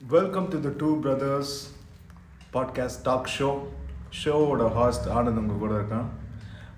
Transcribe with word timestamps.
Welcome 0.00 0.48
to 0.48 0.60
the 0.60 0.70
two 0.76 1.00
brothers 1.00 1.52
podcast 2.52 3.02
talk 3.02 3.28
show 3.38 3.48
ஷோவோட 4.20 4.62
host 4.74 5.06
Anand 5.08 5.40
உங்கள் 5.42 5.60
கூட 5.62 5.74
இருக்கான். 5.74 6.08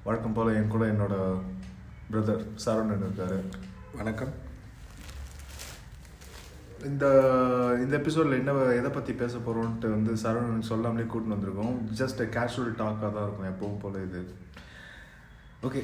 வழக்கம் 0.04 0.32
போல் 0.32 0.54
என் 0.54 0.68
கூட 0.68 0.84
என்னோட 0.86 1.14
பிரதர் 2.10 2.44
சரவணன் 2.64 3.04
இருக்கார். 3.04 3.40
வணக்கம். 3.96 4.32
இந்த 6.84 7.04
இந்த 7.84 7.96
எபிசோடில் 7.98 8.38
என்ன 8.38 8.52
எதை 8.80 8.90
பற்றி 8.90 9.12
பேச 9.12 9.38
போகிறோன்ட்டு 9.38 9.94
வந்து 9.94 10.12
சரவணன் 10.24 10.68
சொல்லாமலே 10.70 11.06
கூட்டின்னு 11.14 11.36
வந்திருக்கோம். 11.36 11.78
ஜஸ்ட் 12.00 12.22
கேஷுவல் 12.36 12.78
டாக்காக 12.82 13.12
தான் 13.16 13.26
இருக்கும் 13.26 13.50
எப்பவும் 13.52 13.80
போல் 13.80 13.98
இது. 14.08 14.22
ஓகே 15.62 15.82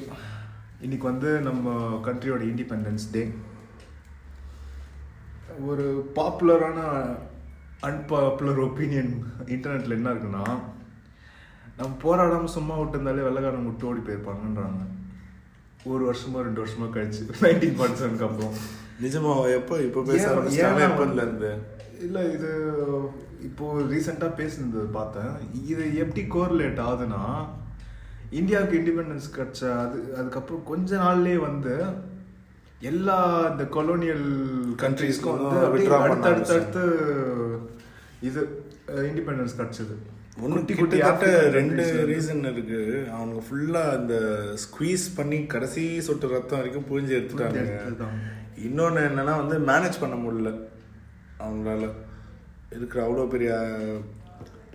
இன்னைக்கு 0.81 1.07
வந்து 1.11 1.39
நம்ம 1.39 1.99
கண்ட்ரியோட 2.05 2.45
இண்டிபெண்டன்ஸ் 2.51 3.07
டே 3.11 3.33
ஒரு 5.69 5.85
பாப்புலரான 6.15 6.79
அன்பாப்புலர் 7.87 8.59
ஒப்பீனியன் 8.67 9.11
இன்டர்நெட்டில் 9.53 9.97
என்ன 9.97 10.11
இருக்குன்னா 10.13 10.45
நம்ம 11.77 11.91
போராடாம 12.03 12.49
சும்மா 12.55 12.73
விட்டுருந்தாலே 12.79 13.25
வெள்ளக்காரங்க 13.27 13.69
விட்டு 13.69 13.87
ஓடி 13.89 14.01
போயிருப்பாங்கன்றாங்க. 14.07 14.81
ஒரு 15.91 16.03
வருஷமா 16.09 16.43
ரெண்டு 16.47 16.61
வருஷமா 16.63 16.87
கழிச்சு 16.95 17.23
நைன்டீன் 17.45 17.77
ஃபார்ட்டி 17.77 17.99
செவனுக்கு 18.01 18.27
அப்புறம். 18.27 18.55
நிஜமா 19.03 19.31
எப்போ 19.59 19.75
இப்போ 19.87 20.01
பேச 20.09 20.21
ஏன் 20.21 20.31
ஆரம்பிச்சிட்டாங்க? 20.31 20.81
ஏன் 20.83 20.89
எப்போதுல 20.89 21.25
இருந்து. 21.25 21.51
இல்லை 22.05 22.23
இது 22.35 22.51
இப்போ 23.47 23.65
ரீசெண்டாக 23.91 24.37
பேசுனது 24.41 24.83
பார்த்தேன். 24.99 25.33
இது 25.71 25.85
எப்படி 26.03 26.23
கோரிலேட் 26.35 26.81
ஆகுதுன்னா 26.87 27.23
இந்தியாவுக்கு 28.39 28.79
இண்டிபெண்டன்ஸ் 28.81 29.27
கிடச்ச 29.37 29.61
அது 29.83 29.97
அதுக்கப்புறம் 30.19 30.63
கொஞ்ச 30.71 30.97
நாள்லயே 30.97 31.39
வந்து 31.49 31.73
எல்லா 32.89 33.17
இந்த 33.51 33.65
கொலோனியல் 33.75 34.25
கண்ட்ரீஸ்க்கும் 34.81 35.35
வந்து 35.41 35.59
அடுத்து 35.65 36.29
அடுத்து 36.29 36.55
அடுத்து 36.55 36.83
இது 38.29 38.41
இண்டிபெண்டன்ஸ் 39.09 39.57
கிடச்சது. 39.59 39.95
ஒன்று 40.43 40.59
கிட்டத்தட்ட 40.67 41.27
ரெண்டு 41.57 41.83
ரீசன் 42.11 42.41
இருக்கு. 42.51 42.81
அவங்க 43.17 43.39
ஃபுல்லா 43.47 43.83
அந்த 43.97 44.15
ஸ்குவீஸ் 44.63 45.05
பண்ணி 45.17 45.39
கடைசி 45.53 45.83
சொட்டு 46.07 46.31
ரத்தம் 46.33 46.59
வரைக்கும் 46.59 46.87
புழிஞ்சு 46.89 47.17
எடுத்துட்டாங்க. 47.17 47.63
இன்னொன்று 48.67 49.03
என்னன்னா 49.09 49.35
வந்து 49.41 49.57
மேனேஜ் 49.69 50.01
பண்ண 50.03 50.17
முடியல. 50.23 50.51
அவங்களால 51.43 51.85
இருக்கிற 52.77 52.99
அவ்வளோ 53.05 53.27
பெரிய 53.35 53.51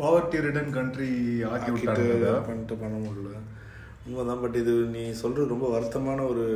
பாவர்ட்டி 0.01 0.45
ரிடன் 0.47 0.75
கண்ட்ரி 0.79 1.13
ஆக்கி 1.53 1.71
ஆக்கிட்டு 1.73 2.33
பண்ணிட்டு 2.49 2.75
பண்ண 2.85 2.97
முடியல. 3.07 3.39
உண்மைதான் 4.07 4.43
பட் 4.43 4.61
இது 4.63 4.75
நீ 4.97 5.03
சொல்றது 5.23 5.53
ரொம்ப 5.55 5.67
வருத்தமான 5.75 6.21
ஒரு 6.33 6.47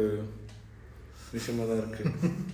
விஷயமா 1.35 1.65
தான் 1.69 1.81
இருக்கு. 1.83 2.05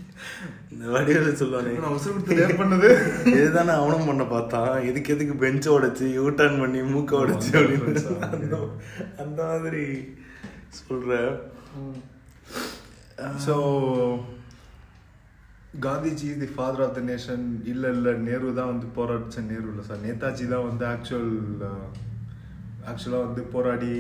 இந்த 0.72 0.84
வடிவில் 0.94 1.38
சொல்லுவானே? 1.40 1.72
நான் 1.82 1.94
விட்டு 2.14 2.38
ரேப் 2.38 2.60
பண்ணது? 2.60 2.88
இதுதானே 3.38 3.72
அவனும் 3.80 4.08
பண்ண 4.10 4.24
பார்த்தான் 4.32 4.72
இதுக்கு 4.88 5.12
எதுக்கு 5.14 5.34
பெஞ்ச் 5.42 5.68
உடைச்சு 5.74 6.06
யூ 6.16 6.24
டர்ன் 6.38 6.60
பண்ணி 6.62 6.80
மூக்க 6.92 7.20
உடைச்சு 7.22 7.52
அப்படின்னு 7.60 8.62
அந்த 9.24 9.40
மாதிரி 9.52 9.84
சொல்ற. 10.78 11.12
So 13.46 13.54
Gandhiji 15.84 16.28
the 16.42 16.48
father 16.52 16.84
of 16.84 16.96
the 16.98 17.02
nation 17.08 17.42
இல்லை 17.72 17.88
இல்லை 17.96 18.12
நேரு 18.26 18.52
தான் 18.58 18.72
வந்து 18.72 18.86
போராடிச்ச 18.98 19.46
நேரு 19.50 19.66
இல்லை 19.72 19.84
சார். 19.88 20.04
நேதாஜி 20.06 20.46
தான் 20.54 20.68
வந்து 20.68 20.84
ஆக்சுவல் 20.92 21.32
ஆக்சுவலாக 22.90 23.26
வந்து 23.26 23.42
போராடி 23.54 23.90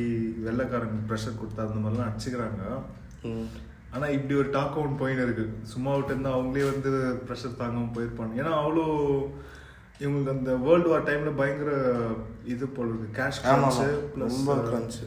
வெள்ளைக்காரங்க 0.46 1.00
ப்ரெஷர் 1.08 1.40
கொடுத்தா 1.40 1.66
அந்த 1.66 1.80
மாதிரிலாம் 1.82 2.10
அடிச்சுக்கிறாங்க. 2.10 2.62
ஆனால் 3.94 4.14
இப்படி 4.16 4.34
ஒரு 4.40 4.48
டாக் 4.56 4.80
ஒன்று 4.80 5.00
போயின்னு 5.02 5.24
இருக்கு. 5.26 5.44
சும்மா 5.72 5.92
விட்டு 5.94 6.12
இருந்தால் 6.14 6.36
அவங்களே 6.38 6.64
வந்து 6.72 6.90
ப்ரெஷர் 7.28 7.60
தாங்காமல் 7.60 7.94
போயிருப்பாங்க. 7.96 8.32
ஏன்னா 8.40 8.52
அவ்வளோ 8.62 8.84
இவங்களுக்கு 10.02 10.34
அந்த 10.36 10.52
வேர்ல்டு 10.64 10.90
வார் 10.90 11.06
டைமில் 11.06 11.38
பயங்கர 11.40 11.70
இது 12.54 12.66
போடுறது 12.76 13.06
கேஷ் 13.18 13.40
ஆமா 13.52 13.70
கிரன்ச்சு 13.76 14.24
ரொம்ப 14.24 14.56
கிரன்ச் 14.68 14.98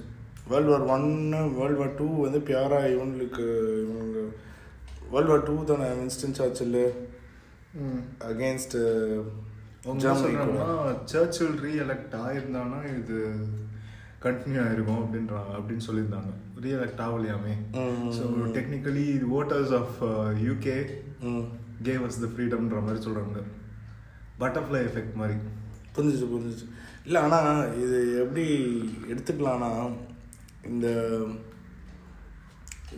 வேர்ல்டு 0.52 0.72
வார் 0.74 0.88
ஒன்னு 0.96 1.40
வேர்ல்டு 1.60 1.80
வார் 1.82 1.96
டூ 2.00 2.08
வந்து 2.26 2.42
பியாரா 2.50 2.80
இவங்களுக்கு 2.96 3.46
இவங்க 3.86 4.20
வேர்ல்டு 5.14 5.32
வார் 5.34 5.48
டூ 5.50 5.56
தானே 5.72 5.88
Winston 6.02 6.38
Churchill 6.40 6.82
against 8.32 8.78
Churchill 11.12 11.56
reelect 11.66 12.16
ஆயிருந்தானா 12.26 12.80
இது 13.00 13.18
கண்டினியூ 14.26 14.62
ஆயிருக்கும் 14.66 15.02
அப்படின்றாங்க 15.04 15.52
அப்படின்னு 15.60 15.86
சொல்லியிருந்தாங்க. 15.88 16.32
Reelect 16.66 17.02
ஆகலையாமே 17.08 17.54
so 18.18 18.24
technically 18.58 19.06
voters 19.40 19.74
of 19.80 19.98
UK 20.48 20.78
gave 21.88 22.06
us 22.08 22.22
the 22.24 22.30
ஃப்ரீடம்ன்ற 22.34 22.80
மாதிரி 22.88 23.02
சொல்றாங்க. 23.08 23.40
பட்டர்ஃப்ளை 24.42 24.82
எஃபெக்ட் 24.90 25.16
மாதிரி. 25.22 25.38
புரிஞ்சிச்சு 25.96 26.28
புரிஞ்சிச்சு. 26.34 26.68
இல்லை 27.08 27.20
ஆனால் 27.26 27.62
இது 27.84 27.98
எப்படி 28.24 28.46
எடுத்துக்கலாம்னா 29.12 29.72
இந்த 30.72 30.88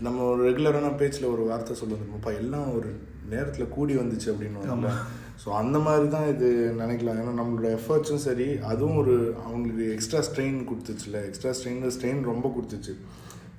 நம்ம 0.06 0.20
ஒரு 0.30 0.42
ரெகுலரான 0.50 0.94
பேச்சில் 1.00 1.32
ஒரு 1.34 1.44
வார்த்தை 1.50 1.74
சொல்லுவோம்ப்பா 1.80 2.32
எல்லாம் 2.44 2.70
ஒரு 2.78 2.90
நேரத்தில் 3.34 3.74
கூடி 3.76 3.94
வந்துச்சு 4.00 4.32
அப்படின்னு 4.32 4.94
ஸோ 5.42 5.50
அந்த 5.60 5.78
மாதிரி 5.86 6.06
தான் 6.16 6.28
இது 6.34 6.48
நினைக்கலாம். 6.82 7.18
ஏன்னா 7.22 7.34
நம்மளோட 7.40 7.68
எஃபர்ட்ஸும் 7.78 8.24
சரி 8.26 8.48
அதுவும் 8.72 9.00
ஒரு 9.02 9.16
அவங்களுக்கு 9.46 9.86
எக்ஸ்ட்ரா 9.96 10.22
ஸ்ட்ரெயின் 10.28 10.60
கொடுத்துச்சுல. 10.70 11.20
எக்ஸ்ட்ரா 11.30 11.52
ஸ்ட்ரெயின் 11.58 11.94
ஸ்ட்ரெயின் 11.96 12.22
ரொம்ப 12.32 12.48
கொடுத்துச்சு. 12.56 12.94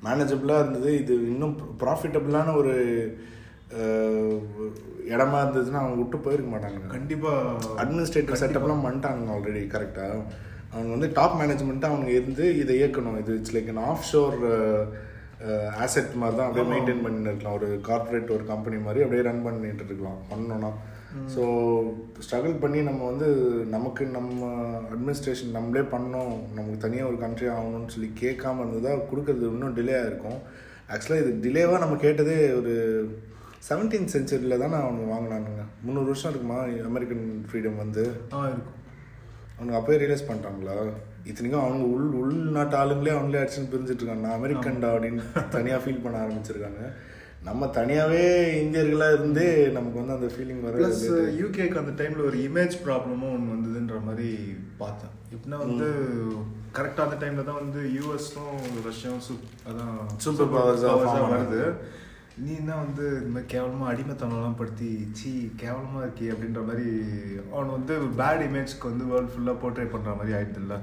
மேனேஜபிளாக 0.06 0.62
இருந்தது. 0.62 0.90
இது 1.02 1.14
இன்னும் 1.32 1.54
ப்ராஃபிட்டபிளான 1.82 2.54
ஒரு 2.62 2.74
இடமா 5.12 5.38
இருந்ததுன்னா 5.42 5.80
அவங்க 5.82 5.96
விட்டு 6.00 6.18
போயிருக்க 6.24 6.50
மாட்டாங்க. 6.52 6.80
கண்டிப்பா. 6.96 7.32
அட்மினிஸ்ட்ரேட்டிவ் 7.82 8.40
செட்டப்லாம் 8.42 8.84
பண்ணிட்டாங்க 8.86 9.32
ஆல்ரெடி 9.36 9.62
கரெக்டாக 9.74 10.18
அவங்க 10.74 10.90
வந்து 10.96 11.08
டாப் 11.18 11.36
மேனேஜ்மெண்ட்டாக 11.40 11.92
அவங்க 11.94 12.10
இருந்து 12.18 12.44
இதை 12.60 12.74
இயக்கணும். 12.80 13.18
இது 13.22 13.32
it's 13.38 13.54
like 13.56 13.72
an 13.74 13.80
offshore 14.10 14.38
asset 15.84 16.12
மாதிரி 16.20 16.36
தான் 16.38 16.48
அப்படியே 16.48 16.66
மெயின்டைன் 16.72 17.02
பண்ணிட்டு 17.04 17.30
இருக்கலாம். 17.30 17.56
ஒரு 17.58 17.68
கார்ப்பரேட் 17.88 18.34
ஒரு 18.36 18.44
கம்பெனி 18.52 18.76
மாதிரி 18.86 19.02
அப்படியே 19.04 19.24
ரன் 19.28 19.44
பண்ணிட்டு 19.46 19.88
இருக்கலாம். 19.90 20.20
பண்ணோன்னா 20.32 20.70
ஸோ 21.34 21.42
ஸ்ட்ரகிள் 22.24 22.54
பண்ணி 22.62 22.80
நம்ம 22.88 23.00
வந்து 23.10 23.28
நமக்கு 23.74 24.04
நம்ம 24.16 24.48
அட்மினிஸ்ட்ரேஷன் 24.92 25.56
நம்மளே 25.56 25.84
பண்ணோம். 25.94 26.34
நமக்கு 26.56 26.78
தனியாக 26.84 27.10
ஒரு 27.10 27.18
கண்ட்ரி 27.24 27.48
ஆகணும்னு 27.56 27.94
சொல்லி 27.94 28.10
கேட்காம 28.22 28.62
இருந்ததா 28.62 28.92
கொடுக்கறது 29.10 29.46
இன்னும் 29.52 29.76
டிலே 29.78 29.94
ஆயிருக்கும் 30.00 30.40
ஆக்சுவலாக 30.94 31.22
இது 31.24 31.32
டிலேவாக 31.44 31.82
நம்ம 31.84 31.98
கேட்டதே 32.06 32.36
ஒரு 32.60 32.74
செவன்டீன் 33.68 34.12
செஞ்சுரியில் 34.14 34.62
தானே 34.62 34.76
அவங்க 34.84 35.02
வாங்கினானுங்க. 35.12 35.62
முந்நூறு 35.84 36.10
வருஷம் 36.10 36.32
இருக்குமா 36.32 36.58
அமெரிக்கன் 36.90 37.26
ஃப்ரீடம் 37.48 37.80
வந்து? 37.82 38.02
ஆ 38.36 38.40
இருக்கும். 38.50 38.80
அவனுக்கு 39.56 39.78
அப்போயே 39.78 40.00
ரியலைஸ் 40.02 40.28
பண்ணிட்டாங்களா? 40.28 40.74
இத்தனைக்கும் 41.30 41.64
அவங்க 41.64 41.84
உள் 41.94 42.16
உள்நாட்டு 42.20 42.76
ஆளுங்களே 42.80 43.14
அவங்களே 43.16 43.42
அடிச்சுன்னு 43.42 43.72
பிரிஞ்சுட்டு 43.72 44.02
இருக்காங்க. 44.02 44.24
நான் 44.26 44.38
அமெரிக்கன்டா 44.40 44.90
அப்படின்னு 44.94 45.24
தனியாக 45.56 45.82
ஃபீல் 45.84 46.04
பண்ண 46.04 46.16
ஆரம்பிச்சிருக்காங்க. 46.24 46.82
நம்ம 47.46 47.66
தனியாகவே 47.76 48.22
இந்தியர்களாக 48.60 49.16
இருந்தே 49.16 49.46
நமக்கு 49.76 49.98
வந்து 50.00 50.14
அந்த 50.16 50.28
ஃபீலிங் 50.34 50.62
வர 50.66 50.76
ப்ளஸ் 50.78 51.02
யூகேக்கு 51.40 51.80
அந்த 51.82 51.92
டைம்ல 51.98 52.22
ஒரு 52.28 52.38
இமேஜ் 52.46 52.76
ப்ராப்ளமும் 52.86 53.34
ஒன்று 53.36 53.54
வந்ததுன்ற 53.54 53.96
மாதிரி 54.06 54.30
பார்த்தேன். 54.78 55.12
இப்படின்னா 55.32 55.58
வந்து 55.64 55.88
கரெக்டாக 56.76 57.06
அந்த 57.06 57.18
டைம்ல 57.22 57.44
தான் 57.48 57.60
வந்து 57.62 57.80
யூஎஸும் 57.96 58.56
ரஷ்யாவும் 58.86 59.24
சூப் 59.26 59.44
அதான் 59.68 59.92
ஆ 59.92 60.94
form 61.10 61.28
வருது. 61.34 61.60
நீ 62.38 62.52
என்ன 62.60 62.72
வந்து 62.82 63.04
இந்த 63.18 63.32
மாதிரி 63.34 63.50
கேவலமாக 63.52 63.90
அடிமைத்தனம்லாம் 63.90 64.58
படுத்தி 64.60 64.88
சீ 65.18 65.30
கேவலமா 65.60 66.00
இருக்கே 66.04 66.30
அப்படின்ற 66.32 66.62
மாதிரி 66.68 66.88
அவன் 67.52 67.74
வந்து 67.76 67.96
பேட் 68.20 68.42
இமேஜ்க்கு 68.48 68.90
வந்து 68.90 69.04
வேர்ல்டு 69.10 69.32
ஃபுல்லாக 69.34 69.60
போர்ட்ரே 69.62 69.86
பண்ற 69.92 70.14
மாதிரி 70.20 70.34
ஆயிடுதுல்ல? 70.38 70.76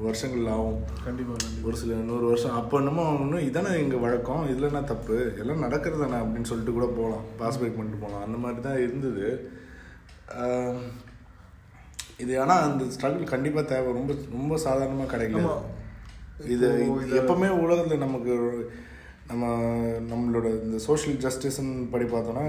வருஷங்கள் 0.07 0.51
ஆகும். 0.55 0.79
கண்டிப்பா 1.07 1.35
கண்டிப்பா. 1.35 1.67
ஒரு 1.69 1.77
சில 1.83 1.99
நூறு 2.11 2.25
வருஷம். 2.31 2.57
அப்போ 2.61 2.79
என்னமோ 2.83 3.05
இன்னும் 3.25 3.47
இதானே 3.49 3.73
எங்கள் 3.83 4.05
வழக்கம் 4.05 4.47
இதில் 4.53 4.69
என்ன 4.71 4.83
தப்பு 4.93 5.17
எல்லாம் 5.43 5.65
நடக்கிறது 5.67 6.03
தானே 6.05 6.19
அப்படின்னு 6.23 6.51
சொல்லிட்டு 6.51 6.77
கூட 6.79 6.89
போகலாம். 6.99 7.27
பாஸ் 7.41 7.59
பிரேக் 7.61 7.79
பண்ணிட்டு 7.79 8.03
போகலாம். 8.05 8.25
அந்த 8.27 8.39
மாதிரி 8.45 8.63
தான் 8.69 8.83
இருந்தது. 8.87 9.27
இது 12.23 12.33
ஆனால் 12.45 12.65
அந்த 12.69 12.85
ஸ்ட்ரகிள் 12.95 13.33
கண்டிப்பாக 13.35 13.67
தேவை. 13.75 13.93
ரொம்ப 13.99 14.13
ரொம்ப 14.39 14.57
சாதாரணமாக 14.67 15.13
கிடைக்கல. 15.15 15.45
இப்போ 15.45 15.55
இது 16.55 16.67
எப்பவுமே 17.21 17.51
உலகத்தில் 17.65 18.05
நமக்கு 18.07 18.35
நம்ம 19.31 19.47
நம்மளோட 20.13 20.47
இந்த 20.67 20.79
சோஷியல் 20.89 21.23
ஜஸ்டிஸ்ன்னு 21.25 21.87
படி 21.93 22.07
பார்த்தோன்னா 22.15 22.45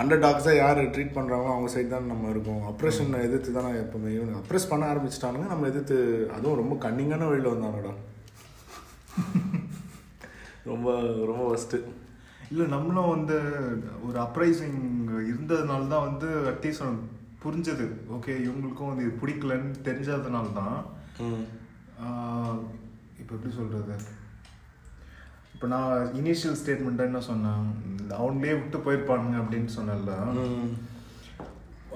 அண்டர் 0.00 0.22
டாக்ஸாக 0.24 0.58
யார் 0.62 0.80
ட்ரீட் 0.94 1.14
பண்ணுறாங்களோ 1.16 1.52
அவங்க 1.54 1.68
சைடு 1.74 1.88
தான் 1.92 2.10
நம்ம 2.12 2.28
இருக்கோம். 2.32 2.60
அப்ரெஷனை 2.70 3.20
எதிர்த்து 3.26 3.56
தானே 3.56 3.70
எப்பவுமே 3.84 4.10
இவங்க 4.16 4.34
அப்ரெஸ் 4.40 4.70
பண்ண 4.72 4.84
ஆரம்பிச்சிட்டானுங்க. 4.92 5.46
நம்ம 5.52 5.66
எதிர்த்து 5.72 5.96
அதுவும் 6.36 6.60
ரொம்ப 6.60 6.74
கன்னிங்கான 6.84 7.28
வழியில் 7.30 7.52
வந்தானுடா 7.54 7.94
ரொம்ப 10.70 10.88
ரொம்ப 11.30 11.42
ஃபஸ்ட்டு 11.48 11.78
இல்லை 12.52 12.66
நம்மளும் 12.74 13.12
வந்து 13.14 13.38
ஒரு 14.06 14.18
அப்ரைசிங் 14.26 14.78
இருந்ததுனால 15.30 15.88
தான் 15.94 16.06
வந்து 16.08 16.28
அட்லீஸ்ட் 16.52 17.02
புரிஞ்சது. 17.42 17.86
ஓகே 18.16 18.32
இவங்களுக்கும் 18.46 18.90
வந்து 18.90 19.04
இது 19.06 19.20
பிடிக்கலன்னு 19.22 19.74
தெரிஞ்சதுனால 19.88 20.52
தான் 20.60 20.78
இப்போ 23.20 23.32
எப்படி 23.36 23.52
சொல்கிறது 23.60 23.96
இப்போ 25.58 25.68
நான் 25.70 26.10
இனிஷியல் 26.18 26.58
ஸ்டேட்மெண்ட்டாக 26.58 27.08
என்ன 27.10 27.20
சொன்னேன்? 27.28 27.62
அவங்களே 28.18 28.52
விட்டு 28.58 28.78
போயிருப்பானுங்க 28.84 29.36
அப்படின்னு 29.40 29.70
சொன்னல 29.76 30.12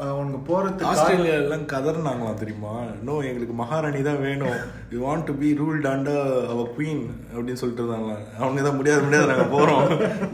அவனுங்க 0.07 0.39
போகிறதுக்கு 0.49 0.89
ஆஸ்திரேலியாலாம் 0.93 1.67
கதறினாங்களாம் 1.73 2.41
தெரியுமா? 2.41 2.73
இன்னும் 2.95 3.27
எங்களுக்கு 3.29 3.55
மகாராணி 3.61 4.01
தான் 4.09 4.23
வேணும். 4.25 4.57
We 4.93 4.99
want 5.05 5.27
to 5.29 5.35
be 5.43 5.49
ruled 5.61 5.87
under 5.93 6.25
our 6.53 6.73
queen 6.77 7.05
அப்படின்னு 7.33 7.61
சொல்லிட்டு 7.61 7.83
இருந்தாங்க 7.85 8.15
அவங்க 8.41 8.63
தான் 8.67 8.79
முடியாது 8.79 9.05
முடியாது. 9.07 9.31
நாங்கள் 9.33 9.53
போகிறோம் 9.55 9.85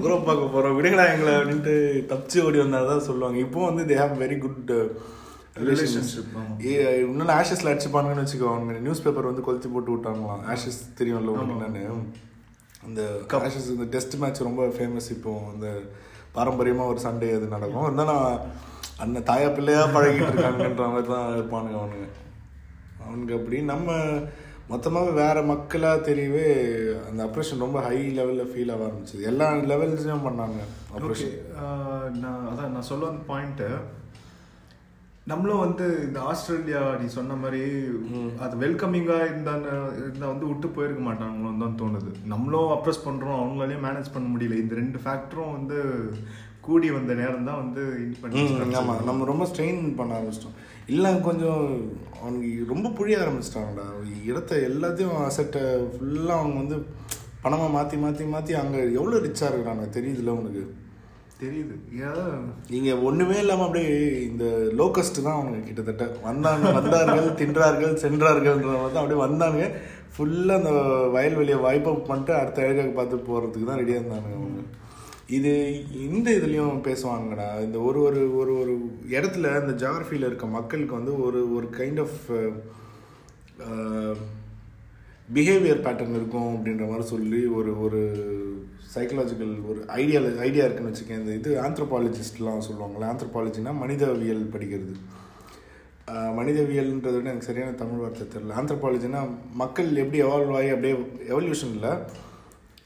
ஊரை 0.04 0.16
பார்க்க 0.28 0.54
போகிறோம் 0.54 0.76
விடுங்கடா 0.78 1.06
எங்களை 1.14 1.34
அப்படின்ட்டு 1.40 1.74
தப்பிச்சு 2.12 2.38
ஓடி 2.46 2.60
வந்தால் 2.62 2.90
தான் 2.92 3.06
சொல்லுவாங்க. 3.08 3.40
இப்போ 3.46 3.60
வந்து 3.68 3.84
they 3.90 3.98
have 4.02 4.14
very 4.24 4.38
good 4.44 4.72
relationship 5.64 6.32
இன்னும் 7.10 7.34
ஆஷஸ்ல 7.40 7.72
அடிச்சுப்பானுங்கன்னு 7.72 8.24
வச்சுக்கோ. 8.26 8.54
அவங்க 8.54 8.78
நியூஸ் 8.86 9.04
பேப்பர் 9.06 9.30
வந்து 9.30 9.46
கொளுத்தி 9.48 9.70
போட்டு 9.74 9.94
விட்டாங்களாம். 9.96 10.42
ஆஷஸ் 10.54 10.80
தெரியும்ல 11.00 11.34
உங்களுக்கு 11.34 11.68
என்னன்னு. 11.68 12.08
அந்த 12.86 13.00
ஆஷஸ் 13.46 13.70
இந்த 13.74 13.86
டெஸ்ட் 13.94 14.16
மேட்ச் 14.22 14.46
ரொம்ப 14.48 14.64
ஃபேமஸ் 14.76 15.08
இப்போ 15.16 15.32
இந்த 15.54 15.68
பாரம்பரியமாக 16.36 16.92
ஒரு 16.92 17.00
சண்டே 17.06 17.28
அது 17.36 17.46
நடக்கும். 17.54 17.86
இருந்தாலும் 17.88 18.24
அண்ணன் 19.02 19.28
தாயா 19.30 19.48
பிள்ளையா 19.56 19.82
பழகிட்டு 19.94 20.30
இருக்காங்கன்ற 20.32 20.86
மாதிரி 20.94 21.08
தான் 21.14 21.32
இருப்பானுங்க 21.36 21.78
அவனுங்க. 21.80 22.08
அவனுக்கு 23.06 23.36
அப்படி 23.38 23.58
நம்ம 23.72 23.90
மொத்தமாக 24.72 25.10
வேற 25.18 25.36
மக்களாக 25.50 26.04
தெரியவே 26.08 26.46
அந்த 27.08 27.20
அப்ரேஷன் 27.26 27.62
ரொம்ப 27.64 27.78
ஹை 27.86 27.98
லெவலில் 28.18 28.50
ஃபீல் 28.50 28.72
ஆக 28.74 28.82
ஆரம்பிச்சது. 28.88 29.22
எல்லா 29.30 29.46
லெவல்ஸ்லையும் 29.70 30.26
பண்ணாங்க 30.26 30.58
ஓகே 30.90 30.98
அப்ரேஷன் 30.98 31.36
நான் 32.24 32.42
அதான் 32.50 32.74
நான் 32.74 32.88
சொல்ல 32.90 33.08
வந்த 33.10 33.24
பாயிண்ட்டு 33.32 33.68
நம்மளும் 35.30 35.62
வந்து 35.64 35.86
இந்த 36.06 36.18
ஆஸ்திரேலியா 36.30 36.80
நீ 37.00 37.06
சொன்ன 37.16 37.36
மாதிரி 37.42 37.62
அது 38.44 38.54
வெல்கமிங்காக 38.62 39.28
இருந்தான்னு 39.30 39.70
இருந்தால் 40.00 40.32
வந்து 40.32 40.48
விட்டு 40.50 40.68
போயிருக்க 40.76 41.02
மாட்டாங்களோன்னு 41.08 41.62
தான் 41.64 41.78
தோணுது. 41.80 42.10
நம்மளும் 42.32 42.72
அப்ரெஸ் 42.76 43.06
பண்ணுறோம் 43.06 43.40
அவங்களாலையும் 43.40 43.84
மேனேஜ் 43.86 44.14
பண்ண 44.14 44.26
முடியல. 44.34 44.60
இந்த 44.62 44.74
ரெண்டு 44.80 45.00
ஃபேக்டரும் 45.04 45.54
வந்து 45.58 45.78
கூடி 46.66 46.88
வந்த 46.96 47.12
நேரம் 47.20 47.46
தான் 47.50 47.60
வந்து 47.62 47.82
ஆமாம் 48.80 49.04
நம்ம 49.10 49.26
ரொம்ப 49.32 49.44
ஸ்ட்ரெயின் 49.50 49.82
பண்ண 50.00 50.16
ஆரம்பிச்சிட்டோம். 50.16 50.58
இல்லை 50.94 51.10
கொஞ்சம் 51.28 51.62
அவனுக்கு 52.22 52.50
ரொம்ப 52.72 52.88
புழிய 52.98 53.22
ஆரம்பிச்சிட்டாங்கடா. 53.24 53.86
இடத்த 54.30 54.60
எல்லாத்தையும் 54.70 55.16
அசட்டை 55.28 55.62
ஃபுல்லாக 55.94 56.40
அவங்க 56.42 56.58
வந்து 56.62 56.78
பணமாக 57.44 57.74
மாற்றி 57.78 57.96
மாற்றி 58.04 58.24
மாற்றி 58.34 58.52
அங்கே 58.60 58.80
எவ்வளோ 58.98 59.18
ரிச்சாக 59.26 59.50
இருக்கிறாங்க? 59.50 59.84
தெரியுதுல்ல 59.96 60.38
உனக்கு? 60.40 60.64
தெரியுது. 61.42 61.74
நீங்கள் 62.72 63.02
ஒன்றுமே 63.08 63.36
இல்லாமல் 63.42 63.66
அப்படியே 63.66 63.92
இந்த 64.28 64.44
லோக்கஸ்ட் 64.80 65.24
தான் 65.26 65.36
அவங்க 65.38 65.60
கிட்டத்தட்ட. 65.66 66.06
வந்தாங்க 66.28 66.72
வந்தார்கள் 66.78 67.28
தின்றார்கள் 67.40 68.00
சென்றார்கள்ன்ற 68.04 68.72
மாதிரி 68.72 68.94
தான் 68.94 69.02
அப்படியே 69.02 69.20
வந்தானுங்க. 69.26 69.68
ஃபுல்லாக 70.14 70.60
அந்த 70.60 70.72
வயல்வெளியை 71.16 71.58
வைப் 71.66 71.88
அப் 71.90 72.08
பண்ணிட்டு 72.10 72.32
அடுத்த 72.40 72.66
ஏரியாவுக்கு 72.68 72.98
பார்த்து 72.98 73.26
போகிறதுக்கு 73.28 73.68
தான் 73.70 73.80
ரெடியாக 73.82 74.00
இருந்தானுங்க 74.02 74.38
அவங்க. 74.40 74.64
இது 75.36 75.52
இந்த 76.06 76.28
இதுலேயும் 76.38 76.84
பேசுவாங்கடா 76.88 77.48
இந்த 77.66 77.78
ஒரு 77.88 77.98
ஒரு 78.08 78.20
ஒரு 78.40 78.52
ஒரு 78.62 78.74
இடத்துல 79.16 79.52
இந்த 79.62 79.74
ஜாகிரஃபியில் 79.84 80.28
இருக்க 80.28 80.46
மக்களுக்கு 80.58 80.98
வந்து 80.98 81.14
ஒரு 81.26 81.40
ஒரு 81.56 81.66
கைண்ட் 81.78 82.00
ஆஃப் 82.04 82.20
பிஹேவியர் 85.36 85.84
பேட்டர்ன் 85.86 86.18
இருக்கும் 86.18 86.52
அப்படின்ற 86.54 86.84
மாதிரி 86.90 87.04
சொல்லி 87.14 87.40
ஒரு 87.58 87.72
ஒரு 87.84 88.00
சைக்கலாஜிக்கல் 88.94 89.54
ஒரு 89.70 89.80
ஐடியா 90.02 90.20
ஐடியா 90.46 90.64
இருக்குன்னு 90.66 90.92
வச்சுக்கேன். 90.92 91.20
இந்த 91.22 91.32
இது 91.38 91.50
ஆந்த்ரோபாலஜிஸ்ட்லாம் 91.64 92.66
சொல்லுவாங்கள்ல 92.68 93.08
ஆந்த்ரோபாலஜினா 93.12 93.72
மனிதவியல் 93.82 94.44
படிக்கிறது. 94.54 94.94
மனிதவியல்ன்றதை 96.38 97.16
விட 97.16 97.28
எனக்கு 97.32 97.48
சரியான 97.48 97.74
தமிழ் 97.80 98.02
வார்த்தை 98.02 98.26
தெரியல. 98.34 98.54
ஆந்த்ரோபாலஜினா 98.60 99.20
மக்கள் 99.62 99.90
எப்படி 100.02 100.20
எவால்வ் 100.26 100.54
ஆகி 100.60 100.70
அப்படியே 100.74 100.94
எவல்யூஷனில் 101.32 101.90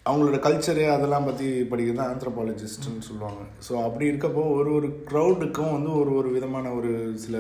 அவங்களோட 0.09 0.39
கல்ச்சரு 0.47 0.85
அதெல்லாம் 0.95 1.29
பற்றி 1.29 1.49
படிக்கிறது 1.73 2.01
தான் 2.01 2.11
ஆந்த்ரோபாலஜிஸ்ட்னு 2.15 3.07
சொல்லுவாங்க. 3.09 3.43
ஸோ 3.67 3.73
அப்படி 3.89 4.09
இருக்கப்போ 4.11 4.45
ஒரு 4.59 4.73
ஒரு 4.79 4.89
க்ரௌடுக்கும் 5.11 5.75
வந்து 5.77 5.93
ஒரு 6.01 6.13
ஒரு 6.21 6.31
விதமான 6.39 6.73
ஒரு 6.79 6.91
சில 7.25 7.37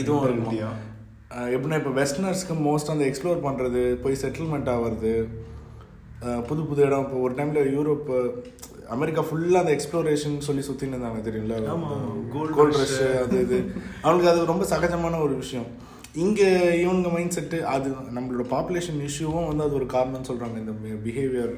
இதுவும் 0.00 0.28
இருக்கும். 0.28 0.62
எப்படின்னா 1.54 1.78
இப்போ 1.80 1.92
வெஸ்டர்னர்ஸ்க்கு 2.00 2.54
மோஸ்ட் 2.68 2.92
அந்த 2.92 3.04
எக்ஸ்ப்ளோர் 3.10 3.44
பண்ணுறது 3.46 3.80
போய் 4.04 4.20
செட்டில்மெண்ட் 4.22 4.70
ஆகிறது 4.74 5.12
புது 6.48 6.62
புது 6.68 6.80
இடம். 6.86 7.04
இப்போ 7.06 7.18
ஒரு 7.26 7.34
டைமில் 7.38 7.68
யூரோப் 7.74 8.06
அமெரிக்கா 8.94 9.22
ஃபுல்லாக 9.28 9.62
அந்த 9.62 9.72
எக்ஸ்ப்ளோரேஷன் 9.76 10.38
சொல்லி 10.46 10.62
சுற்றின்னு 10.68 10.96
இருந்தாங்க 10.96 11.20
gold 12.36 12.50
கோல்ட் 12.56 12.78
rush. 12.78 12.94
ரஷ் 12.94 13.20
அது 13.24 13.36
இது. 13.46 13.58
அவங்களுக்கு 14.04 14.32
அது 14.32 14.50
ரொம்ப 14.52 14.64
சகஜமான 14.72 15.20
ஒரு 15.26 15.36
விஷயம். 15.42 15.68
இங்கே 16.24 16.48
இவங்க 16.82 17.08
மைண்ட் 17.14 17.36
செட்டு 17.36 17.58
அது 17.72 17.88
நம்மளோட 18.16 18.44
பாப்புலேஷன் 18.54 19.00
இஷ்யூவும் 19.08 19.48
வந்து 19.48 19.66
அது 19.66 19.78
ஒரு 19.80 19.86
காரணம்னு 19.94 20.28
சொல்கிறாங்க 20.30 20.56
இந்த 20.62 20.74
பிஹேவியர் 21.06 21.54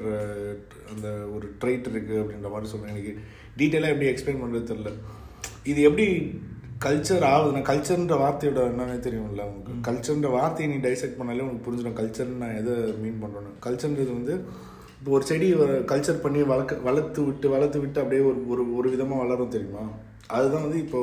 அந்த 0.93 1.07
ஒரு 1.35 1.47
ட்ரைட் 1.61 1.89
இருக்குது 1.91 2.21
அப்படின்ற 2.21 2.49
மாதிரி 2.55 2.71
சொல்கிறேன் 2.71 2.93
எனக்கு 2.95 3.13
டீட்டெயிலாக 3.59 3.93
எப்படி 3.93 4.09
எக்ஸ்பிளைன் 4.11 4.41
பண்ணுறது 4.43 4.71
தெரில 4.71 4.91
இது 5.71 5.81
எப்படி 5.89 6.07
கல்ச்சர் 6.85 7.23
ஆகுதுன்னா 7.31 7.61
கல்ச்சர்ன்ற 7.69 8.15
வார்த்தையோட 8.21 8.59
என்னன்னே 8.71 8.97
தெரியும்ல 9.05 9.41
உங்களுக்கு. 9.49 9.73
கல்ச்சர்ன்ற 9.87 10.29
வார்த்தையை 10.35 10.67
நீ 10.71 10.77
டைசெக்ட் 10.85 11.19
பண்ணாலே 11.19 11.45
உனக்கு 11.47 11.65
புரிஞ்சிடும். 11.65 11.97
கல்ச்சர்னு 11.99 12.41
நான் 12.43 12.57
எதை 12.61 12.75
மீன் 13.01 13.21
பண்ணுறேன்னு 13.23 13.51
கல்ச்சர்ன்றது 13.65 14.11
வந்து 14.19 14.35
இப்போ 14.99 15.11
ஒரு 15.17 15.25
செடி 15.29 15.47
கல்ச்சர் 15.91 16.23
பண்ணி 16.23 16.39
வளர்க்க 16.51 16.87
வளர்த்து 16.87 17.21
விட்டு 17.27 17.47
வளர்த்து 17.55 17.77
விட்டு 17.83 18.01
அப்படியே 18.01 18.23
ஒரு 18.29 18.39
ஒரு 18.53 18.63
ஒரு 18.79 18.87
விதமாக 18.93 19.21
வளரும் 19.23 19.53
தெரியுமா? 19.55 19.83
அதுதான் 20.37 20.65
வந்து 20.65 20.79
இப்போ 20.85 20.99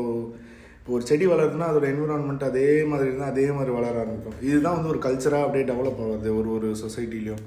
இப்போ 0.78 0.92
ஒரு 0.96 1.04
செடி 1.10 1.24
வளருதுன்னா 1.32 1.68
அதோட 1.70 1.86
என்விரான்மெண்ட் 1.92 2.44
அதே 2.50 2.68
மாதிரி 2.90 3.08
இருந்தால் 3.10 3.32
அதே 3.32 3.46
மாதிரி 3.56 3.72
வளர 3.78 3.94
ஆரம்பிக்கும். 4.02 4.36
இதுதான் 4.48 4.76
வந்து 4.78 4.92
ஒரு 4.94 5.00
கல்ச்சராக 5.06 5.46
அப்படியே 5.46 5.64
டெவலப் 5.70 6.02
ஆகுது 6.04 6.30
ஒரு 6.40 6.50
ஒரு 6.56 6.68
சொசைட்டிலையும் 6.82 7.44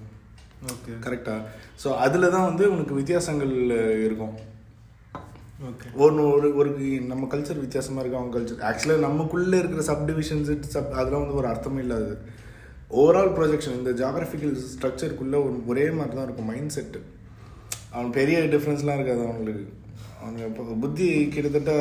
ஓகே 0.74 0.96
கரெக்டாக 1.06 1.42
ஸோ 1.84 1.90
அதில் 2.06 2.34
தான் 2.36 2.48
வந்து 2.50 2.64
உனக்கு 2.74 2.94
வித்தியாசங்கள் 3.00 3.54
இருக்கும். 4.08 4.36
ஒன்று 6.04 6.22
ஒரு 6.36 6.48
ஒரு 6.60 6.70
நம்ம 7.10 7.28
கல்ச்சர் 7.32 7.64
வித்தியாசமாக 7.64 8.02
இருக்கு 8.02 8.20
அவங்க 8.20 8.34
கல்ச்சர் 8.36 8.62
ஆக்சுவலாக 8.70 9.06
நமக்குள்ளே 9.08 9.58
இருக்கிற 9.62 9.84
சப் 9.90 10.06
டிவிஷன்ஸ் 10.10 10.52
சப் 10.76 10.94
அதெல்லாம் 11.00 11.24
வந்து 11.24 11.40
ஒரு 11.42 11.48
அர்த்தமே 11.52 11.82
இல்லாது. 11.86 12.12
ஓவரால் 13.02 13.34
ப்ரொஜெக்ஷன் 13.38 13.78
இந்த 13.80 13.92
ஜாகிரபிக்கல் 14.02 14.56
ஸ்ட்ரக்சருக்குள்ளே 14.72 15.40
ஒரு 15.48 15.58
ஒரே 15.72 15.86
மாதிரி 15.98 16.16
தான் 16.16 16.28
இருக்கும் 16.28 16.50
மைண்ட் 16.52 16.74
செட்டு 16.78 17.02
அவன் 17.94 18.12
பெரிய 18.18 18.40
டிஃப்ரென்ஸ்லாம் 18.54 18.98
இருக்காது 19.00 19.24
அவங்களுக்கு 19.28 19.68
அவங்க 20.24 20.74
புத்தி 20.82 21.08
கிட்டத்தட்ட 21.36 21.74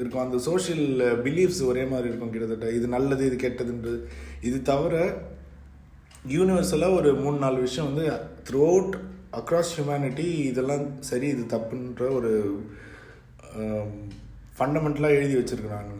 இருக்கும். 0.00 0.24
அந்த 0.26 0.38
சோஷியல் 0.46 0.86
பிலீஃப்ஸ் 1.26 1.60
ஒரே 1.70 1.82
மாதிரி 1.92 2.08
இருக்கும் 2.10 2.32
கிட்டத்தட்ட. 2.34 2.68
இது 2.78 2.86
நல்லது 2.96 3.26
இது 3.28 3.36
கெட்டதுன்றது. 3.44 3.98
இது 4.48 4.58
தவிர 4.70 4.94
யூனிவர்சலாக 6.36 6.98
ஒரு 7.00 7.10
மூணு 7.24 7.38
நாலு 7.44 7.58
விஷயம் 7.66 7.90
வந்து 7.90 8.06
த்ரூ 8.48 8.62
அவுட் 8.70 8.96
அக்ராஸ் 9.40 9.74
ஹியூமனிட்டி 9.76 10.26
இதெல்லாம் 10.50 10.84
சரி 11.10 11.28
இது 11.34 11.44
தப்புன்ற 11.54 12.04
ஒரு 12.18 12.32
ஃபண்டமெண்டலாக 14.56 15.16
எழுதி 15.16 15.36
வச்சுருக்கிறாங்க 15.38 15.92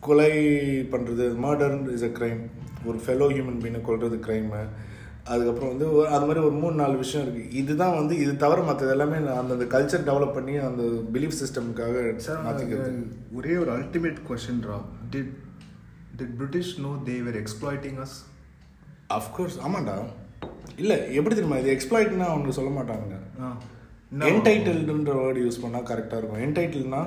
கொலை 0.00 0.32
பண்ணுறது 0.92 1.26
மர்டர் 1.42 1.76
இஸ் 1.92 2.04
அ 2.04 2.12
க்ரைம் 2.16 2.40
ஒரு 2.88 2.98
ஃபெலோ 3.04 3.28
ஹியூமன் 3.30 3.62
பீனை 3.62 3.80
கொல்றது 3.82 4.16
க்ரைமு 4.26 4.60
அதுக்கப்புறம் 5.26 5.70
வந்து 5.70 5.86
அது 6.10 6.26
மாதிரி 6.26 6.40
ஒரு 6.46 6.56
மூணு 6.56 6.74
நாலு 6.74 6.96
விஷயம் 6.98 7.22
இருக்குது 7.24 7.54
இதுதான் 7.60 7.96
வந்து 7.98 8.14
இது 8.18 8.32
தவிர 8.36 8.62
மற்றது 8.62 8.92
எல்லாமே 8.92 9.18
அந்தந்த 9.34 9.66
கல்ச்சர் 9.74 10.06
டெவலப் 10.08 10.36
பண்ணி 10.36 10.54
அந்த 10.66 10.82
பிலீஃப் 11.14 11.38
சிஸ்டமுக்காக 11.38 12.02
மாற்றிக்கிறது 12.44 12.90
ஒரே 13.34 13.54
ஒரு 13.62 13.72
ultimate 13.76 14.20
கொஸ்டின்ரா 14.28 14.76
did 15.12 15.32
did 16.18 16.34
British 16.38 16.74
know 16.84 16.92
they 17.06 17.16
were 17.20 17.38
exploiting 17.40 18.00
us 18.04 18.16
of course 19.16 19.56
ஆமாண்டா. 19.64 19.96
இல்லை 20.78 20.96
எப்படி 21.16 21.34
தெரியுமா? 21.34 21.58
இது 21.58 21.72
எக்ஸ்ப்ளாய்ட்னா 21.74 22.28
அவங்க 22.30 22.52
சொல்ல 22.52 22.70
மாட்டாங்க 22.76 23.16
என்டைட்டில்டுன்ற 24.30 25.12
வேர்டு 25.20 25.44
யூஸ் 25.44 25.62
பண்ணால் 25.62 25.88
கரெக்டாக 25.90 26.18
இருக்கும். 26.20 26.42
என்டைட்டில்னா 26.46 27.02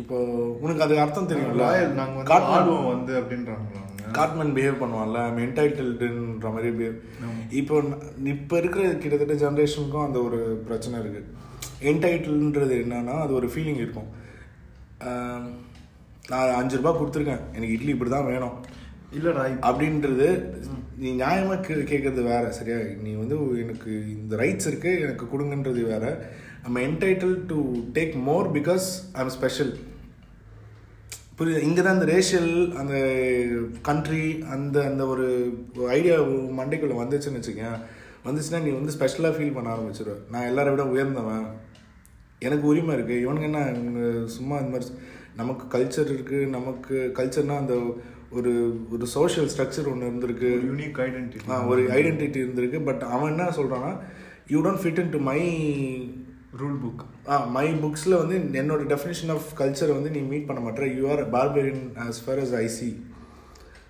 இப்போ 0.00 0.16
உனக்கு 0.62 0.84
அது 0.86 0.94
அர்த்தம் 1.04 1.28
தெரியும்ல? 1.30 1.62
ராயல் 1.66 1.98
நாங்க 2.00 2.16
வந்து 2.18 2.30
காட்மன் 2.32 2.88
வந்து 2.94 3.12
அப்படின்றாங்க 3.20 3.86
காட்மன் 4.18 4.52
பிஹேவ் 4.56 4.80
பண்ணுவான்ல 4.82 5.22
ஐம் 5.28 5.40
என்டைட்டில்டுன்ற 5.46 6.50
மாதிரி 6.54 6.68
பிஹேவ் 6.78 6.98
இப்போ 7.60 7.74
இப்போ 8.34 8.54
இருக்கிற 8.62 8.84
கிட்டத்தட்ட 9.02 9.34
ஜென்ரேஷனுக்கும் 9.44 10.06
அந்த 10.06 10.18
ஒரு 10.26 10.38
பிரச்சனை 10.68 11.00
இருக்கு. 11.02 11.22
என்டைட்டில்ன்றது 11.90 12.76
என்னன்னா 12.84 13.16
அது 13.24 13.32
ஒரு 13.40 13.48
ஃபீலிங் 13.54 13.80
இருக்கும். 13.82 14.08
நான் 16.30 16.56
அஞ்சு 16.60 16.78
ரூபாய் 16.78 16.98
கொடுத்துருக்கேன். 17.00 17.44
எனக்கு 17.56 17.74
இட்லி 17.76 17.92
இப்படி 17.94 18.10
தான் 18.14 18.30
வேணும். 18.30 18.56
இல்லடா 19.16 19.44
அப்படின்றது 19.68 20.26
நீ 21.02 21.08
நியாயமாக 21.20 21.60
கே 21.66 21.74
கேட்குறது 21.90 22.22
வேறு 22.28 22.48
சரியா? 22.58 22.76
நீ 23.04 23.10
வந்து 23.20 23.36
எனக்கு 23.64 23.90
இந்த 24.14 24.34
ரைட்ஸ் 24.42 24.68
இருக்குது 24.70 25.02
எனக்கு 25.04 25.24
கொடுங்கன்றது 25.32 25.82
வேறு. 25.92 26.10
நம்ம 26.64 26.80
entitled 26.86 27.36
to 27.50 27.58
take 27.96 28.14
more 28.28 28.48
because 28.56 28.86
I 29.16 29.20
am 29.24 29.34
special 29.36 29.72
புரியுது? 31.38 31.60
இங்கே 31.68 31.82
தான் 31.82 31.96
அந்த 31.98 32.08
ரேஷியல் 32.14 32.52
அந்த 32.80 32.94
கண்ட்ரி 33.88 34.24
அந்த 34.54 34.76
அந்த 34.90 35.02
ஒரு 35.12 35.26
ஐடியா 35.98 36.16
மண்டைக்குள்ளே 36.60 36.96
வந்துச்சுன்னு 37.02 37.40
வச்சுக்கேன் 37.40 37.78
வந்துச்சுன்னா 38.26 38.62
நீ 38.66 38.70
வந்து 38.78 38.94
ஸ்பெஷலாக 38.96 39.36
ஃபீல் 39.36 39.56
பண்ண 39.56 39.68
ஆரம்பிச்சிடுவ 39.74 40.16
நான் 40.34 40.48
எல்லாரை 40.50 40.72
விட 40.74 40.86
உயர்ந்தவன். 40.94 41.46
எனக்கு 42.46 42.64
உரிமை 42.72 42.92
இருக்குது 42.96 43.22
இவனுக்கு 43.24 43.48
என்ன 43.50 43.60
சும்மா 44.36 44.56
இந்த 44.58 44.72
மாதிரி 44.74 44.96
நமக்கு 45.40 45.64
கல்ச்சர் 45.74 46.12
இருக்குது 46.14 46.48
நமக்கு 46.56 46.96
கல்ச்சர்னால் 47.18 47.62
அந்த 47.62 47.76
ஒரு 48.32 48.52
ஒரு 48.90 49.04
சோஷியல் 49.08 49.48
ஸ்ட்ரக்சர் 49.48 49.88
ஒன்று 49.88 50.08
இருந்திருக்கு. 50.08 50.48
யூனிக் 50.64 50.98
ஐடென்டிட்டி 51.00 51.50
ஆ, 51.50 51.58
ஒரு 51.66 51.82
ஐடென்டிட்டி 51.94 52.38
இருந்திருக்கு. 52.38 52.80
பட் 52.84 53.02
அவன் 53.08 53.30
என்ன 53.30 53.50
சொல்கிறான்னா 53.56 53.92
you 54.48 54.58
don't 54.62 54.82
fit 54.82 55.00
in 55.00 55.10
to 55.10 55.20
my 55.24 55.38
rule 56.58 56.78
book 56.82 57.02
ah 57.28 57.38
my 57.54 57.66
புக்ஸில் 57.80 58.18
வந்து 58.20 58.36
என்னோட 58.60 58.82
டெஃபினேஷன் 58.92 59.32
ஆஃப் 59.34 59.48
கல்ச்சரை 59.58 59.92
வந்து 59.92 60.10
நீ 60.10 60.22
மீட் 60.28 60.46
பண்ண 60.46 60.60
மாட்டேற. 60.60 60.86
You 60.96 61.04
are 61.10 61.22
barbarian 61.32 61.82
as 62.04 62.20
far 62.24 62.40
as 62.40 62.52
I 62.56 62.66
see 62.76 62.88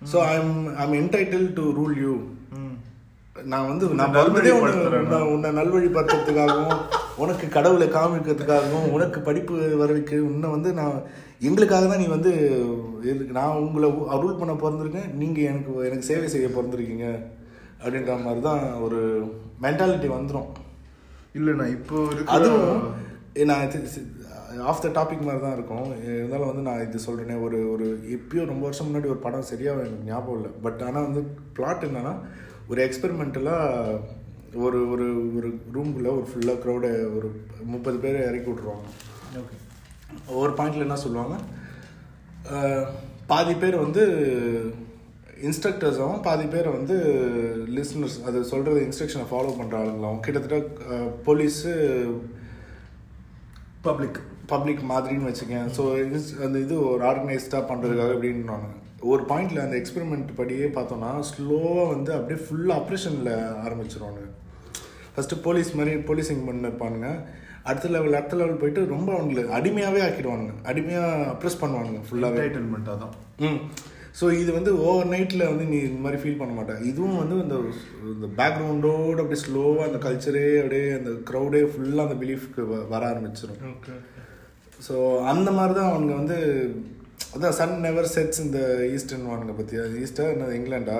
so 0.05 0.19
I 0.25 0.35
am 0.37 0.53
I 0.77 0.85
am 0.85 0.97
entitled 1.01 1.47
to 1.55 1.65
rule 1.77 1.97
you 2.01 2.15
நான் 3.37 3.67
வந்து 3.67 3.87
நான் 3.95 4.15
பிறந்ததே 4.15 4.53
உன்னை- 4.57 5.27
உன்னை 5.33 5.51
நல்வழிப்படுத்துறதுக்காகவும் 5.59 6.79
உனக்கு 7.17 7.47
கடவுளை 7.49 7.87
காமிக்கிறதுக்காகவும் 7.89 8.87
உனக்கு 8.93 9.19
படிப்பு 9.21 9.55
வரவைக்கு 9.81 10.17
உன்னை 10.27 10.49
வந்து 10.51 10.71
நான் 10.73 10.97
எங்களுக்காக 11.47 11.87
தான் 11.91 12.01
நீ 12.03 12.07
வந்து 12.15 12.31
நான் 13.37 13.59
உங்களை 13.65 13.89
அருள் 14.15 14.39
பண்ண 14.39 14.53
பிறந்திருக்கேன். 14.63 15.11
நீங்கள் 15.21 15.49
எனக்கு 15.51 15.73
எனக்கு 15.89 16.09
சேவை 16.11 16.29
செய்ய 16.35 16.49
பிறந்திருக்கீங்க. 16.57 17.09
அப்படின்ற 17.83 18.15
மாதிரி 18.25 18.41
தான் 18.49 18.63
ஒரு 18.87 19.01
மென்டாலிட்டி 19.65 20.09
வந்துடும் 20.15 20.49
இல்ல 21.39 21.53
நான் 21.61 21.75
இப்போ 21.77 21.99
அதுவும் 22.37 22.83
நான் 23.51 23.65
ஆஃப் 24.71 24.83
த 24.85 24.89
டாபிக் 24.97 25.27
மாதிரி 25.27 25.41
தான் 25.45 25.57
இருக்கும். 25.57 25.89
இருந்தாலும் 26.19 26.51
வந்து 26.51 26.65
நான் 26.69 26.85
இது 26.87 27.05
சொல்கிறேனே 27.07 27.37
ஒரு 27.47 27.59
ஒரு 27.75 27.87
எப்பயோ 28.17 28.45
ரொம்ப 28.53 28.65
வருஷம் 28.69 28.89
முன்னாடி 28.89 29.13
ஒரு 29.15 29.23
படம் 29.27 29.49
சரியாக 29.51 29.85
எனக்கு 29.87 30.09
ஞாபகம் 30.11 30.39
இல்லை. 30.39 30.51
பட் 30.65 30.83
ஆனால் 30.87 31.07
வந்து 31.09 31.23
பிளாட் 31.59 31.87
என்னன்னா 31.89 32.15
ஒரு 32.71 32.81
எக்ஸ்பெரிமெண்டலாக 32.87 34.01
ஒரு 34.65 34.81
ஒரு 34.93 35.07
ஒரு 35.39 35.49
ரூம்குள்ளே 35.77 36.13
ஒரு 36.19 36.27
ஃபுல்லாக 36.31 36.61
க்ரௌடை 36.65 36.93
ஒரு 37.17 37.31
முப்பது 37.75 37.99
பேர் 38.05 38.27
இறக்கி 38.29 38.51
விட்ருவாங்க 38.51 38.87
ஓகே 39.41 39.57
ஒரு 40.41 40.53
பாயிண்டில் 40.59 40.87
என்ன 40.87 40.99
சொல்லுவாங்க? 41.05 41.37
பாதி 43.33 43.55
பேர் 43.63 43.77
வந்து 43.85 44.03
இன்ஸ்ட்ரக்டர்ஸாகவும் 45.49 46.25
பாதி 46.27 46.47
பேர் 46.53 46.69
வந்து 46.77 46.95
லிஸ்னர்ஸ் 47.77 48.17
அது 48.29 48.39
சொல்கிறது 48.53 48.81
இன்ஸ்ட்ரக்ஷனை 48.87 49.27
ஃபாலோ 49.31 49.53
பண்ணுற 49.59 49.77
ஆளுங்களாகவும் 49.81 50.25
கிட்டத்தட்ட 50.27 50.59
போலீஸு 51.27 51.73
பப்ளிக் 53.87 54.19
பப்ளிக் 54.53 54.83
மாதிரின்னு 54.93 55.31
வச்சுக்கேன். 55.31 55.69
ஸோ 55.77 55.83
அந்த 56.47 56.57
இது 56.65 56.75
ஒரு 56.93 57.03
ஆர்கனைஸ்டாக 57.11 57.69
பண்ணுறதுக்காக 57.71 58.15
அப்படின்னுவாங்க 58.17 58.69
ஒரு 59.13 59.23
பாயிண்டில் 59.31 59.65
அந்த 59.65 59.77
எக்ஸ்பெரிமெண்ட் 59.81 60.31
படியே 60.39 60.69
பார்த்தோன்னா 60.77 61.11
ஸ்லோவாக 61.31 61.91
வந்து 61.95 62.11
அப்படியே 62.17 62.39
ஃபுல்லாக 62.45 62.79
ஆப்ரேஷனில் 62.81 63.33
ஆரம்பிச்சிருவாங்க 63.67 64.23
ஃபஸ்ட்டு 65.13 65.43
போலீஸ் 65.45 65.71
மாதிரி 65.79 65.93
போலீஸிங் 66.09 66.47
பண்ண 66.49 66.71
இருப்பானுங்க 66.71 67.11
அடுத்த 67.69 67.89
லெவல் 67.93 68.17
அடுத்த 68.17 68.37
லெவல் 68.37 68.61
போயிட்டு 68.61 68.83
ரொம்ப 68.91 69.11
அவங்களை 69.17 69.43
அடிமையாகவே 69.57 70.01
ஆக்கிடுவானுங்க. 70.05 70.53
அடிமையாக 70.65 71.07
அப்ரெஸ் 71.33 71.61
பண்ணுவானுங்க 71.61 72.01
ஃபுல்லாகவே 72.07 72.41
என்டைட்டில்மெண்ட் 72.41 72.91
அதான் 72.93 73.15
ம். 73.47 73.61
ஸோ 74.19 74.27
இது 74.37 74.51
வந்து 74.53 74.71
ஓவர் 74.85 75.11
நைட்டில் 75.11 75.49
வந்து 75.51 75.65
நீ 75.69 75.79
இந்த 75.85 76.01
மாதிரி 76.05 76.21
ஃபீல் 76.23 76.39
பண்ண 76.39 76.53
மாட்டேன் 76.55 76.81
இதுவும் 76.89 77.19
வந்து 77.21 77.35
இந்த 77.43 77.57
இந்த 78.13 78.29
பேக்ரவுண்டோடு 78.39 79.21
அப்படியே 79.23 79.43
ஸ்லோவாக 79.43 79.89
அந்த 79.89 79.99
கல்ச்சரே 80.05 80.47
அப்படியே 80.61 80.87
அந்த 80.97 81.11
க்ரௌடே 81.29 81.61
ஃபுல்லாக 81.71 82.07
அந்த 82.09 82.17
பிலீஃப்க்கு 82.23 82.63
வர 82.91 83.03
ஆரம்பிச்சிடும் 83.11 83.61
ஓகே 83.71 83.95
ஸோ 84.87 84.95
அந்த 85.31 85.51
மாதிரி 85.53 85.75
தான் 85.75 85.91
அவனுங்க 85.91 86.17
வந்து 86.17 86.39
அதான் 87.35 87.57
சன் 87.57 87.77
நெவர் 87.85 88.13
செட்ஸ் 88.13 88.43
இந்த 88.43 88.59
ஈஸ்டர்ன் 88.93 89.31
வானுங்க 89.31 89.55
பற்றியா 89.57 89.85
ஈஸ்டா 90.03 90.27
என்ன 90.35 90.51
இங்கிலாண்டா 90.57 90.99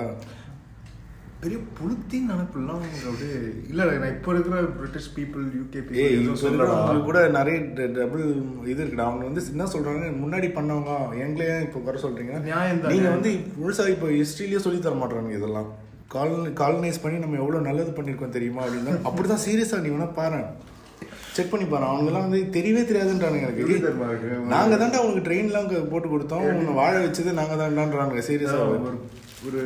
பெரிய 1.43 1.57
புளுத்தின் 1.77 2.29
நினைப்புலாம் 2.29 2.79
அவங்க 2.85 3.05
அப்படியே 3.09 3.35
இல்ல 3.71 3.81
நான் 3.99 4.13
இப்போ 4.15 4.29
இருக்கிற 4.33 4.55
பிரிட்டிஷ் 4.79 5.11
பீப்புள் 5.17 5.43
யூகே 5.57 5.81
பீப்புள் 5.89 6.41
சொல்லலாம் 6.41 6.71
இருக்கிறவங்களுக்கு 6.71 7.09
கூட 7.09 7.19
நிறைய 7.37 7.57
டபுள் 7.97 8.23
இது 8.71 8.79
இருக்குடா. 8.83 9.05
அவங்க 9.09 9.23
வந்து 9.29 9.43
என்ன 9.53 9.67
சொல்றாங்க? 9.73 10.09
முன்னாடி 10.23 10.47
பண்ணவங்க 10.57 10.91
எங்களே 11.25 11.47
இப்போ 11.67 11.81
வர 11.85 12.01
சொல்றீங்க. 12.05 12.33
நியாயம் 12.49 12.81
தான், 12.81 12.91
நீங்க 12.93 13.05
நியாயம். 13.05 13.15
வந்து 13.17 13.31
முழுசா 13.61 13.85
இப்போ 13.93 14.09
ஹிஸ்ட்ரியிலேயே 14.17 14.63
சொல்லி 14.65 14.81
தர 14.87 14.97
மாட்டாங்க 15.03 15.31
இதெல்லாம். 15.37 15.69
காலனி 16.15 16.51
காலனைஸ் 16.61 17.01
பண்ணி 17.05 17.17
நம்ம 17.23 17.39
எவ்வளவு 17.43 17.67
நல்லது 17.69 17.93
பண்ணியிருக்கோம் 17.99 18.35
தெரியுமா 18.37 18.61
அப்படின்னா. 18.65 18.97
அப்படிதான் 19.09 19.43
சீரியஸா 19.47 19.81
நீ 19.85 19.91
வேணா 19.95 20.09
பாரு. 20.19 20.41
செக் 21.37 21.51
பண்ணி 21.55 21.65
பாரு. 21.73 21.85
அவங்கெல்லாம் 21.91 22.27
வந்து 22.27 22.41
தெரியவே 22.59 22.83
தெரியாதுன்றானுங்க 22.91 23.47
எனக்கு. 23.47 23.67
தெரியுமா 23.71 24.07
இருக்கு? 24.11 24.37
நாங்க 24.55 24.75
தான்டா 24.83 25.03
உங்களுக்கு 25.05 25.27
ட்ரெயின்லாம் 25.29 25.71
போட்டு 25.93 26.07
கொடுத்தோம். 26.15 26.47
உன்னை 26.59 26.79
வாழ 26.83 26.93
வச்சது 27.07 27.39
நாங்க 27.41 27.55
தான்டான்றானுங்க 27.63 28.25
சீரியஸா 28.29 28.61
ஒரு 28.69 28.95
ஒரு 29.47 29.61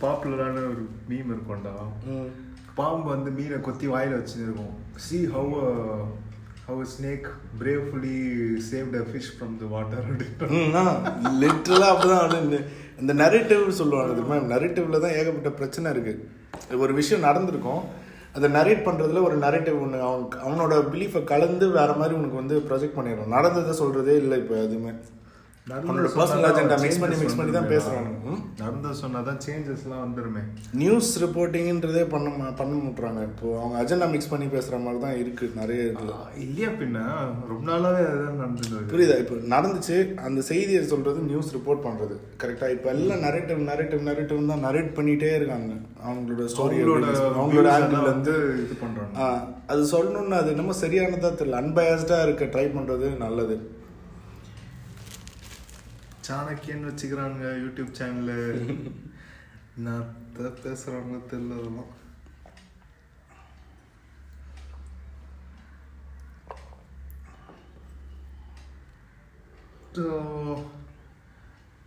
பாப்புலரான 0.00 0.56
ஒரு 0.56 0.88
மீம் 1.08 1.30
இருக்கும்டா. 1.30 1.72
பாம்பு 2.74 3.08
வந்து 3.08 3.30
மீனை 3.30 3.60
கொத்தி 3.60 3.88
வாயில 3.88 4.20
வச்சுருக்கும். 4.20 4.72
See 4.96 5.26
how 5.26 5.52
how 6.66 6.84
snake 6.84 7.26
bravefully 7.60 8.16
saved 8.70 8.94
a 8.94 9.04
fish 9.12 9.32
from 9.38 9.56
the 9.58 9.64
water 9.68 10.04
லிட்டரலா 11.40 11.90
அப்படிதான் 11.92 12.28
வந்து 12.28 12.40
இந்த- 12.40 12.64
இந்த 13.00 13.14
நரேட்டிவ் 13.14 13.68
சொல்லுவாங்க 13.68 14.14
தெரியுமா? 14.14 14.56
நரேட்டிவ்ல 14.56 15.00
தான் 15.00 15.10
ஏகப்பட்ட 15.10 15.50
பிரச்சனை 15.50 15.90
இருக்கு. 15.90 16.28
ஒரு 16.78 16.94
விஷயம் 16.94 17.24
நடந்திருக்கும். 17.24 17.82
அதை 18.34 18.50
நரேட் 18.52 18.86
பண்றதுல 18.86 19.22
ஒரு 19.22 19.38
நரேட்டிவ் 19.38 19.80
ஒன்று 19.80 20.00
அவன் 20.02 20.28
அவனோட 20.46 20.72
பிலீஃபை 20.92 21.24
கலந்து 21.24 21.68
வேற 21.68 21.92
மாதிரி 21.92 22.14
உனக்கு 22.14 22.36
வந்து 22.36 22.58
ப்ரொஜெக்ட் 22.58 22.98
பண்ணிடுறான் 22.98 23.26
நடந்ததை 23.26 23.78
சொல்றதே 23.78 24.16
இல்லை 24.16 24.38
இப்போ 24.38 24.54
எதுவுமே. 24.54 24.90
பர்சனல் 25.66 26.46
அஜெண்டா 26.48 26.76
மிக்ஸ் 26.82 27.00
பண்ணி 27.00 27.16
மிக்ஸ் 27.18 27.36
பண்ணி 27.38 27.52
தான் 27.54 27.68
பேசுறாங்க 27.72 28.10
ம்? 28.28 28.38
நடந்த 28.60 28.92
சொன்னாதான் 29.00 29.38
சேஞ்சஸ்லாம் 29.44 30.00
வந்துருமே. 30.04 30.42
நியூஸ் 30.80 31.10
ரிப்போர்ட்டிங்ன்றதே 31.22 32.02
பண்ண 32.08 32.28
பண்ண 32.60 32.72
முட்டுறாங்க 32.78 33.20
இப்போ 33.28 33.46
அவங்க 33.58 33.76
அஜெண்டா 33.82 34.06
மிக்ஸ் 34.10 34.30
பண்ணி 34.32 34.46
பேசுற 34.54 34.78
மாதிரி 34.84 35.00
தான் 35.04 35.16
இருக்கு 35.20 35.46
நிறைய 35.54 35.82
இல்லையா 36.44 36.70
பின்ன? 36.80 37.02
ரொம்ப 37.50 37.62
நாளாவே 37.70 38.02
அதுதான் 38.08 38.56
புரியுதா? 38.92 39.16
இப்போ 39.22 39.36
நடந்துச்சு 39.54 39.96
அந்த 40.26 40.42
செய்தியை 40.50 40.82
சொல்றது 40.86 41.20
நியூஸ் 41.28 41.54
ரிப்போர்ட் 41.56 41.84
பண்றது. 41.86 42.16
கரெக்டா 42.42 42.68
இப்போ 42.68 42.90
எல்லாம் 42.94 43.24
நரேட்டிவ் 43.26 43.60
நரேட்டிவ் 43.70 44.02
நரேட்டிவ் 44.08 44.52
தான் 44.52 44.64
நரேட் 44.66 44.92
பண்ணிட்டே 44.96 45.32
இருக்காங்க. 45.36 45.72
அவங்களோட 46.04 46.46
ஸ்டோரி 46.52 46.78
அவங்களோட 47.34 47.68
ஆங்கிள் 47.76 48.08
வந்து 48.10 48.34
இது 48.62 48.76
பண்றாங்க. 48.78 49.12
ஆ, 49.18 49.26
அது 49.68 49.82
சொல்லணும்னு 49.92 50.38
அது 50.38 50.54
என்னமோ 50.54 50.76
சரியானதா 50.80 51.32
தெரியல. 51.34 51.60
அன்பயஸ்டா 51.62 52.18
இருக்க 52.22 52.50
ட்ரை 52.54 52.66
பண்றது 52.70 53.08
நல்லது. 53.18 53.56
சாணக்கியன்னு 56.30 56.90
வச்சுக்கிறாங்க 56.90 57.44
யூடியூப் 57.62 57.96
சேனலு. 58.00 58.40
நான் 59.86 60.10
பேசுகிறவங்க 60.36 60.60
பேசுறாங்க 60.66 61.16
தெரியல 61.32 61.58
அதெல்லாம். 61.60 61.92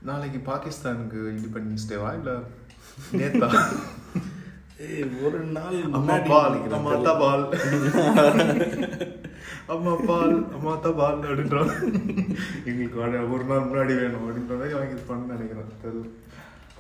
நாளைக்கு 0.08 0.40
பாகிஸ்தானுக்கு 0.52 1.20
இண்டிபெண்டன்ஸ் 1.34 1.90
டேவா 1.92 2.10
இல்லை 2.18 2.36
நேத்தா? 3.20 3.50
ஒரு 5.24 5.40
நாள் 5.40 5.92
அம்மா 5.92 6.18
பால் 6.18 6.52
நினைக்கிறேன் 6.52 6.72
அம்மா 6.72 6.94
தெரியல. 6.94 7.02
தபால். 7.02 7.52
அம்மா 9.68 9.96
பால் 9.96 10.54
அம்மா 10.54 10.76
தபால் 10.76 11.20
அப்படின்றாங்க 11.20 11.74
எங்களுக்கு 12.66 13.00
வாட- 13.00 13.32
ஒரு 13.32 13.44
நாள் 13.44 13.60
முன்னாடி 13.60 13.86
வேணும் 13.86 14.28
அப்படின்ற 14.28 14.58
மாதிரி 14.58 14.74
வாங்கியிருப்பான்னு 14.74 15.26
நினைக்கிறேன் 15.26 15.84
தெரியல 15.84 16.10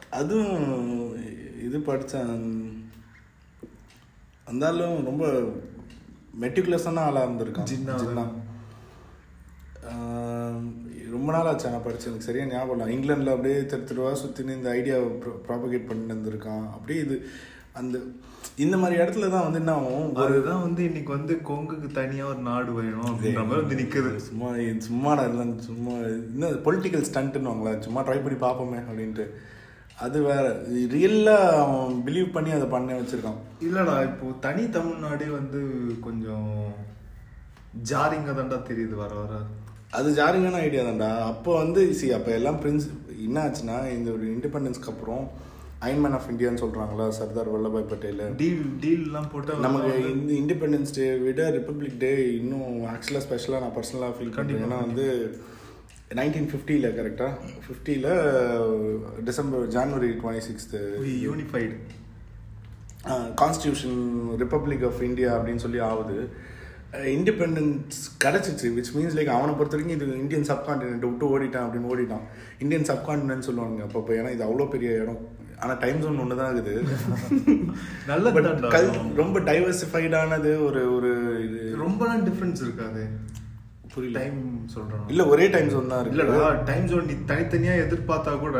அதுவும் 0.10 1.16
இது 1.64 1.80
படித்தேன் 1.80 2.80
அந்தாலும் 4.52 5.04
ரொம்ப 5.04 5.44
மெட்டிகுலஸான 6.42 7.00
ஆளாக 7.00 7.26
இருந்திருக்கான். 7.26 7.66
ஆஹ் 9.90 10.74
ரொம்ப 11.12 11.32
நாள் 11.32 11.46
ஆச்சு 11.46 11.70
நான் 11.70 11.84
படிச்சு 11.84 12.08
எனக்கு 12.08 12.26
சரியா 12.26 12.46
ஞாபகம் 12.46 12.80
இல்லை. 12.80 12.98
இங்கிலாண்டில் 12.98 13.30
அப்படியே 13.30 13.66
தெரு 13.66 13.84
தெருவா 13.84 14.16
சுற்றின்னு 14.16 14.40
இந்த 14.40 14.74
ஐடியாவை 14.74 15.32
ப்ராபகேட் 15.48 15.88
பண்ணிட்டு 15.88 16.14
இருந்திருக்கான். 16.14 16.72
அப்படியே 16.72 17.04
இது 17.04 17.30
அந்த 17.80 17.98
இந்த 18.63 18.75
மாதிரி 18.80 18.96
இடத்துல 19.01 19.30
தான் 19.34 19.46
வந்து 19.46 19.60
என்ன 19.62 19.72
ஆகும்? 19.77 20.10
அதுதான் 20.24 20.63
வந்து 20.65 20.82
இன்னைக்கு 20.88 21.12
வந்து 21.15 21.34
கொங்குக்கு 21.50 21.88
தனியா 21.98 22.25
ஒரு 22.32 22.42
நாடு 22.50 22.72
வேணும் 22.80 23.08
அப்படின்ற 23.12 23.44
மாதிரி 23.48 23.63
வந்து 23.63 23.80
நிக்குது. 23.80 24.12
சும்மா 24.27 24.50
சும்மாடா 24.88 25.24
இல்லை 25.30 25.46
சும்மா 25.70 25.94
இன்னும் 26.30 26.62
பொலிட்டிக்கல் 26.68 27.08
ஸ்டண்ட்டுன்னு 27.10 27.74
சும்மா 27.88 28.03
ட்ரை 28.08 28.20
பண்ணி 28.25 28.39
பார்ப்போமே 28.46 28.80
அப்படின்ட்டு. 28.88 29.25
அது 30.03 30.18
வேற 30.27 30.44
ரியலாக 30.94 31.58
அவன் 31.63 31.98
பிலீவ் 32.06 32.30
பண்ணி 32.36 32.51
அதை 32.58 32.68
பண்ண 32.75 32.96
வச்சிருக்கான். 33.00 33.42
இல்லடா 33.68 33.96
இப்போ 34.10 34.27
தனி 34.46 34.63
தமிழ்நாடே 34.75 35.27
வந்து 35.39 35.62
கொஞ்சம் 36.06 36.51
ஜாரிங்க 37.89 38.32
தான்டா 38.39 38.58
தெரியுது 38.70 38.96
வர 39.03 39.13
வர. 39.22 39.34
அது 39.98 40.10
ஜாரிங்கான 40.20 40.62
ஐடியா 40.68 40.84
தான்டா. 40.86 41.10
அப்போ 41.32 41.51
வந்து 41.63 41.82
சி 42.00 42.08
அப்போ 42.18 42.32
எல்லாம் 42.39 42.60
பிரின்ஸ் 42.63 42.88
என்ன 43.25 43.39
ஆச்சுன்னா 43.46 43.77
இந்த 43.98 44.10
ஒரு 44.18 44.25
இண்டிபெண்டன்ஸ்க்கு 44.36 44.92
அப்புறம் 44.94 45.25
அயன்மேன் 45.86 46.16
ஆஃப் 46.18 46.28
இந்தியான்னு 46.32 46.62
சொல்கிறாங்களா 46.63 47.06
சர்தார் 47.20 47.50
வல்லபாய் 47.54 47.90
பட்டேல்? 47.92 48.22
டீல் 48.42 48.62
டீல்லாம் 48.84 49.30
போட்டு 49.32 49.58
நமக்கு 49.66 49.94
இந்த 50.18 50.32
இண்டிபெண்டன்ஸ் 50.42 50.94
டே 50.98 51.08
விட 51.25 51.50
ரிப்பப்ளிக் 51.58 51.98
டே 52.04 52.12
இன்னும் 52.42 52.70
ஆக்சுவலாக 52.94 53.24
ஸ்பெஷலாக 53.25 53.63
நான் 53.66 53.75
பர்சனலாக 53.80 54.16
ஃபீல் 54.18 54.36
பண்ணுறேன் 54.38 54.63
ஏன்னா 54.68 54.80
வந்து 54.86 55.06
நைன்டீன் 56.20 56.50
ஃபிஃப்டியில் 56.52 56.88
கரெக்டாக 57.00 57.34
ஃபிஃப்டியில் 57.66 58.10
December 59.30 59.68
January 59.75 60.10
twenty 60.22 60.48
sixth 60.50 60.82
unified 61.28 61.75
constitution 63.42 64.02
republic 64.42 64.84
of 64.90 65.02
India 65.10 65.30
அப்படின்னு 65.38 65.63
சொல்லி 65.63 65.80
ஆகுது. 65.88 66.18
இண்டிபெண்டன்ஸ் 67.18 68.00
கிடச்சிச்சு 68.24 68.68
விச் 68.75 68.92
மீன்ஸ் 68.96 69.16
லைக் 69.18 69.32
அவனை 69.36 69.54
பொறுத்த 69.60 69.75
வரைக்கும் 69.75 69.96
இது 69.98 70.20
இந்தியன் 70.24 70.48
சப்கான்டினென்ட் 70.52 71.06
விட்டு 71.08 71.30
ஓடிட்டான் 71.34 71.66
அப்படின்னு 71.68 71.92
ஓடிட்டான். 71.94 72.25
இந்தியன் 72.63 72.88
சப்கான்டினென்ட் 72.92 73.48
சொல்லுவாங்க 73.48 73.82
அப்போ 73.88 74.13
ஏன்னா 74.20 74.32
இது 74.36 74.46
அவ்வளோ 74.48 74.68
பெரிய 74.75 74.92
இடம். 75.04 75.22
ஆனால் 75.63 75.79
டைம் 75.79 76.01
ஜோன் 76.01 76.22
ஒன்று 76.22 76.39
தான் 76.39 76.51
இருக்குது. 76.53 76.74
நல்ல 78.12 78.32
பட் 78.38 78.50
கல் 78.75 78.89
ரொம்ப 79.22 79.39
டைவர்சிஃபைடானது 79.50 80.51
ஒரு 80.67 80.82
ஒரு 80.96 81.12
இது. 81.46 81.62
ரொம்ப 81.84 82.01
டிஃபரன்ஸ் 82.27 82.63
இருக்காது. 82.65 83.03
புரியல. 83.93 84.20
டைம் 84.20 84.38
சொல்றேன் 84.75 85.08
இல்லை 85.08 85.25
ஒரே 85.32 85.48
டைம் 85.55 85.72
ஜோன் 85.74 85.91
தான் 85.91 86.00
இருக்கு 86.01 86.17
இல்லடா 86.17 86.46
டைம் 86.70 86.88
ஜோன் 86.91 87.10
நீ 87.12 87.17
தனித்தனியா 87.32 87.75
எதிர்பார்த்தா 87.86 88.34
கூட 88.39 88.60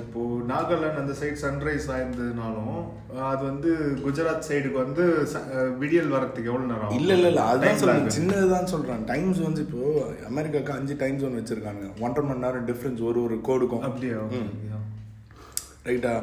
இப்போ 0.00 0.20
நாகாலாந்து 0.48 1.00
அந்த 1.02 1.14
சைடு 1.20 1.38
சன்ரைஸ் 1.42 1.86
ஆயிருந்ததுனாலும் 1.94 2.76
அது 3.28 3.42
வந்து 3.48 3.70
குஜராத் 4.04 4.46
சைடுக்கு 4.48 4.78
வந்து 4.82 5.04
விடியல் 5.80 6.12
வரதுக்கு 6.14 6.50
எவ்வளவு 6.50 6.70
நேரம்? 6.72 6.92
இல்ல 6.98 7.10
இல்ல 7.14 7.28
இல்ல. 7.28 7.42
அதுதான் 7.50 7.80
lag. 7.90 8.12
சின்னதுதான் 8.16 8.70
சொல்றேன். 8.74 9.02
டைம்ஸ் 9.04 9.40
வந்து 9.46 9.62
இப்போ 9.66 9.80
அமெரிக்காக்கு 10.30 10.72
அஞ்சு 10.76 10.96
டைம் 11.02 11.20
ஜோன் 11.22 11.38
வச்சிருக்காங்க 11.38 11.86
ஒன்றரை 12.00 12.24
மணி 12.28 12.44
நேரம் 12.46 12.68
டிஃபரன்ஸ் 12.70 13.02
ஒரு 13.10 13.20
ஒரு 13.26 13.38
கோடுக்கும். 13.48 13.84
அப்படியா? 13.88 14.20
ரைட்டா 15.88 16.14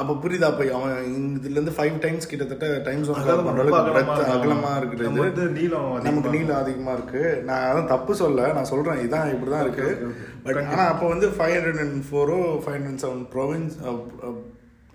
அப்ப 0.00 0.12
புரியுதா? 0.22 0.48
அப்ப 0.50 0.64
அவன் 0.78 0.92
இதுல 1.36 1.56
இருந்து 1.56 1.72
ஃபைவ் 1.76 1.94
டைம்ஸ் 2.02 2.28
கிட்டத்தட்ட 2.30 2.66
டைம் 2.88 3.00
ஜோன் 3.06 3.16
அகலம் 3.20 3.46
பண்ற 3.46 3.62
ரொம்ப 3.62 3.78
அளவுக்கு 3.78 4.02
அகலமா 4.02 4.16
breadth 4.16 4.34
அகலமா 4.34 4.70
நம்ம 5.06 5.24
இருக்கிறது 5.24 5.64
நமக்கு 6.08 6.34
நீளம் 6.34 6.60
அதிகமா 6.62 6.92
இருக்கு. 6.98 7.22
நான் 7.48 7.64
அதான் 7.70 7.90
தப்பு 7.94 8.12
சொல்ல 8.20 8.46
நான் 8.58 8.70
சொல்றேன். 8.72 9.00
இதான் 9.06 9.32
இப்படிதான் 9.34 9.64
இருக்கு. 9.66 9.88
Okay, 9.88 10.10
okay. 10.10 10.28
பட் 10.44 10.60
ஆனா 10.74 10.84
அப்ப 10.92 11.08
வந்து 11.14 11.28
five 11.38 11.54
hundred 11.56 11.82
and 11.84 11.98
four or 12.10 12.38
five 12.62 12.76
hundred 12.76 13.02
seven 13.04 13.24
province 13.34 13.76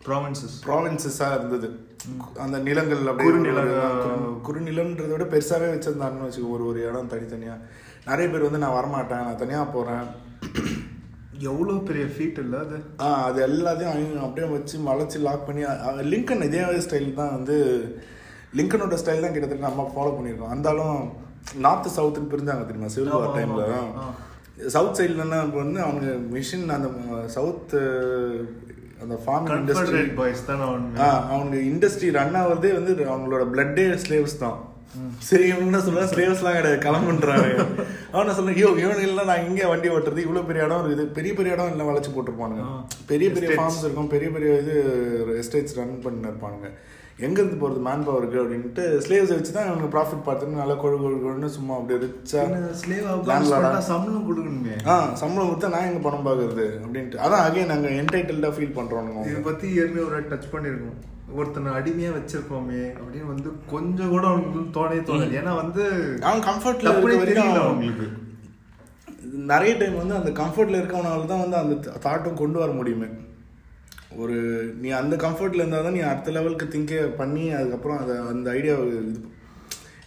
provinces 0.07 0.55
ப்ராவின்சஸா 0.69 1.29
இருந்தது. 1.37 1.69
அந்த 2.45 2.57
நிலங்கள் 2.69 3.07
அப்படியே 3.11 3.53
குறுநிலம்ன்றதை 4.47 5.13
விட 5.13 5.27
பெருசாவே 5.35 5.69
வச்சிருந்தாங்கன்னு 5.75 6.27
வச்சுக்கோ 6.29 6.55
ஒரு 6.57 6.65
ஒரு 6.71 6.81
இடம் 6.89 7.13
தனித்தனியா. 7.13 7.55
நிறைய 8.09 8.27
பேர் 8.31 8.47
வந்து 8.49 8.63
நான் 8.65 8.77
வரமாட்டேன். 8.79 9.25
நான் 9.27 9.41
தனியா 9.43 9.63
போறேன். 9.77 10.05
எவ்வளவு 11.43 11.77
பெரிய 11.87 12.05
ஃபீட் 12.13 12.39
இல்ல 12.43 12.55
அது? 12.65 12.77
ஆ 13.03 13.07
அது 13.27 13.39
எல்லாத்தையும் 13.47 13.93
அவங்க 13.93 14.19
அப்படியே 14.25 14.47
வச்சு 14.51 14.75
வளைச்சு 14.89 15.19
லாக் 15.25 15.47
பண்ணி 15.47 15.63
லிங்கன் 16.11 16.45
இதே 16.47 16.61
ஸ்டைல் 16.85 17.09
தான் 17.19 17.33
வந்து 17.37 17.55
லிங்கனோட 18.59 18.97
ஸ்டைல் 19.01 19.23
தான் 19.23 19.33
கிட்டத்தட்ட 19.35 19.67
நம்ம 19.67 19.87
ஃபாலோ 19.93 20.11
பண்ணியிருக்கோம். 20.15 20.53
அந்தாலும் 20.55 20.99
நார்த் 21.65 21.95
சவுத்துன்னு 21.95 22.31
பிரிஞ்சாங்க 22.33 22.65
தெரியுமா? 22.67 22.91
சிவில் 22.93 23.15
வார் 23.15 23.35
டைம்ல. 23.37 23.65
சவுத் 24.75 24.99
சைட்லன்னா 24.99 25.39
இப்போ 25.45 25.59
வந்து 25.63 25.79
அவங்க 25.81 26.05
மிஷின் 26.35 26.69
அந்த 26.75 26.89
சவுத் 27.35 27.73
அந்த 29.03 29.15
ஃபார்மிங் 29.23 29.57
இண்டஸ்ட்ரி 29.57 30.03
பாய்ஸ் 30.19 30.45
தானே 30.49 30.63
அவனுங்க 30.69 31.01
ஆ 31.05 31.09
அவங்க 31.33 31.55
இண்டஸ்ட்ரி 31.71 32.09
ரன் 32.17 32.37
ஆகுறதே 32.41 32.71
வந்து 32.77 32.93
அவங்களோட 33.09 33.43
பிளட்டே 33.53 33.85
ஸ்லேவ்ஸ் 34.03 34.41
தான். 34.45 34.57
சரி 35.21 35.45
என்ன 35.55 35.79
சொல்லுவேன் 35.79 36.09
ஸ்லேவ்ஸ்லாம் 36.11 36.57
கிடையாது 36.57 36.83
கிளம்புன்றாங்க 36.83 37.47
அவன் 38.11 38.23
என்ன 38.23 38.35
சொல்றேன் 38.35 38.55
ஐயோ 38.55 38.69
இவன் 38.81 39.01
இல்லை 39.05 39.23
நான் 39.25 39.45
இங்கே 39.45 39.65
வண்டி 39.65 39.87
ஓட்டுறது 39.89 40.25
இவ்வளோ 40.25 40.43
பெரிய 40.45 40.67
இடம் 40.67 40.81
இருக்குது 40.81 41.07
பெரிய 41.11 41.31
பெரிய 41.33 41.55
இடம் 41.55 41.71
இல்லை 41.71 41.85
வளைச்சு 41.85 42.11
போட்டிருப்பானுங்க. 42.11 42.65
பெரிய 43.07 43.29
பெரிய. 43.31 43.49
ஃபார்ம்ஸ் 43.57 43.83
இருக்கும் 43.83 44.11
பெரிய 44.13 44.29
பெரிய 44.31 44.51
இது 44.61 44.75
எஸ்டேட்ஸ் 45.41 45.77
ரன் 45.77 45.95
பண்ணி 46.03 46.29
இருப்பானுங்க 46.29 46.69
எங்கேருந்து 47.19 47.57
போகிறது 47.59 47.81
மேன் 47.83 48.01
பவருக்கு 48.05 48.39
அப்படின்ட்டு 48.39 48.85
ஸ்லேவ்ஸ் 49.03 49.33
வச்சு 49.33 49.51
தான் 49.51 49.67
அவங்க 49.67 49.87
ப்ராஃபிட் 49.93 50.25
பார்த்துன்னு 50.25 50.59
நல்லா 50.59 50.75
கொழு 50.81 50.95
கொழு 50.97 51.17
கொழுன்னு 51.19 51.49
சும்மா 51.53 51.73
அப்படியே 51.75 51.99
ரிச்சா 52.01 52.41
ஆ. 53.69 53.83
சம்பளம் 53.89 54.25
கொடுக்கணுமே? 54.27 54.73
ஆ 54.87 54.95
சம்பளம் 55.21 55.49
கொடுத்தா 55.49 55.71
நான் 55.73 55.87
எங்க 55.87 56.01
பணம் 56.01 56.25
பார்க்கறது 56.27 56.65
அப்படின்ட்டு. 56.81 57.21
அதான் 57.23 57.45
அகைன் 57.45 57.71
நாங்கள் 57.71 57.95
என்டைட்டில்டாக 57.99 58.55
ஃபீல் 58.55 58.75
பண்ணுறோம் 58.77 59.07
இதை 59.25 59.41
பத்தி 59.45 59.67
ஏற்கனவே 59.77 60.05
ஒரு 60.09 60.21
டச் 60.31 60.51
பண்ணிருக்கோம் 60.53 60.97
ஒருத்தனை 61.35 61.69
அடிமையா 61.77 62.11
வச்சிருக்கோமே 62.15 62.81
அப்படின்னு 62.95 63.29
வந்து 63.31 63.49
கொஞ்சம் 63.71 64.11
கூட 64.11 64.25
அவனுக்கு 64.31 64.59
தோணவே 64.75 64.99
தோணாது. 65.07 65.37
ஏன்னா 65.39 65.53
வந்து 65.61 65.83
அவன் 66.23 66.45
கம்ஃபர்ட்ல 66.49 66.91
வரைக்கும் 66.97 67.55
அவங்களுக்கு. 67.63 68.07
நிறைய 69.49 69.71
டைம் 69.77 69.97
வந்து 69.97 70.15
அந்த 70.15 70.31
கம்ஃபர்ட்ல 70.37 70.79
இருக்கவனால 70.79 71.25
தான் 71.27 71.43
வந்து 71.43 71.57
அந்த 71.61 71.75
தாட்டும் 72.05 72.41
கொண்டு 72.41 72.59
வர 72.59 72.71
முடியுமே. 72.73 73.09
ஒரு 74.23 74.37
நீ 74.81 74.89
அந்த 74.99 75.15
கம்ஃபர்ட்ல 75.23 75.61
இருந்தால் 75.61 75.85
தான் 75.87 75.97
நீ 75.97 76.03
அடுத்த 76.11 76.35
லெவலுக்கு 76.35 76.67
திங்கே 76.75 76.99
பண்ணி 77.21 77.45
அதுக்கப்புறம் 77.59 78.01
அதை 78.03 78.15
அந்த 78.33 78.47
ஐடியா 78.59 78.75
இது 78.91 79.01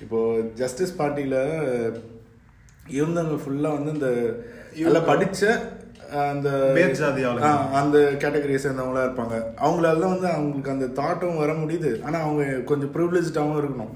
இப்போ 0.05 0.18
ஜஸ்டிஸ் 0.61 0.99
பார்ட்டியில் 1.01 1.40
இருந்தவங்க 2.99 3.37
ஃபுல்லாக 3.42 3.77
வந்து 3.79 3.94
இந்த 3.97 4.11
நல்லா 4.85 5.03
படிச்ச 5.11 5.42
அந்த 6.27 6.49
அந்த 7.81 7.97
கேட்டகரியை 8.23 8.61
சேர்ந்தவங்களா 8.64 9.03
இருப்பாங்க. 9.07 9.37
அவங்களால 9.64 10.01
தான் 10.05 10.14
வந்து 10.14 10.29
அவங்களுக்கு 10.35 10.75
அந்த 10.75 10.87
தாட்டும் 10.99 11.40
வர 11.40 11.53
முடியுது. 11.62 11.90
ஆனால் 12.07 12.25
அவங்க 12.27 12.44
கொஞ்சம் 12.71 12.92
ப்ரிவிலேஜாகவும் 12.94 13.61
இருக்கணும். 13.61 13.92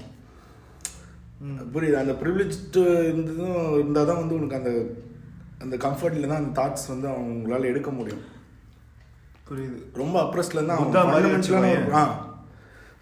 புரியுது? 1.73 1.97
அந்த 2.01 2.13
ப்ரிவிலேஜ்டு 2.21 2.83
இருந்ததும் 3.09 3.57
இருந்தால் 3.79 4.09
தான் 4.09 4.21
வந்து 4.21 4.37
உனக்கு 4.39 4.59
அந்த 4.61 4.73
அந்த 5.63 5.75
கம்ஃபர்ட்ல 5.85 6.29
தான் 6.29 6.41
அந்த 6.41 6.53
தாட்ஸ் 6.59 6.91
வந்து 6.93 7.07
அவங்களால 7.13 7.69
எடுக்க 7.71 7.89
முடியும். 7.97 8.23
புரியுது. 9.47 9.79
ரொம்ப 10.01 10.15
அப்ரஸ்ல 10.23 10.59
இருந்தா 10.59 10.75
புத்தா 10.81 11.01
மாதிரி. 11.05 11.93
ஆ. 11.93 12.03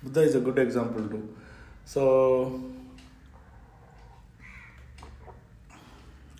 Buddha 0.03 0.21
is 0.27 0.37
a 0.37 0.43
good 0.45 0.61
example 0.63 1.03
too 1.11 1.19
so 1.93 2.01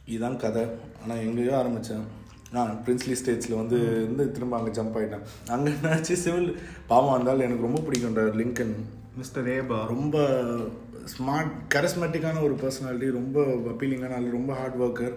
இதுதான் 0.08 0.42
கதை. 0.44 0.64
ஆனால் 1.02 1.22
எங்கேயோ 1.26 1.54
ஆரம்பித்தேன் 1.60 2.06
நான் 2.54 2.72
பிரின்ஸ்லி 2.86 3.16
ஸ்டேட்ஸில் 3.20 3.60
வந்து 3.60 3.78
இருந்து 3.98 4.24
திரும்ப 4.32 4.58
அங்கே 4.58 4.72
ஜம்ப் 4.72 4.98
ஆகிட்டேன் 5.00 5.24
அங்கே 5.50 5.70
என்னாச்சு? 5.72 6.16
சிவில் 6.24 6.50
பாவம் 6.88 7.14
இருந்தாலும் 7.14 7.46
எனக்கு 7.48 7.68
ரொம்ப 7.68 7.80
பிடிக்கும்ன்ற 7.82 8.24
லிங்கன் 8.40 8.74
மிஸ்டர் 9.18 9.48
ஏபா 9.54 9.78
ரொம்ப 9.88 10.18
ஸ்மார்ட் 11.14 11.54
கரஸ்மெட்டிக்கான 11.74 12.42
ஒரு 12.42 12.56
பர்சனாலிட்டி 12.62 13.10
ரொம்ப 13.12 13.38
அப்பீலிங்கான 13.72 14.20
ரொம்ப 14.32 14.54
ஹார்ட் 14.54 14.82
ஒர்க்கர் 14.82 15.16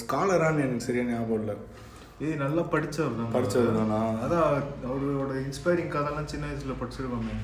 ஸ்காலரான்னு 0.00 0.64
எனக்கு 0.66 0.86
சரியா 0.86 1.04
ஞாபகம் 1.04 1.40
இல்லை. 1.40 1.56
ஏய் 2.24 2.40
நல்லா 2.42 2.62
படிச்சவர் 2.72 3.18
தான் 3.18 3.34
படிச்சவர் 3.34 3.76
தானா? 3.78 3.98
அதான் 4.24 4.48
அவரோட 4.88 5.32
இன்ஸ்பைரிங் 5.46 5.92
கதைலாம் 5.94 6.30
சின்ன 6.32 6.44
வயசுல 6.48 6.74
படிச்சிருக்கோமே. 6.80 7.36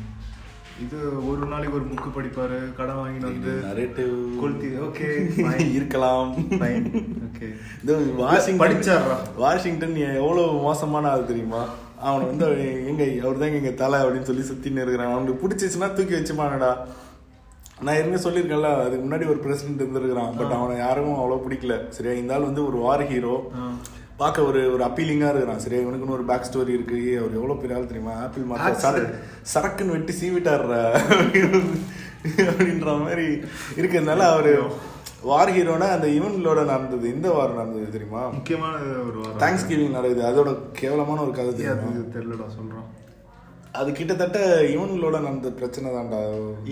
இது 0.84 0.98
ஒரு 1.28 1.44
நாளைக்கு 1.52 1.76
ஒரு 1.78 1.86
புக்கு 1.90 2.08
படிப்பாரு 2.16 2.58
கடன் 2.78 2.98
வாங்கிட்டு 3.00 3.30
வந்து 3.30 3.52
நரேட்டிவ் 3.68 4.12
கொளுத்தி 4.42 4.68
ஓகே 4.86 5.08
இருக்கலாம். 5.78 6.32
ஓகே 7.28 7.48
இந்த 7.80 7.92
வாஷிங்டன் 8.20 8.62
படிச்சாரா? 8.64 9.16
வாஷிங்டன் 9.44 9.96
எவ்வளவு 10.20 10.60
மோசமான 10.66 11.10
ஆள் 11.14 11.30
தெரியுமா? 11.32 11.62
அவனை 12.08 12.24
வந்து 12.30 12.46
எங்க 12.92 13.02
அவர் 13.24 13.42
தான் 13.42 13.58
எங்க 13.60 13.74
தலை 13.82 14.00
அப்படின்னு 14.04 14.30
சொல்லி 14.30 14.46
சுத்தின்னு 14.50 14.84
இருக்கிறான். 14.84 15.14
அவனுக்கு 15.14 15.42
பிடிச்சிச்சுன்னா 15.44 15.90
தூக்கி 15.98 16.16
வச்சுமானடா 16.18 16.72
நான் 17.84 17.96
ஏற்கனவே 17.98 18.24
சொல்லியிருக்கேன்ல 18.24 18.68
அதுக்கு 18.84 19.04
முன்னாடி 19.06 19.26
ஒரு 19.32 19.40
பிரசிடென்ட் 19.44 19.82
இருந்திருக்கிறான். 19.84 20.34
பட் 20.38 20.54
அவனை 20.58 20.74
யாருக்கும் 20.84 21.20
அவ்வளோ 21.22 21.44
பிடிக்கல. 21.46 21.74
சரியா? 21.96 22.14
இந்த 22.22 22.34
ஆள் 22.36 22.48
வந்து 22.50 22.62
ஒரு 22.70 22.78
வார் 22.84 23.04
ஹீரோ 23.12 23.34
பார்க்க 24.20 24.42
ஒரு 24.50 24.60
ஒரு 24.74 24.82
அப்பீலிங்காக 24.84 25.32
இருக்கிறான். 25.32 25.62
சரியா 25.64 25.80
இவனுக்குன்னு 25.86 26.16
ஒரு 26.16 26.24
பேக் 26.30 26.46
ஸ்டோரி 26.50 26.72
இருக்கு. 26.76 27.00
அவர் 27.20 27.34
எவ்வளோ 27.38 27.54
பெரிய 27.62 27.78
ஆள் 27.78 27.90
தெரியுமா? 27.90 28.14
Apple 28.24 28.44
Axe. 28.68 28.82
சரக்கு 28.84 29.18
சரக்குன்னு 29.54 29.94
வெட்டி 29.94 30.12
சீவிட்டாடுற 30.20 30.74
அப்படின்ற 32.50 32.88
மாதிரி 33.02 33.26
இருக்கிறதுனால 33.76 34.22
அவரு 34.32 34.52
வார் 35.30 35.52
ஹீரோனா 35.56 35.88
அந்த 35.96 36.08
இவன்களோட 36.18 36.60
நடந்தது. 36.72 37.06
இந்த 37.14 37.28
வார் 37.30 37.58
நடந்தது 37.60 37.94
தெரியுமா? 37.96 38.22
முக்கியமான 38.28 38.74
ஒரு 39.08 39.18
வாரம் 39.22 39.40
தேங்க்ஸ் 39.42 39.68
கிவிங் 39.70 39.96
நடக்குது. 39.98 40.22
அதோட 40.30 40.50
கேவலமான 40.72 41.20
ஒரு 41.26 41.34
கதை 41.38 41.66
தெரியலடா 41.66 42.48
சொல்றான் 42.58 42.88
அது 43.80 43.90
கிட்டத்தட்ட 43.98 44.38
இவன்களோட 44.74 45.16
நடந்த 45.26 45.50
பிரச்சனை 45.58 45.88
தான்டா. 45.96 46.20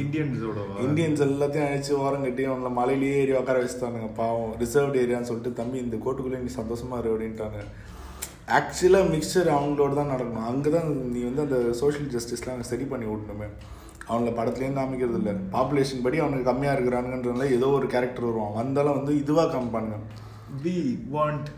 இந்தியன்ஸோட 0.03 0.59
இந்தியன்ஸ் 0.87 1.25
எல்லாத்தையும் 1.27 1.67
அழைச்சி 1.69 1.93
ஓரம் 2.03 2.25
கட்டி 2.27 2.43
அவங்கள 2.51 2.71
மலையிலேயே 2.79 3.17
ஏறி 3.23 3.33
உட்கார 3.41 3.63
வச்சுட்டானுங்க. 3.63 4.09
பாவம் 4.21 4.53
ரிசர்வ்டு 4.63 5.03
ஏரியான்னு 5.05 5.31
சொல்லிட்டு 5.31 5.59
தம்பி 5.61 5.79
இந்த 5.85 5.99
கோட்டுக்குள்ளே 6.05 6.41
நீ 6.45 6.53
சந்தோஷமா 6.61 6.99
இரு 7.03 7.13
அப்படின்ட்டாங்க. 7.15 7.61
ஆக்சுவலாக 8.59 9.11
மிக்சர் 9.15 9.51
அவங்களோட 9.57 9.93
தான் 10.01 10.13
நடக்கணும். 10.15 10.49
அங்கே 10.53 10.71
தான் 10.77 10.89
நீ 11.15 11.21
வந்து 11.29 11.45
அந்த 11.47 11.59
சோஷியல் 11.83 12.13
ஜஸ்டிஸ்லாம் 12.15 12.69
சரி 12.73 12.87
பண்ணி 12.93 13.09
விடணுமே 13.11 13.49
அவங்கள 14.09 14.31
படத்துலேயும் 14.39 14.79
காமிக்கிறது 14.79 15.19
இல்லை. 15.21 15.35
பாப்புலேஷன் 15.57 16.05
படி 16.07 16.17
அவனுக்கு 16.23 16.49
கம்மியாக 16.51 16.77
இருக்கிறானுன்றதுல 16.77 17.47
ஏதோ 17.59 17.69
ஒரு 17.79 17.87
கேரக்டர் 17.95 18.29
வருவான். 18.29 18.57
வந்தாலும் 18.61 18.99
வந்து 18.99 19.13
இதுவாக 19.23 19.49
காமிப்பானுங்க 19.55 20.01
வி 20.65 20.77
வாண்ட் 21.15 21.49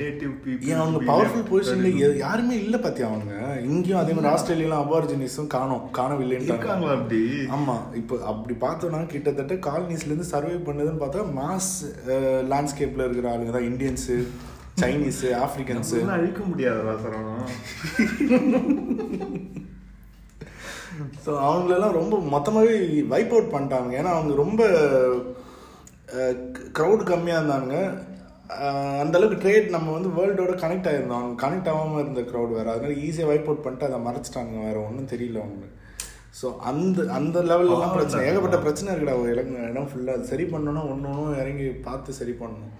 நேட்டிவ் 0.00 0.32
பீப்புள் 0.44 0.80
அவங்க 0.82 0.98
பவர்ஃபுல் 1.10 1.46
பொசிஷன்ல 1.50 1.90
யாருமே 2.22 2.54
இல்லை 2.62 2.78
பார்த்தியா 2.84 3.06
அவனுங்க? 3.10 3.36
இங்கேயும் 3.68 4.00
அதே 4.00 4.14
மாதிரி 4.16 4.30
ஆஸ்திரேலியாலாம் 4.32 4.82
அபார்ஜினிஸும் 4.84 5.48
காணோம். 5.54 5.84
காணவில்லைன்றாங்க 5.98 6.54
இருக்காங்களா 6.54 6.96
அப்படி? 6.96 7.20
ஆமா 7.56 7.76
இப்போ 8.00 8.16
அப்படி 8.32 8.54
பார்த்தோம்னா 8.64 9.00
கிட்டத்தட்ட 9.12 9.54
காலனிஸ்ல 9.68 10.10
இருந்து 10.10 10.32
சர்வே 10.32 10.56
பண்ணதுன்னு 10.66 11.02
பார்த்தா 11.02 11.22
மாஸ் 11.38 11.70
லேண்ட்ஸ்கேப்ல 12.52 13.06
இருக்கிற 13.06 13.30
ஆளுங்க 13.32 13.54
தான். 13.56 13.68
இந்தியன்ஸு 13.70 14.16
சைனீஸ் 14.82 15.22
ஆப்பிரிக்கன்ஸ் 15.44 15.92
நம்மளால 15.94 16.18
அழிக்க 16.18 16.42
முடியாதுடா 16.50 16.94
சரவணா 17.04 17.36
ஸோ 21.24 21.30
அவங்களெல்லாம் 21.46 21.96
ரொம்ப 22.00 22.18
மொத்தமாகவே 22.34 22.76
வைப் 23.14 23.32
அவுட் 23.34 23.54
பண்ணிட்டாங்க. 23.54 23.90
ஏன்னா 24.00 24.12
அவங்க 24.16 24.34
ரொம்ப 24.42 24.62
க்ரௌட் 26.78 27.02
கம்மியாக 27.12 27.40
இருந்தாங்க 27.40 27.74
அஹ், 28.56 28.98
அந்த 29.02 29.14
அளவுக்கு 29.18 29.40
ட்ரேட் 29.42 29.68
நம்ம 29.70 29.92
வந்து 29.92 30.10
வேர்ல்டோட 30.16 30.52
கனெக்ட் 30.60 30.88
ஆயிருந்தோம். 30.88 31.20
அவங்க 31.20 31.42
கனெக்ட் 31.42 31.70
ஆகாமல் 31.70 32.02
இருந்த 32.02 32.22
க்ரௌட் 32.28 32.52
வேறு. 32.52 32.72
அதனால 32.72 32.96
ஈஸியாக 33.04 33.30
வைப் 33.30 33.48
அவுட் 33.48 33.64
பண்ணிட்டு 33.64 33.88
அதை 33.88 33.98
மறைச்சிட்டாங்க 34.04 34.60
வேறு. 34.64 34.80
ஒன்றும் 34.84 35.12
தெரியல 35.12 35.40
அவங்களுக்கு. 35.42 35.72
ஸோ 36.34 36.46
அந்த 36.70 36.98
அந்த 37.16 37.38
லெவல்லாம் 37.48 37.94
பிரச்சனை. 37.94 38.22
ஏகப்பட்ட 38.28 38.58
பிரச்சனை 38.64 38.88
இருக்குடா. 38.90 39.16
ஒரு 39.20 39.30
இடம் 39.34 39.50
இடம் 39.66 39.88
ஃபுல்லாக 39.90 40.28
சரி 40.30 40.44
பண்ணணும்னா 40.50 40.82
ஒன்று 40.90 41.10
ஒன்றும் 41.12 41.38
இறங்கி 41.38 41.66
பார்த்து 41.86 42.18
சரி 42.18 42.34
பண்ணணும். 42.40 42.74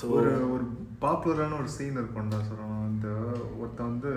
ஸோ 0.00 0.06
ஒரு 0.16 0.32
ஒரு 0.54 0.64
பாப்புலரான 1.02 1.56
ஒரு 1.60 1.70
சீன் 1.74 2.00
இருக்கும்டா 2.00 2.40
சரவணா 2.44 2.78
இந்த 2.90 3.08
ஒருத்தன் 3.58 3.90
வந்து 3.90 4.12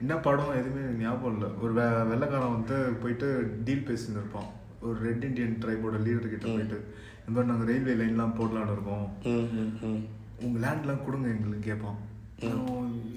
என்ன 0.00 0.14
படம் 0.20 0.58
எதுவுமே 0.58 0.84
ஞாபகம் 1.00 1.34
இல்லை. 1.34 1.48
ஒரு 1.62 1.72
வெ 1.74 1.82
வெள்ளைக்காரன் 2.10 2.56
வந்து 2.56 2.76
போயிட்டு 3.02 3.28
டீல் 3.66 3.88
பேசின்னு 3.88 4.20
இருப்பான். 4.20 4.48
ஒரு 4.82 4.96
ரெட் 5.04 5.26
இண்டியன் 5.26 5.58
ட்ரைபோட 5.62 5.98
லீடர் 6.02 6.32
கிட்ட 6.32 6.46
போயிட்டு. 6.48 6.78
இந்த 7.24 7.34
மாதிரி 7.34 7.50
நாங்கள் 7.50 7.68
ரயில்வே 7.68 7.94
லைன்லாம் 8.00 8.36
போடலான்னு 8.38 8.74
இருக்கோம். 8.74 9.06
உங்கள் 10.42 10.62
லேண்ட்லாம் 10.64 11.04
கொடுங்க 11.04 11.28
எங்களுக்கு 11.34 11.72
அவன் 11.76 12.00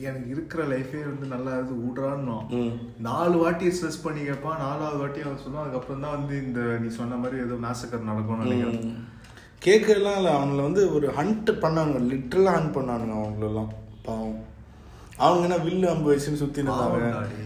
எனக்கு 0.02 0.28
இருக்கிற 0.30 0.62
லைஃபே 0.66 1.00
வந்து 1.06 1.26
நல்லா 1.28 1.54
இது 1.58 1.74
விட்றான்னு 1.80 2.36
ம். 2.58 2.74
நாலு 3.02 3.36
வாட்டி 3.38 3.72
ஸ்ட்ரெஸ் 3.72 4.04
பண்ணி 4.04 4.22
கேட்பான் 4.24 4.62
நாலாவது 4.62 5.00
வாட்டி 5.00 5.22
அவன் 5.22 5.42
சொல்லுவான் 5.42 5.64
அதுக்கப்புறம் 5.64 6.04
தான் 6.06 6.16
வந்து 6.18 6.36
இந்த 6.44 6.60
நீ 6.82 6.90
சொன்ன 6.96 7.18
மாதிரி 7.18 7.38
ஏதோ 7.42 7.56
மேசக்கர் 7.64 8.10
நடக்கும்னு 8.10 8.46
நினைக்கிறேன். 8.46 9.00
கேட்கலாம் 9.62 10.18
இல்லை 10.20 10.32
அவங்கள 10.34 10.62
வந்து 10.64 10.84
ஒரு 10.92 11.08
ஹண்ட் 11.18 11.52
பண்ணாங்க 11.62 12.00
லிட்டரலாக 12.10 12.58
ஹண்ட் 12.58 12.76
பண்ணானுங்க 12.76 13.16
அவங்களெல்லாம் 13.20 13.72
பாவம். 14.04 14.38
அவங்க 15.26 15.44
என்ன 15.48 15.58
வில்லு 15.66 15.86
அம்பு 15.92 16.10
வச்சுன்னு 16.12 16.42
சுற்றி 16.42 16.62
இருந்தாங்க. 16.64 16.98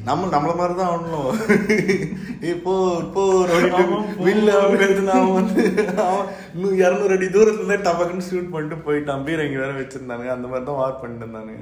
நம்ம 0.08 0.30
நம்மள 0.34 0.54
மாதிரி 0.60 0.74
தான் 0.80 0.92
இப்போ 2.52 2.74
இப்போ. 3.04 3.24
வில்லு 4.26 4.52
அம்பு 4.62 4.84
எடுத்து 4.86 5.14
அவன் 5.18 5.38
வந்து 5.40 5.64
அவன் 6.08 6.28
இரநூறு 6.84 7.16
அடி 7.18 7.30
தூரத்துல 7.36 7.62
இருந்தே 7.62 7.80
டபக்குன்னு 7.88 8.28
ஷூட் 8.30 8.52
பண்ணிட்டு 8.56 8.78
போயிட்டான். 8.88 9.26
பீரங்கி 9.30 9.58
வேற 9.64 9.72
வச்சிருந்தாங்க 9.80 10.28
அந்த 10.36 10.48
மாதிரி 10.52 10.68
தான் 10.70 10.82
வார் 10.82 11.02
பண்ணிட்டு 11.02 11.26
இருந்தாங்க 11.26 11.54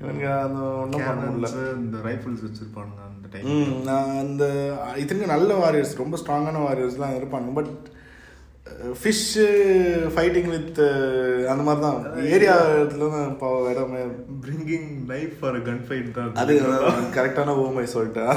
இவனுங்க 0.00 0.26
அந்த 0.46 0.58
ஒன்றும் 0.82 1.06
பண்ண 1.06 1.22
முடியல. 1.28 1.48
இந்த 1.84 1.96
ரைஃபிள்ஸ் 2.08 2.44
வச்சிருப்பானுங்க 2.46 3.02
அந்த 3.10 3.28
டைம் 3.32 3.88
அந்த 4.22 4.44
இத்தனைக்கும் 5.02 5.34
நல்ல 5.36 5.50
வாரியர்ஸ் 5.62 6.00
ரொம்ப 6.04 6.18
ஸ்ட்ராங்கான 6.22 6.62
வாரியர்ஸ்லாம் 6.68 7.18
இருப்பாங்க 7.20 7.50
பட் 7.58 7.72
ஃபிஷ்ஷு 9.00 9.46
ஃபைட்டிங் 10.14 10.50
வித் 10.54 10.80
அந்த 11.52 11.62
மாதிரி 11.68 11.82
தான் 11.86 11.98
ஏரியா 12.34 12.56
இடத்துல 12.80 13.08
தான் 13.14 13.30
இடமே. 13.72 14.02
Bringing 14.44 14.88
knife 15.12 15.36
for 15.40 15.58
gun 15.68 15.84
fight 15.88 16.10
தான் 16.18 16.32
அது. 16.42 16.56
கரெக்டான 17.16 17.56
ஓமை 17.64 17.86
சொல்லிட்டேன் 17.94 18.34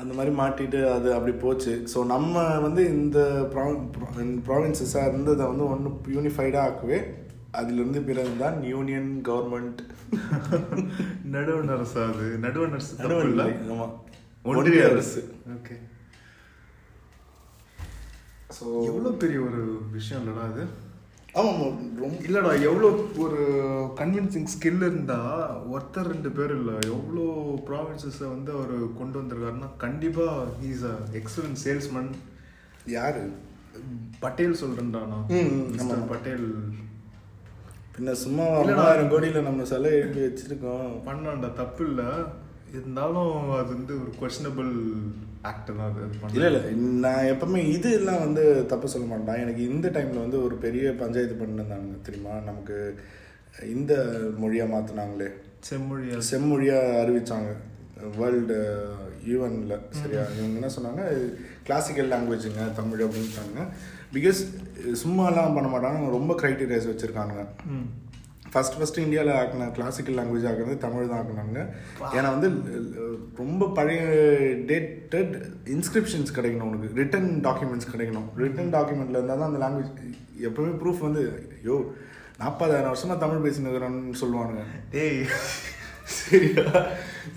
அந்த 0.00 0.12
மாதிரி 0.16 0.32
மாட்டிட்டு 0.40 0.80
அது 0.94 1.08
அப்படி 1.16 1.32
போச்சு. 1.44 1.74
ஸோ 1.92 1.98
நம்ம 2.14 2.34
வந்து 2.64 2.82
இந்த 2.96 3.18
ப்ராவின்சஸாக 4.48 5.08
இருந்ததை 5.10 5.44
வந்து 5.52 5.64
ஒன்று 5.74 5.90
யூனிஃபைடாக 6.16 6.66
ஆக்கவே 6.68 6.98
அதிலிருந்து 7.60 8.00
பிறகு 8.08 8.32
தான் 8.42 8.56
யூனியன் 8.72 9.10
கவர்மெண்ட் 9.28 9.80
நடுவண் 11.34 11.72
அரசு 11.76 11.98
அது. 12.08 12.26
நடுவண் 12.44 12.74
அரசு 12.78 12.92
இல்ல? 13.30 13.44
ஆமாம் 13.74 13.94
ஒன்றிய 14.52 14.82
அரசு. 14.92 15.20
ஓகே 15.56 15.76
ஸோ 18.50 18.66
எவ்வளவு 18.88 19.14
பெரிய 19.16 19.38
ஒரு 19.40 19.62
விஷயம் 19.92 20.20
இல்லடா 20.22 20.44
அது? 20.44 20.64
ஆமாம் 21.34 21.62
ரொம்ப 21.96 22.18
இல்லடா 22.26 22.52
எவ்வளோ 22.62 22.88
ஒரு 23.18 23.40
கன்வின்சிங் 23.98 24.46
ஸ்கில் 24.46 24.84
இருந்தா 24.86 25.18
ஒருத்தர் 25.72 26.10
ரெண்டு 26.12 26.30
பேர் 26.30 26.50
இல்ல. 26.50 26.72
எவ்வளோ 26.90 27.24
ப்ராவின்சஸை 27.68 28.28
வந்து 28.28 28.52
அவர் 28.52 28.74
கொண்டு 28.98 29.16
வந்திருக்காருன்னா 29.20 29.70
கண்டிப்பா 29.76 30.28
இஸ் 30.70 30.84
அ 30.84 30.96
எக்ஸலன்ட் 31.20 31.60
சேல்ஸ்மேன் 31.64 32.10
யாரு? 32.90 33.24
பட்டேல் 34.20 34.60
சொல்றேன்டா 34.62 35.02
நான். 35.06 35.26
பட்டேல். 36.08 36.48
பின்ன 37.94 38.14
சும்மா 38.22 38.46
இல்லடா. 38.62 38.86
ஆயிரம் 38.86 39.12
கோடியில 39.12 39.42
நம்ம 39.42 39.64
சிலை 39.64 39.92
எழுதி 39.96 40.20
வச்சிருக்கோம். 40.24 40.88
பண்ணான்டா 41.06 41.50
தப்பு 41.54 41.84
இல்ல. 41.86 42.02
இருந்தாலும் 42.76 43.32
அது 43.58 43.70
வந்து 43.76 43.94
ஒரு 44.02 44.12
கொஸ்டினபிள் 44.20 44.70
ஆக்ட் 45.42 45.70
தான் 45.78 45.88
அது. 45.90 46.02
இல்ல 46.32 46.46
இல்ல 46.46 46.60
நான் 47.04 47.28
எப்பவுமே 47.32 47.60
இது 47.76 47.88
எல்லாம் 47.92 48.18
வந்து 48.18 48.66
தப்பு 48.66 48.88
சொல்ல 48.88 49.06
மாட்டேன். 49.06 49.42
எனக்கு 49.44 49.62
இந்த 49.70 49.88
டைம்ல 49.88 50.24
வந்து 50.24 50.44
ஒரு 50.44 50.54
பெரிய 50.54 50.92
பஞ்சாயத்து 50.92 51.36
பண்ணிருந்தாங்க 51.42 52.02
தெரியுமா? 52.02 52.34
நமக்கு 52.48 52.76
இந்த 53.74 53.92
மொழியா 54.40 54.66
மாத்துனாங்களே. 54.74 55.28
செம்மொழியா. 55.68 56.16
செம்மொழியா 56.30 56.78
அறிவிச்சாங்க. 57.02 57.52
வேர்ல்டு 58.18 58.56
யூஎன்ல 59.28 59.76
சரியா? 60.00 60.24
இவங்க 60.36 60.56
என்ன 60.60 60.70
சொன்னாங்க? 60.76 61.04
கிளாசிக்கல் 61.62 62.10
லாங்குவேஜுங்க 62.10 62.64
தமிழ் 62.74 63.04
அப்படின்ட்டாங்க. 63.06 63.60
பிகாஸ் 64.14 64.40
சும்மாலாம் 65.02 65.54
பண்ண 65.54 65.68
மாட்டாங்க 65.70 66.10
ரொம்ப 66.10 66.32
க்ரைட்டீரியாஸ் 66.42 66.90
வச்சுருக்காங்க 66.90 67.36
ம் 68.46 68.50
ஃபர்ஸ்ட் 68.52 68.76
ஃபர்ஸ்ட் 68.78 68.98
இந்தியாவில் 68.98 69.32
ஆக்கின 69.32 69.68
கிளாசிக்கல் 69.72 70.16
லாங்குவேஜ் 70.18 70.48
ஆக்குனது 70.50 70.78
தமிழ் 70.78 71.10
தான் 71.10 71.20
ஆக்குனாங்க. 71.20 71.60
ஏன்னா 72.16 72.28
வந்து 72.34 72.48
ரொம்ப 73.36 73.68
பழைய 73.68 74.00
டேட்டட் 74.70 75.34
இன்ஸ்கிரிப்ஷன்ஸ் 75.76 76.36
கிடைக்கணும் 76.36 76.68
உனக்கு. 76.70 77.02
ரிட்டன் 77.02 77.30
டாக்குமெண்ட்ஸ் 77.46 77.92
கிடைக்கணும். 77.92 78.28
ரிட்டன் 78.36 78.74
டாக்குமெண்ட்ல 78.76 79.20
இருந்தால் 79.20 79.42
தான் 79.42 79.50
அந்த 79.50 79.62
லாங்குவேஜ் 79.64 79.92
எப்பவுமே 80.48 80.74
ப்ரூஃப் 80.82 81.06
வந்து 81.08 81.22
ஐயோ 81.62 81.94
நாற்பதாயிரம் 82.38 82.92
வருஷமா 82.92 83.18
தமிழ் 83.18 83.44
பேசினுக்கிறேன்னு 83.46 84.20
சொல்லுவானுங்க. 84.22 84.64
டேய். 84.90 85.24
சரியா? 86.06 86.64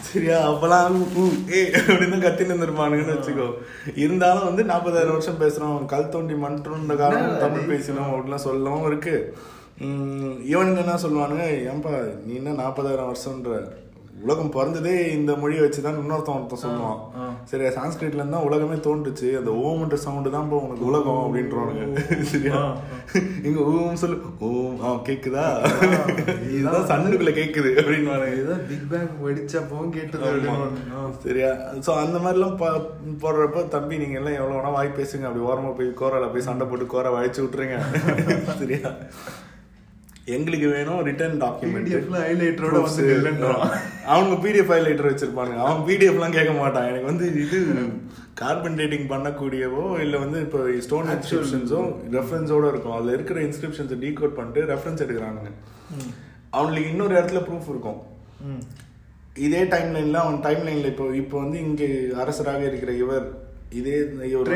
சரியா? 0.02 0.52
அப்பெல்லாம் 0.52 0.98
ஊ, 1.20 1.24
ஏ 1.52 1.60
அப்படின்னு 1.72 2.18
கத்தின்னு 2.26 2.54
இருந்திருப்பானுங்கன்னு 2.54 3.16
வச்சுக்கோ. 3.16 3.48
இருந்தாலும் 3.96 4.46
வந்து 4.46 4.64
நாற்பதாயிரம் 4.64 5.16
வருஷம் 5.18 5.42
பேசுறோம். 5.44 5.86
கல் 5.86 6.10
தோண்டி 6.10 6.34
மன்றன்ற 6.34 6.96
காலம் 6.96 7.40
தமிழ் 7.40 7.72
பேசணும் 7.72 8.12
அப்படிலாம் 8.12 8.48
சொல்லவும் 8.48 8.86
இருக்கு. 8.86 9.16
உம், 9.38 9.59
இவனுங்க 10.50 10.80
என்ன 10.84 10.98
சொல்லுவானுங்க 11.04 11.44
ஏன்பா 11.70 11.94
நீ 12.24 12.34
என்ன 12.36 12.58
நாற்பதாயிரம் 12.60 13.12
வருஷம்ன்ற 13.12 13.60
உலகம் 14.24 14.52
பிறந்ததே 14.54 14.94
இந்த 15.12 15.32
மொழியை 15.42 15.62
வச்சு 15.62 15.82
தான் 15.84 16.00
இன்னொருத்தன் 16.00 16.38
ஒருத்தன் 16.38 16.62
சொல்லுவான். 16.64 16.98
ஆ. 17.16 17.26
சரியா 17.52 17.70
சான்ஸ்கிரிட்ல 17.76 18.22
இருந்தா 18.22 18.40
உலகமே 18.48 18.78
தோன்றுச்சு 18.86 19.28
அந்த 19.40 19.52
ஓம்ன்ற 19.62 19.98
சவுண்டு 20.02 20.34
தான் 20.34 20.46
இப்போ 20.46 20.58
உனக்கு 20.66 20.84
உலகம் 20.90 21.22
அப்படின்றானுங்க 21.22 21.86
சரியா? 22.32 22.60
இங்க 23.48 23.60
ஓம் 23.70 23.96
சொல்லு 24.02 24.18
ஓம் 24.48 24.76
ஆ 24.82 24.92
கேக்குதா? 25.08 25.46
இதுதான் 26.50 26.90
சன்னுக்குள்ள 26.92 27.34
கேக்குது 27.40 27.72
அப்படின்னு 27.78 28.18
ஏதோ 28.36 28.58
பிக் 28.68 28.86
பேங் 28.92 29.10
வெடிச்சப்பவும் 29.24 29.96
கேட்டது. 29.96 30.36
சரியா? 31.26 31.52
ஸோ 31.86 31.94
அந்த 32.04 32.18
மாதிரிலாம் 32.20 32.60
போடுறப்ப 33.24 33.68
தம்பி 33.76 34.02
நீங்க 34.04 34.18
எல்லாம் 34.22 34.40
எவ்வளோ 34.40 34.58
வேணா 34.58 34.74
வாய் 34.74 34.98
பேசுங்க 35.00 35.30
அப்படி 35.30 35.46
ஓரமா 35.50 35.72
போய் 35.78 36.00
கோரால 36.02 36.32
போய் 36.34 36.50
சண்டை 36.50 36.68
போட்டு 36.68 36.94
கோரை 36.94 37.12
வழிச்சு 37.16 37.44
விட்டுருங்க. 37.44 37.80
சரியா? 38.62 38.92
எங்களுக்கு 40.36 40.68
வேணும் 40.76 41.02
ரிட்டர்ன் 41.08 41.38
டாக்குமெண்ட் 41.44 41.90
highlighter-ஓட 42.24 42.80
வந்து. 42.86 43.06
அவனுங்க 44.12 44.38
பிடிஎஃப் 44.46 44.74
ஹைலைட்டர் 44.74 45.10
வச்சிருப்பாங்க 45.12 45.56
அவன் 45.66 45.84
பிடிஎஃப்லாம் 45.90 46.36
கேட்க 46.38 46.54
மாட்டான். 46.62 46.88
எனக்கு 46.92 47.10
வந்து 47.12 47.28
இது 47.44 47.60
கார்பன் 48.42 48.78
டேட்டிங் 48.80 49.08
பண்ணக்கூடியவோ 49.14 49.86
இல்லை 50.04 50.18
வந்து 50.24 50.40
இப்போ 50.46 50.60
ஸ்டோன் 50.86 51.10
இன்ஸ்கிரிப்ஷன்ஸோ 51.16 51.82
ரெஃபரன்ஸோட 52.18 52.66
இருக்கும். 52.74 52.96
அதில் 52.98 53.16
இருக்கிற 53.18 53.40
இன்ஸ்கிரிப்ஷன்ஸை 53.48 53.98
டீகோட் 54.06 54.38
பண்ணிட்டு 54.38 54.62
ரெஃபரன்ஸ் 54.74 55.04
எடுக்கிறானுங்க. 55.06 55.52
அவனுக்கு 56.60 56.92
இன்னொரு 56.94 57.14
இடத்துல 57.18 57.42
ப்ரூஃப் 57.48 57.72
இருக்கும். 57.74 58.00
இதே 59.48 59.62
டைம் 59.74 59.92
லைன்ல 59.96 60.22
அவன் 60.26 60.40
டைம் 60.46 60.64
லைன்ல 60.68 60.88
இப்போ 60.94 61.06
இப்போ 61.24 61.36
வந்து 61.44 61.58
இங்க 61.66 61.84
அரசராக 62.22 62.64
இருக்கிற 62.70 62.94
இவர் 63.04 63.28
இதே 63.80 63.98
இவர் 64.30 64.50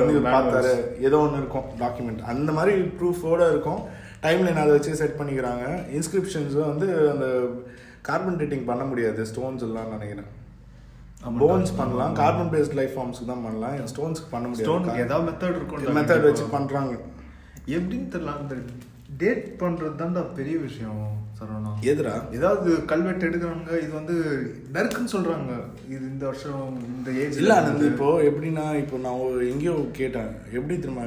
வந்து. 0.00 0.20
பார்த்தாரு. 0.34 0.74
ஏதோ 1.06 1.16
ஒன்று 1.24 1.40
இருக்கும் 1.42 1.66
டாக்குமெண்ட் 1.82 2.28
அந்த 2.32 2.50
மாதிரி 2.58 2.74
ப்ரூஃபோட 2.98 3.40
இருக்கும். 3.54 3.80
டைம் 4.20 4.44
லைன் 4.44 4.56
அதை 4.56 4.70
வச்சு 4.70 4.96
செட் 4.96 5.16
பண்ணிக்கிறாங்க. 5.18 5.66
இன்ஸ்கிரிப்ஷன்ஸ் 5.96 6.66
வந்து 6.66 7.10
அந்த 7.10 7.48
கார்பன் 8.02 8.36
டேட்டிங் 8.36 8.64
பண்ண 8.64 8.84
முடியாது. 8.84 9.22
ஸ்டோன்ஸ் 9.22 9.60
எல்லாம் 9.60 9.88
நினைக்கிறேன். 9.88 10.38
போன்ஸ் 11.24 11.76
பண்ணலாம். 11.76 12.14
கார்பன் 12.14 12.50
பேஸ்ட் 12.50 12.74
லைஃப் 12.74 12.98
ஃபார்ம்ஸ்க்கு 12.98 13.24
தான் 13.26 13.42
பண்ணலாம். 13.42 13.76
ஸ்டோன்ஸ்க்கு 13.76 14.30
பண்ண 14.30 14.48
முடியாது. 14.48 14.98
ஏதாவது 14.98 15.30
மெத்தட் 15.30 15.56
இருக்கும் 15.56 15.96
மெத்தட் 15.96 16.22
வச்சு 16.22 16.44
பண்றாங்க. 16.44 16.94
எப்படின்னு 17.66 18.08
தெரியல. 18.12 18.38
அந்த 18.38 18.54
டேட் 19.16 19.54
பண்றது 19.58 19.98
தான்டா 19.98 20.34
பெரிய 20.34 20.58
விஷயம். 20.58 21.19
சரவணா 21.40 21.70
எதுரா? 21.90 22.14
ஏதாவது 22.36 22.70
கல்வெட்டு 22.90 23.28
எடுக்கிறாங்க 23.28 23.70
இது 23.82 23.92
வந்து 23.98 24.16
நறுக்குன்னு 24.74 25.12
சொல்றாங்க. 25.14 25.52
இது 25.88 26.02
இந்த 26.10 26.24
வருஷம் 26.26 26.64
இந்த 26.90 27.10
ஏஜ் 27.22 27.38
இல்ல 27.40 27.54
ஆனந்த் 27.56 27.86
இப்போ 27.90 28.08
எப்படின்னா 28.28 28.66
இப்போ 28.82 28.98
நான் 28.98 29.22
ஒரு 29.28 29.40
எங்கேயோ 29.52 29.76
கேட்டேன் 30.00 30.28
எப்படி 30.52 30.76
திரும்ப 30.78 31.06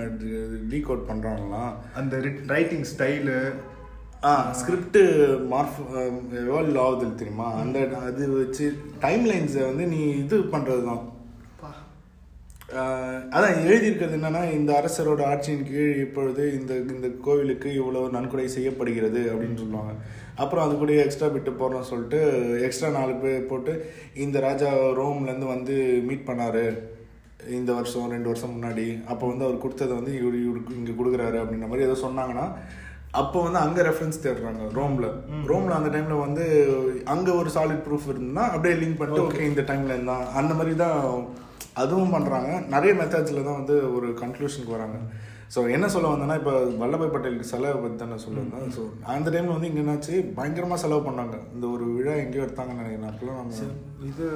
டீகோட் 0.73 1.07
பண்றாங்களா 1.11 1.63
அந்த 2.01 2.21
ரைட்டிங் 2.53 2.87
ஸ்டைலு 2.93 3.37
ஆ 4.23 4.33
ஸ்கிரிப்ட் 4.59 4.99
மார்ஃப் 5.53 5.79
எவால்வ் 6.43 6.77
ஆகுது 6.83 7.07
தெரியுமா? 7.21 7.47
அந்த 7.61 7.77
அது 8.07 8.25
வச்சு 8.35 8.65
டைம் 8.99 9.25
லைன்ஸை 9.31 9.63
வந்து 9.69 9.85
நீ 9.93 10.01
இது 10.21 10.37
பண்ணுறது 10.53 10.83
தான் 10.89 11.01
அதான் 13.35 13.57
எழுதியிருக்கிறது 13.67 14.17
என்னன்னா 14.17 14.41
இந்த 14.57 14.71
அரசரோட 14.79 15.21
ஆட்சியின் 15.31 15.65
கீழ் 15.69 16.01
இப்பொழுது 16.03 16.43
இந்த 16.59 16.73
இந்த 16.95 17.09
கோவிலுக்கு 17.25 17.69
இவ்வளவு 17.79 18.13
நன்கொடை 18.15 18.45
செய்யப்படுகிறது 18.55 19.21
அப்படின்னு 19.33 19.61
சொல்லுவாங்க. 19.63 19.93
அப்புறம் 20.43 20.65
அது 20.65 20.73
கூட 20.81 20.93
எக்ஸ்ட்ரா 21.03 21.27
பிட்டு 21.33 21.51
போடுறோம்னு 21.61 21.91
சொல்லிட்டு 21.91 22.19
எக்ஸ்ட்ரா 22.67 22.89
நாலு 22.97 23.15
பேர் 23.23 23.49
போட்டு 23.51 23.73
இந்த 24.25 24.39
ராஜா 24.47 24.69
ரோம்லேருந்து 25.01 25.49
வந்து 25.55 25.75
மீட் 26.07 26.27
பண்ணாரு. 26.29 26.65
இந்த 27.57 27.71
வருஷம் 27.79 28.11
ரெண்டு 28.15 28.31
வருஷம் 28.31 28.55
முன்னாடி. 28.55 28.87
அப்போ 29.11 29.25
வந்து 29.31 29.45
அவர் 29.47 29.63
கொடுத்ததை 29.65 29.93
வந்து 29.99 30.13
இவரு 30.21 30.39
இவருக்கு 30.45 30.79
இங்கே 30.79 30.95
கொடுக்குறாரு 30.99 31.39
அப்படின்ற 31.41 31.69
மாதிரி 31.69 31.87
ஏதோ 31.89 31.97
சொன்னாங்கன்னா 32.05 32.47
அப்போ 33.21 33.39
வந்து 33.45 33.59
அங்கே 33.63 33.81
ரெஃபரன்ஸ் 33.87 34.23
தேடுறாங்க 34.25 34.67
ரோமில். 34.77 35.09
ரோமில் 35.49 35.77
அந்த 35.79 35.89
டைமில் 35.95 36.23
வந்து 36.25 36.45
அங்கே 37.13 37.31
ஒரு 37.39 37.49
சாலிட் 37.55 37.83
ப்ரூஃப் 37.87 38.07
இருந்ததுன்னா 38.11 38.45
அப்படியே 38.53 38.75
லிங்க் 38.81 38.99
பண்ணிட்டு 38.99 39.25
ஓகே 39.25 39.49
இந்த 39.51 39.63
டைமில் 39.69 39.95
இருந்தான் 39.97 40.23
அந்த 40.41 40.53
மாதிரி 40.59 40.73
தான் 40.83 40.97
அதுவும் 41.81 42.15
பண்ணுறாங்க 42.15 42.49
நிறைய 42.73 42.93
மெத்தட்ஸில் 43.01 43.45
தான் 43.47 43.59
வந்து 43.59 43.75
ஒரு 43.97 44.07
கன்க்ளூஷனுக்கு 44.21 44.75
வராங்க. 44.77 44.97
ஸோ 45.53 45.59
என்ன 45.75 45.85
சொல்ல 45.93 46.11
வந்தேன்னா 46.11 46.35
இப்போ 46.39 46.53
வல்லபாய் 46.81 47.13
பட்டேலுக்கு 47.13 47.51
செலவு 47.51 47.81
பற்றி 47.83 47.97
தானே 48.01 48.17
சொல்ல 48.25 48.37
வந்தேன் 48.43 48.73
ஸோ 48.77 48.83
அந்த 49.15 49.27
டைமில் 49.33 49.55
வந்து 49.55 49.69
இங்கே 49.69 49.81
என்னாச்சு? 49.83 50.15
பயங்கரமாக 50.37 50.79
செலவு 50.83 51.01
பண்ணாங்க. 51.07 51.37
இந்த 51.55 51.65
ஒரு 51.75 51.85
விழா 51.97 52.15
எங்கேயோ 52.23 52.45
எடுத்தாங்கன்னு 52.45 52.83
நினைக்கிறேன். 52.83 53.11
அப்போலாம் 53.13 53.39
நம்ம 53.41 53.69
இது 54.09 54.27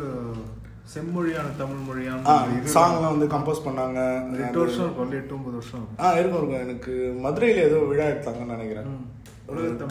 செம்மொழியான 0.93 1.47
தமிழ் 1.61 1.85
மொழியான 1.87 2.35
சாங்லாம் 2.75 3.13
வந்து 3.15 3.27
கம்போஸ் 3.33 3.65
பண்ணாங்க. 3.67 3.99
எட்டு 4.43 4.61
வருஷம் 4.63 4.85
இருக்கும். 4.87 5.15
எட்டு 5.21 5.35
ஒன்பது 5.37 5.57
வருஷம் 5.59 5.87
ஆ 6.03 6.13
இருக்கும் 6.19 6.39
இருக்கும். 6.41 6.63
எனக்கு 6.67 6.93
மதுரையில் 7.25 7.65
ஏதோ 7.67 7.79
விழா 7.91 8.05
எடுத்தாங்கன்னு 8.13 8.57
நினைக்கிறேன். 8.57 8.89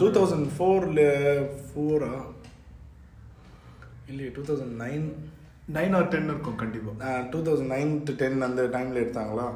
டூ 0.01 0.07
தௌசண்ட் 0.17 0.49
ஃபோரில் 0.55 1.05
ஃபோரா 1.67 2.13
இல்லையே 4.11 4.31
two 4.35 4.43
thousand 4.49 4.75
nine 4.85 5.05
nine 5.75 5.95
or 5.97 6.11
ten 6.11 6.29
இருக்கும் 6.31 6.59
கண்டிப்பா. 6.61 6.91
Two 7.31 7.39
thousand 7.45 7.71
nine 7.75 7.89
to 8.07 8.11
ten 8.19 8.45
அந்த 8.47 8.61
டைமில் 8.75 9.01
எடுத்தாங்களா? 9.01 9.47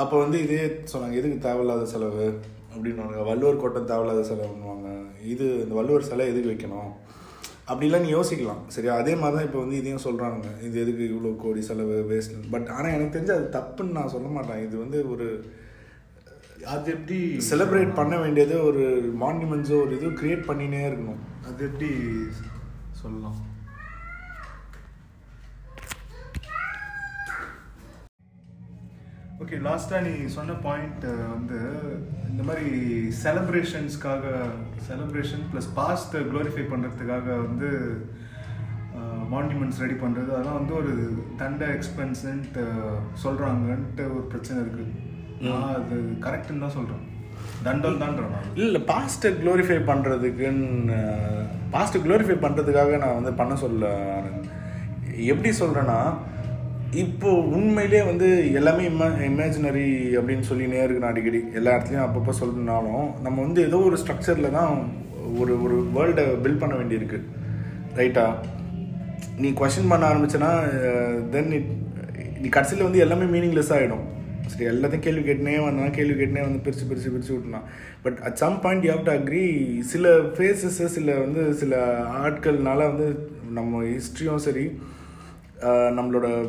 அப்போ 0.00 0.14
வந்து 0.24 0.36
இதே 0.44 0.60
சொன்னாங்க 0.92 1.16
எதுக்கு 1.20 1.38
தேவையில்லாத 1.46 1.86
செலவு? 1.92 2.26
அப்படின்னுவாங்க 2.74 3.24
வள்ளுவர் 3.28 3.60
கோட்டம் 3.62 3.88
தேவையில்லாத 3.90 4.22
செலவுன்னுவாங்க. 4.30 4.88
இது 5.32 5.46
இந்த 5.64 5.74
வள்ளுவர் 5.78 6.08
சிலை 6.10 6.26
எதுக்கு 6.32 6.52
வைக்கணும்? 6.52 6.92
அப்படிலாம் 7.70 8.04
நீ 8.06 8.10
யோசிக்கலாம். 8.16 8.62
சரியா? 8.74 8.94
அதே 9.02 9.14
மாதிரி 9.20 9.36
தான் 9.36 9.46
இப்போ 9.48 9.60
வந்து 9.64 9.78
இதையும் 9.80 10.04
சொல்கிறாங்க 10.06 10.44
இது 10.66 10.76
எதுக்கு 10.84 11.04
இவ்வளோ 11.12 11.32
கோடி 11.44 11.62
செலவு 11.70 11.96
வேஸ்ட் 12.10 12.36
பட் 12.52 12.68
ஆனால் 12.76 12.94
எனக்கு 12.96 13.14
தெரிஞ்சு 13.16 13.36
அது 13.38 13.48
தப்புன்னு 13.58 13.96
நான் 13.98 14.14
சொல்ல 14.14 14.28
மாட்டேன். 14.36 14.62
இது 14.66 14.76
வந்து 14.84 15.00
ஒரு 15.14 15.26
அது 16.74 16.86
எப்படி 16.96 17.18
செலிப்ரேட் 17.48 17.98
பண்ண 17.98 18.14
வேண்டியது 18.24 18.54
ஒரு 18.68 18.84
மான்யூமெண்ட்ஸோ 19.24 19.76
ஒரு 19.84 19.92
இது 19.98 20.14
கிரியேட் 20.22 20.48
பண்ணினே 20.50 20.84
இருக்கணும். 20.90 21.20
அது 21.48 21.60
எப்படி 21.70 21.90
சொல்லலாம்? 23.02 23.36
ஓகே 29.46 29.58
லாஸ்ட்டாக 29.64 30.04
நீ 30.04 30.12
சொன்ன 30.26 30.52
பாயிண்ட் 30.62 31.04
வந்து 31.32 31.58
இந்த 32.30 32.42
மாதிரி 32.42 32.68
செலப்ரேஷன்ஸ்க்காக 33.20 34.24
செலப்ரேஷன் 34.86 35.44
ப்ளஸ் 35.50 35.68
பாஸ்ட் 35.74 36.16
க்ளோரிஃபை 36.30 36.64
பண்ணுறதுக்காக 36.64 37.26
வந்து 37.42 37.68
மான்யூமெண்ட்ஸ் 39.28 39.80
ரெடி 39.80 39.94
பண்ணுறது 39.94 40.30
அதெல்லாம் 40.32 40.58
வந்து 40.58 40.74
ஒரு 40.74 40.92
தண்ட 41.36 41.64
எக்ஸ்பென்ஸ்ன்ட்டு 41.74 42.64
சொல்கிறாங்கன்ட்டு 43.22 44.04
ஒரு 44.12 44.26
பிரச்சனை 44.26 44.58
இருக்குது 44.62 44.92
நான் 45.40 45.72
அது 45.74 45.96
கரெக்டுன்னு 46.20 46.60
தான் 46.60 46.76
சொல்கிறேன் 46.76 47.04
தண்டம் 47.98 48.30
நான். 48.30 48.50
இல்லை 48.56 48.80
பாஸ்ட்டை 48.84 49.30
க்ளோரிஃபை 49.40 49.80
பண்ணுறதுக்குன்னு 49.84 50.98
பாஸ்ட்டை 51.70 52.00
க்ளோரிஃபை 52.02 52.38
பண்ணுறதுக்காக 52.40 52.98
நான் 52.98 53.18
வந்து 53.20 53.34
பண்ண 53.34 53.56
சொல்ல. 53.56 53.84
எப்படி 55.26 55.50
சொல்கிறேன்னா 55.56 56.00
இப்போ 56.96 57.30
உண்மையிலே 57.32 58.02
வந்து 58.02 58.52
எல்லாமே 58.52 58.84
இம 58.84 59.06
இமேஜினரி 59.06 59.88
அப்படின்னு 60.18 60.44
சொல்லினே 60.48 60.82
இருக்கணும் 60.82 61.10
அடிக்கடி 61.10 61.44
எல்லா 61.54 61.72
இடத்துலையும் 61.72 62.06
அப்பப்போ 62.06 62.32
சொல்லணும்னாலும் 62.40 63.22
நம்ம 63.22 63.40
வந்து 63.40 63.64
ஏதோ 63.64 63.76
ஒரு 63.76 63.96
ஸ்ட்ரக்சரில் 63.96 64.50
தான் 64.50 64.90
ஒரு 65.38 65.62
ஒரு 65.62 65.76
வேர்ல்டை 65.96 66.24
பில்ட் 66.44 66.58
பண்ண 66.58 66.74
வேண்டியிருக்கு. 66.74 67.18
ரைட்டா 67.96 68.36
நீ 69.38 69.48
கொஷின் 69.50 69.88
பண்ண 69.88 70.10
ஆரம்பிச்சேன்னா 70.10 70.52
தென் 71.30 71.52
இட் 71.52 71.70
நீ 72.40 72.48
கடைசியில் 72.48 72.84
வந்து 72.84 72.98
எல்லாமே 72.98 73.38
மீனிங்லெஸ் 73.38 73.72
ஆகிடும் 73.76 74.04
சரி 74.48 74.64
எல்லாத்தையும் 74.64 75.06
கேள்வி 75.06 75.32
கேட்டுனே 75.32 75.64
வந்தா 75.64 75.88
கேள்வி 75.88 76.24
கேட்டுனே 76.24 76.40
வந்து 76.40 76.58
பிரித்து 76.58 76.86
பிரித்து 76.86 77.10
பிரித்து 77.10 77.34
விட்டுனா. 77.34 77.60
But 78.02 78.18
at 78.18 78.34
some 78.34 78.60
point 78.60 78.84
you 78.84 78.92
have 78.92 79.04
to 79.04 79.12
agree 79.12 79.46
சில 79.82 80.18
ஃபேஸஸ் 80.18 80.86
சில 80.86 81.14
வந்து 81.14 81.54
சில 81.54 81.84
ஆட்கள்னால 82.24 82.76
வந்து 82.76 83.28
நம்ம 83.50 83.82
ஹிஸ்ட்ரியும் 83.84 84.36
சரி 84.36 84.78
நம்மளோட 85.62 86.48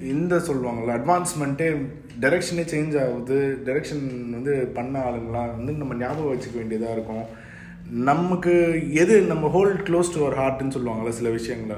இந்த 0.00 0.36
சொல்லுவாங்கள்ல 0.36 0.96
அட்வான்ஸ்மெண்ட்டே 0.98 1.76
டைரெக்ஷனே 2.20 2.64
சேஞ்ச் 2.72 3.02
ஆகுது 3.02 3.58
டைரெக்ஷன் 3.64 4.30
வந்து 4.30 4.66
பண்ண 4.74 5.00
ஆளுங்களாம் 5.00 5.56
வந்து 5.56 5.72
நம்ம 5.72 5.94
ஞாபகம் 5.94 6.32
வச்சுக்க 6.32 6.56
வேண்டியதாக 6.56 6.92
இருக்கும். 6.92 7.24
நமக்கு 7.90 8.80
எது 8.94 9.20
நம்ம 9.22 9.48
ஹோல்ட் 9.48 9.88
க்ளோஸ் 9.88 10.14
டு 10.14 10.26
அவர் 10.26 10.38
ஹார்ட்னு 10.38 10.70
சொல்லுவாங்கள்ல 10.70 11.08
சில 11.08 11.28
விஷயங்கள. 11.28 11.76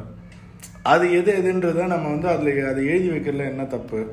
அது 0.83 1.13
எது 1.13 1.33
எதுன்றத 1.33 1.87
நம்ம 1.87 2.11
வந்து 2.11 2.29
அதில் 2.29 2.67
அதை 2.67 2.87
எழுதி 2.87 3.09
வைக்கிறதுல 3.09 3.49
என்ன 3.49 3.65
தப்பு? 3.65 4.07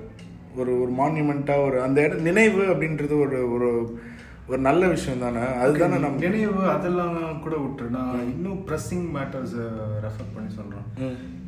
ஒரு 0.56 0.82
ஒரு 0.82 0.92
மான்யூமெண்ட்டாக 0.92 1.66
ஒரு 1.66 1.82
அந்த 1.82 2.02
இடம் 2.02 2.22
நினைவு 2.22 2.62
அப்படின்றது 2.62 3.20
ஒரு 3.20 3.52
ஒரு 3.54 4.00
ஒரு 4.52 4.62
நல்ல 4.62 4.84
விஷயம் 4.92 5.22
தானே 5.24 5.44
அதுதானே 5.62 5.98
நம்ம 6.04 6.22
நினைவு 6.24 6.64
அதெல்லாம் 6.74 7.14
கூட 7.44 7.56
விட்டுரு. 7.62 7.90
நான் 7.98 8.24
இன்னும் 8.32 8.58
ப்ரெஸ்ஸிங் 8.68 9.06
மேட்டர்ஸ் 9.16 9.54
ரெஃபர் 10.06 10.34
பண்ணி 10.34 10.50
சொல்றேன். 10.56 10.88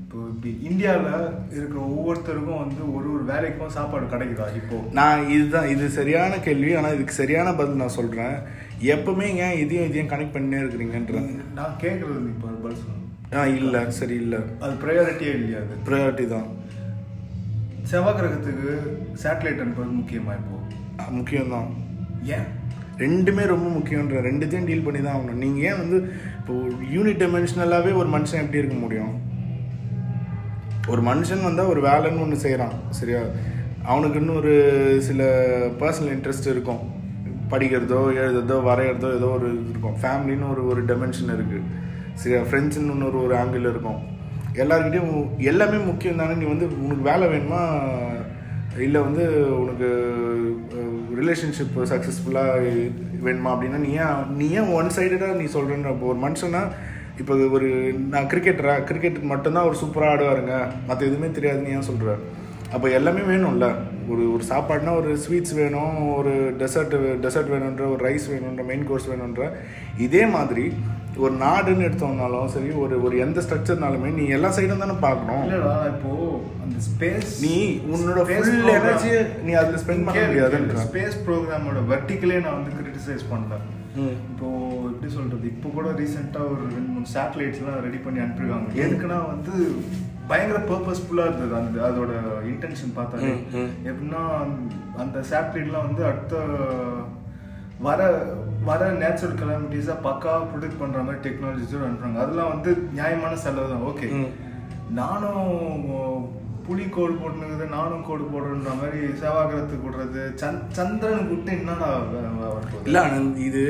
இப்போ 0.04 0.18
இப்படி 0.32 0.52
இந்தியாவில் 0.70 1.13
இருக்கிற 1.56 1.80
ஒவ்வொருத்தருக்கும் 1.89 2.62
வந்து 2.62 2.82
ஒரு 2.96 3.08
ஒரு 3.13 3.24
வேலைக்கும் 3.30 3.74
சாப்பாடு 3.78 4.12
கிடைக்குதா 4.12 4.48
இப்போ? 4.60 4.78
நான் 5.00 5.24
இதுதான் 5.36 5.70
இது 5.74 5.86
சரியான 5.98 6.39
கேள்வி 6.48 6.72
ஆனால் 6.80 6.96
இதுக்கு 6.98 7.16
சரியான 7.16 7.54
பதில் 7.60 7.82
நான் 7.82 7.98
சொல்கிறேன் 7.98 8.36
எப்பவுமே 8.94 9.28
ஏன் 9.46 9.58
இதையும் 9.63 9.88
இதையும் 9.89 10.12
கனெக்ட் 10.13 10.36
பண்ணினே 10.36 10.62
இருக்கிறீங்கன்றேன் 10.63 11.30
நான் 11.60 11.80
கேட்குறது 11.84 12.28
இப்போ 12.34 12.50
பதில் 12.58 12.82
சொல்லணும் 12.82 13.00
ஆ 13.36 13.44
இல்லை 13.60 13.80
சரி 13.98 14.16
இல்லை. 14.24 14.39
அது 14.63 14.74
ப்ரையாரிட்டியே 14.82 15.32
இல்லையா 15.38 15.60
அது? 15.63 15.76
ப்ரையாரிட்டி 15.88 16.26
தான். 16.34 16.50
செவ்வாய் 17.92 18.18
கிரகத்துக்கு 18.20 18.70
சேட்டலைட் 19.24 19.63
அனுப்புறது 19.63 20.00
முக்கியமா 20.02 20.34
இப்போ? 20.39 20.58
முக்கியம்தான். 21.18 21.72
ஏன்? 22.36 22.46
ரெண்டுமே 22.97 23.43
ரொம்ப 23.45 23.67
முக்கியன்ற 23.69 24.21
ரெண்டுத்தையும் 24.21 24.67
டீல் 24.69 24.84
பண்ணி 24.86 25.01
தான் 25.01 25.15
ஆகணும். 25.15 25.41
நீங்கள் 25.43 25.63
ஏன் 25.69 25.79
வந்து 25.82 25.97
இப்போ 26.39 26.53
யூனிட் 26.95 27.21
டைமென்ஷனலாகவே 27.23 27.93
ஒரு 28.01 28.10
மனுஷன் 28.15 28.43
எப்படி 28.43 28.62
இருக்க 28.62 28.75
முடியும்? 28.75 29.13
ஒரு 30.88 31.01
மனுஷன் 31.01 31.43
வந்தால் 31.43 31.71
ஒரு 31.73 31.82
வேலைன்னு 31.88 32.23
ஒன்று 32.25 32.43
செய்கிறான் 32.45 32.75
சரியா? 32.89 33.21
அவனுக்குன்னு 33.91 34.36
ஒரு 34.36 34.53
சில 35.08 35.23
பர்சனல் 35.79 36.13
இன்ட்ரெஸ்ட் 36.15 36.47
இருக்கும். 36.47 36.82
படிக்கிறதோ 37.51 38.01
எழுதுறதோ 38.23 38.58
வரைகிறதோ 38.69 39.10
ஏதோ 39.17 39.29
ஒரு 39.38 39.47
இது 39.53 39.69
இருக்கும். 39.69 39.97
ஃபேமிலின்னு 40.01 40.51
ஒரு 40.51 40.67
ஒரு 40.67 40.84
டெமென்ஷன் 40.86 41.34
இருக்குது 41.36 41.67
சரியா? 42.13 42.41
ஃப்ரெண்ட்ஸுன்னு 42.41 42.93
இன்னொரு 42.95 43.23
ஒரு 43.23 43.36
ஆங்கிள் 43.36 43.69
இருக்கும். 43.73 43.99
எல்லாருக்கிட்டையும் 44.63 45.38
எல்லாமே 45.38 45.77
முக்கியம் 45.77 46.21
தானே? 46.21 46.34
நீ 46.34 46.45
வந்து 46.45 46.65
உனக்கு 46.86 47.03
வேலை 47.12 47.27
வேணுமா? 47.27 47.62
இல்லை 48.81 49.01
வந்து 49.01 49.23
உனக்கு 49.59 49.89
ரிலேஷன்ஷிப் 51.19 51.75
சக்ஸஸ்ஃபுல்லாக 51.91 52.71
வேணுமா 53.25 53.51
அப்படின்னா 53.53 53.79
நீ 53.86 53.91
ஏன் 54.05 54.38
நீ 54.38 54.49
ஏன் 54.49 54.71
ஒன் 54.79 54.89
சைடடாக 54.95 55.38
நீ 55.41 55.45
சொல்கிறேன்ற 55.57 55.91
இப்போ 55.95 56.07
ஒரு 56.13 56.19
மனுஷனா 56.27 56.62
இப்போ 57.19 57.33
ஒரு 57.57 57.67
நான் 58.13 58.29
கிரிக்கெட்டரா 58.31 58.83
கிரிக்கெட் 58.83 59.19
மட்டும்தான் 59.21 59.63
ஒரு 59.63 59.77
சூப்பராக 59.81 60.13
ஆடுவாருங்க. 60.13 60.55
மற்ற 60.88 61.05
எதுவுமே 61.05 61.27
தெரியாதுன்னு 61.27 61.73
ஏன் 61.75 61.89
சொல்கிற 61.89 62.15
அப்போ 62.71 62.89
எல்லாமே 62.89 63.21
வேணும்ல. 63.21 63.75
ஒரு 64.09 64.33
ஒரு 64.33 64.43
சாப்பாடுனா 64.49 64.95
ஒரு 65.01 65.17
ஸ்வீட்ஸ் 65.25 65.55
வேணும் 65.55 66.15
ஒரு 66.15 66.31
டெசர்ட் 66.59 66.95
டெசர்ட் 67.23 67.53
வேணுன்ற 67.53 67.83
ஒரு 67.93 68.01
ரைஸ் 68.09 68.25
வேணுன்ற 68.33 68.65
மெயின் 68.65 68.88
கோர்ஸ் 68.88 69.09
வேணுன்ற. 69.09 69.49
இதே 69.97 70.25
மாதிரி 70.25 70.73
ஒரு 71.21 71.34
நாடுன்னு 71.43 71.86
எடுத்தோம்னாலும் 71.88 72.52
சரி 72.54 72.69
ஒரு 72.84 72.95
ஒரு 73.06 73.15
எந்த 73.26 73.39
ஸ்ட்ரக்சர்னாலுமே 73.45 74.10
நீ 74.17 74.23
எல்லா 74.36 74.49
சைடும் 74.56 74.84
தானே 74.84 74.95
பார்க்கணும். 75.06 75.43
இல்லடா 75.47 75.73
இப்போ 75.93 76.12
அந்த 76.63 76.78
ஸ்பேஸ் 76.88 77.32
நீ 77.43 77.56
உன்னோட 77.93 78.21
ஃபுல் 78.30 78.71
எனர்ஜி 78.78 79.12
நீ 79.45 79.54
அதில் 79.62 79.82
ஸ்பெண்ட் 79.84 80.06
பண்ண 80.08 80.23
முடியாதுன்ற. 80.30 80.78
ஸ்பேஸ் 80.88 81.17
ப்ரோக்ராமோட 81.28 81.82
வெர்டிக்கலே 81.91 82.39
நான் 82.45 82.58
வந்து 82.60 82.76
கிரிட்டிசைஸ் 82.80 83.26
பண்ணேன் 83.34 83.65
இப்போ 84.32 84.47
எப்படி 84.91 85.10
சொல்றது 85.17 85.45
இப்போ 85.54 85.69
கூட 85.78 85.88
ரீசெண்டா 86.02 86.41
ஒரு 86.54 86.63
ரெண்டு 86.76 86.91
மூணு 86.93 87.08
சேட்டலைட்ஸ்லாம் 87.15 87.84
ரெடி 87.88 87.99
பண்ணி 88.06 88.21
அனுப்பியிருக்காங்க. 88.23 88.69
எதுக்குன்னா 88.86 89.19
வந்து 89.34 89.54
பயங்கர 90.32 90.60
பர்பஸ்ஃபுல்லா 90.71 91.26
இருந்தது 91.30 91.56
அந்த 91.62 91.80
அதோட 91.89 92.12
இன்டென்ஷன் 92.52 92.95
பார்த்தாலே. 92.99 93.34
எப்படின்னா 93.89 94.23
அந்த 95.04 95.17
சேட்டலைட்லாம் 95.32 95.88
வந்து 95.89 96.04
அடுத்த 96.12 96.36
வர 97.88 98.02
வர 98.67 98.91
நேச்சுரல் 99.02 99.39
கலாமிட்டிஸை 99.39 99.95
பக்காவாக 100.06 100.47
ப்ரொடெக்ட் 100.52 100.82
பண்ணுற 100.82 101.02
மாதிரி 101.08 101.23
டெக்னாலஜிஸோடு 101.26 101.88
அனுப்புறாங்க 101.88 102.21
அதெல்லாம் 102.23 102.54
வந்து 102.54 102.71
நியாயமான 102.97 103.34
செலவு 103.43 103.71
தான். 103.73 103.86
ஓகே 103.91 104.08
நானும் 104.99 105.52
புலி 106.65 106.86
கோடு 106.95 107.13
போட்டுனுக்குது 107.21 107.65
நானும் 107.76 108.04
கோடு 108.08 108.26
போடுறன்ற 108.34 108.73
மாதிரி 108.82 108.99
செவ்வாகிரத்துக்கு 109.21 109.88
விடுறது 109.88 110.21
சந்த் 110.41 110.69
சந்திரனுக்கு 110.78 111.34
விட்டு 111.34 111.52
என்னடா? 111.60 111.89
இல்லை 112.86 112.99
ஆனந்த் 113.08 113.41
இது 113.47 113.63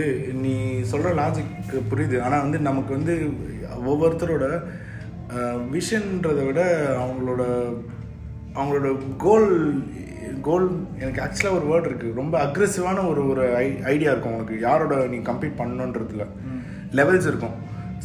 நீ 0.43 0.53
சொல்கிற 0.91 1.13
லாஜிக் 1.21 1.55
புரியுது. 1.91 2.17
ஆனால் 2.25 2.45
வந்து 2.45 2.59
நமக்கு 2.69 2.91
வந்து 2.97 3.15
ஒவ்வொருத்தரோட 3.91 4.45
விஷன்றதை 5.75 6.43
விட 6.49 6.61
அவங்களோட 7.03 7.43
அவங்களோட 8.57 8.87
கோல் 9.23 9.49
கோல் 10.47 10.67
எனக்கு 11.03 11.21
ஆக்சுவலாக 11.25 11.57
ஒரு 11.59 11.65
வேர்ட் 11.71 11.89
இருக்குது 11.89 12.17
ரொம்ப 12.21 12.35
அக்ரெசிவான 12.45 13.05
ஒரு 13.11 13.21
ஒரு 13.31 13.43
ஐ 13.61 13.65
ஐடியா 13.93 14.11
இருக்கும் 14.13 14.35
உனக்கு. 14.37 14.55
யாரோட 14.67 14.95
நீ 15.13 15.19
கம்பீட் 15.29 15.59
பண்ணணுன்றதுல 15.61 16.25
லெவல்ஸ் 16.99 17.29
இருக்கும். 17.31 17.55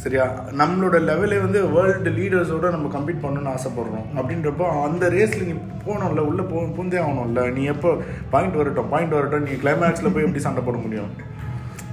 சரியா? 0.03 0.25
நம்மளோட 0.59 0.97
லெவலே 1.07 1.37
வந்து 1.45 1.61
வேர்ல்டு 1.75 2.11
லீடர்ஸோட 2.17 2.67
நம்ம 2.75 2.91
கம்பீட் 2.97 3.23
பண்ணணும்னு 3.23 3.53
ஆசைப்படுறோம். 3.55 4.05
அப்படின்றப்போ 4.19 4.67
அந்த 4.87 5.09
ரேஸில் 5.15 5.47
நீ 5.49 5.55
போகணும்ல 5.85 6.23
உள்ளே 6.29 6.43
போ 6.51 6.61
பூந்தே 6.77 6.99
ஆகணும்ல. 7.05 7.43
நீ 7.57 7.63
எப்போ 7.73 7.89
பாயிண்ட் 8.35 8.59
வரட்டும் 8.61 8.91
பாயிண்ட் 8.93 9.17
வரட்டும் 9.17 9.47
நீ 9.49 9.55
கிளைமேக்ஸில் 9.63 10.13
போய் 10.13 10.27
எப்படி 10.27 10.45
சண்டை 10.47 10.63
போட 10.67 10.77
முடியும்? 10.85 11.11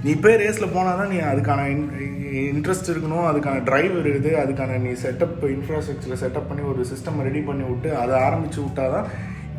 நீ 0.05 0.11
போய் 0.23 0.39
ரேஸில் 0.43 0.73
போனால் 0.73 0.99
தான் 1.01 1.11
நீ 1.13 1.19
அதுக்கான 1.31 1.61
இன்ட்ரெஸ்ட் 2.53 2.91
இருக்கணும் 2.93 3.27
அதுக்கான 3.29 3.61
டிரைவ் 3.69 3.93
இருக்குது 4.01 4.31
அதுக்கான 4.41 4.77
நீ 4.83 4.91
செட்டப் 5.03 5.39
இன்ஃப்ராஸ்ட்ரக்சரை 5.55 6.17
செட்டப் 6.23 6.49
பண்ணி 6.49 6.63
ஒரு 6.71 6.83
சிஸ்டம் 6.91 7.23
ரெடி 7.27 7.41
பண்ணி 7.49 7.65
விட்டு 7.69 7.89
அதை 8.01 8.15
ஆரம்பித்து 8.27 8.59
விட்டா 8.65 8.85
தான் 8.95 9.07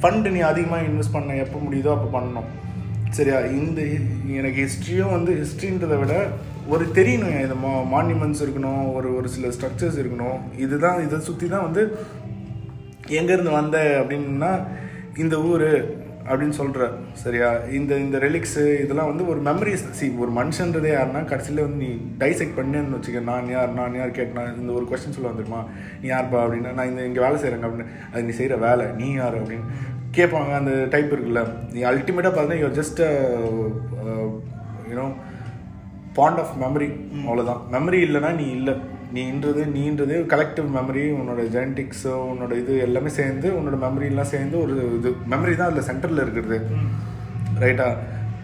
ஃபண்டு 0.03 0.31
நீ 0.31 0.41
அதிகமாக 0.41 0.83
இன்வெஸ்ட் 0.83 1.13
பண்ண 1.13 1.37
எப்போ 1.45 1.59
முடியுதோ 1.59 1.91
அப்போ 1.97 2.09
பண்ணணும். 2.17 2.49
சரியா? 3.11 3.39
இந்த 3.41 3.81
எனக்கு 4.39 4.59
ஹிஸ்ட்ரியும் 4.65 5.15
வந்து 5.17 5.33
ஹிஸ்ட்ரின்றதை 5.43 5.97
விட 5.99 6.15
ஒரு 6.73 6.85
தெரியணும் 6.95 7.37
இந்த 7.43 7.55
மா 7.55 7.71
மான்யூமெண்ட்ஸ் 7.95 8.43
இருக்கணும் 8.45 8.95
ஒரு 8.95 9.17
ஒரு 9.17 9.29
சில 9.29 9.49
ஸ்ட்ரக்சர்ஸ் 9.49 9.99
இருக்கணும். 10.01 10.39
இதுதான் 10.57 10.99
இதை 11.07 11.19
சுற்றி 11.21 11.49
தான் 11.49 11.67
வந்து 11.69 11.83
எங்கேருந்து 13.19 13.53
வந்த 13.61 13.77
அப்படின்னா 14.01 14.51
இந்த 15.17 15.37
ஊர் 15.51 15.67
அப்படின்னு 16.31 16.57
சொல்கிற 16.59 16.87
சரியா? 17.23 17.49
இந்த 17.79 17.93
இந்த 18.05 18.17
ரெலிக்ஸு 18.25 18.65
இதெல்லாம் 18.85 19.11
வந்து 19.11 19.25
ஒரு 19.33 19.41
மெமரிஸ் 19.49 19.85
சி 19.99 20.07
ஒரு 20.23 20.31
மனுஷன்றதே 20.39 20.91
யாருன்னா 20.95 21.23
கடைசியில் 21.33 21.65
வந்து 21.65 21.81
நீ 21.85 21.91
டைசெக்ட் 22.23 22.59
பண்ணேன்னு 22.59 22.97
வச்சுக்க 22.97 23.21
நான் 23.31 23.49
யார் 23.57 23.77
நான் 23.79 23.99
யார் 24.01 24.19
கேட்டனா 24.19 24.45
இந்த 24.61 24.73
ஒரு 24.79 24.87
கொஸ்டின் 24.91 25.17
சொல்ல 25.17 25.33
வந்துருமா 25.33 25.61
நீ 26.03 26.09
யார்ப்பா 26.09 26.41
அப்படின்னா? 26.45 26.73
நான் 26.79 26.91
இந்த 26.93 27.05
இங்கே 27.11 27.25
வேலை 27.27 27.39
செய்கிறேங்க 27.43 27.69
அப்படின்னு. 27.69 27.89
அது 28.13 28.27
நீ 28.29 28.35
செய்கிற 28.41 28.57
வேலை 28.67 28.87
நீ 29.01 29.09
யார் 29.13 29.39
அப்படின்னு? 29.41 29.67
கேட்பாங்க. 30.19 30.53
அந்த 30.61 30.73
டைப் 30.93 31.11
இருக்குல்ல. 31.15 31.43
நீ 31.73 31.81
அல்டிமேட்டாக 31.93 32.33
பார்த்தீங்கன்னா 32.35 32.63
you're 32.63 32.79
just 32.81 33.03
you know 34.93 35.09
bond 36.19 36.41
of 36.43 36.55
memory 36.63 36.89
அவ்வளோதான் 37.27 37.61
மெமரி 37.75 37.99
இல்லைன்னா 38.07 38.31
நீ 38.35 38.47
இல்லை. 38.59 38.77
நீன்றது 39.17 39.63
நீன்றது 39.75 40.15
கலெக்டிவ் 40.33 40.67
மெமரி 40.77 41.05
உன்னோட 41.19 41.43
ஜெனட்டிக்ஸோ 41.55 42.15
உன்னோட 42.31 42.53
இது 42.63 42.73
எல்லாமே 42.87 43.11
சேர்ந்து 43.19 43.49
உன்னோட 43.59 43.77
மெமரிலாம் 43.85 44.33
சேர்ந்து 44.35 44.57
ஒரு 44.65 44.75
இது 44.99 45.11
மெமரி 45.33 45.55
தான் 45.61 45.71
அதில் 45.71 45.89
சென்டரில் 45.89 46.23
இருக்கிறது. 46.25 46.59
ரைட்டா 47.65 47.87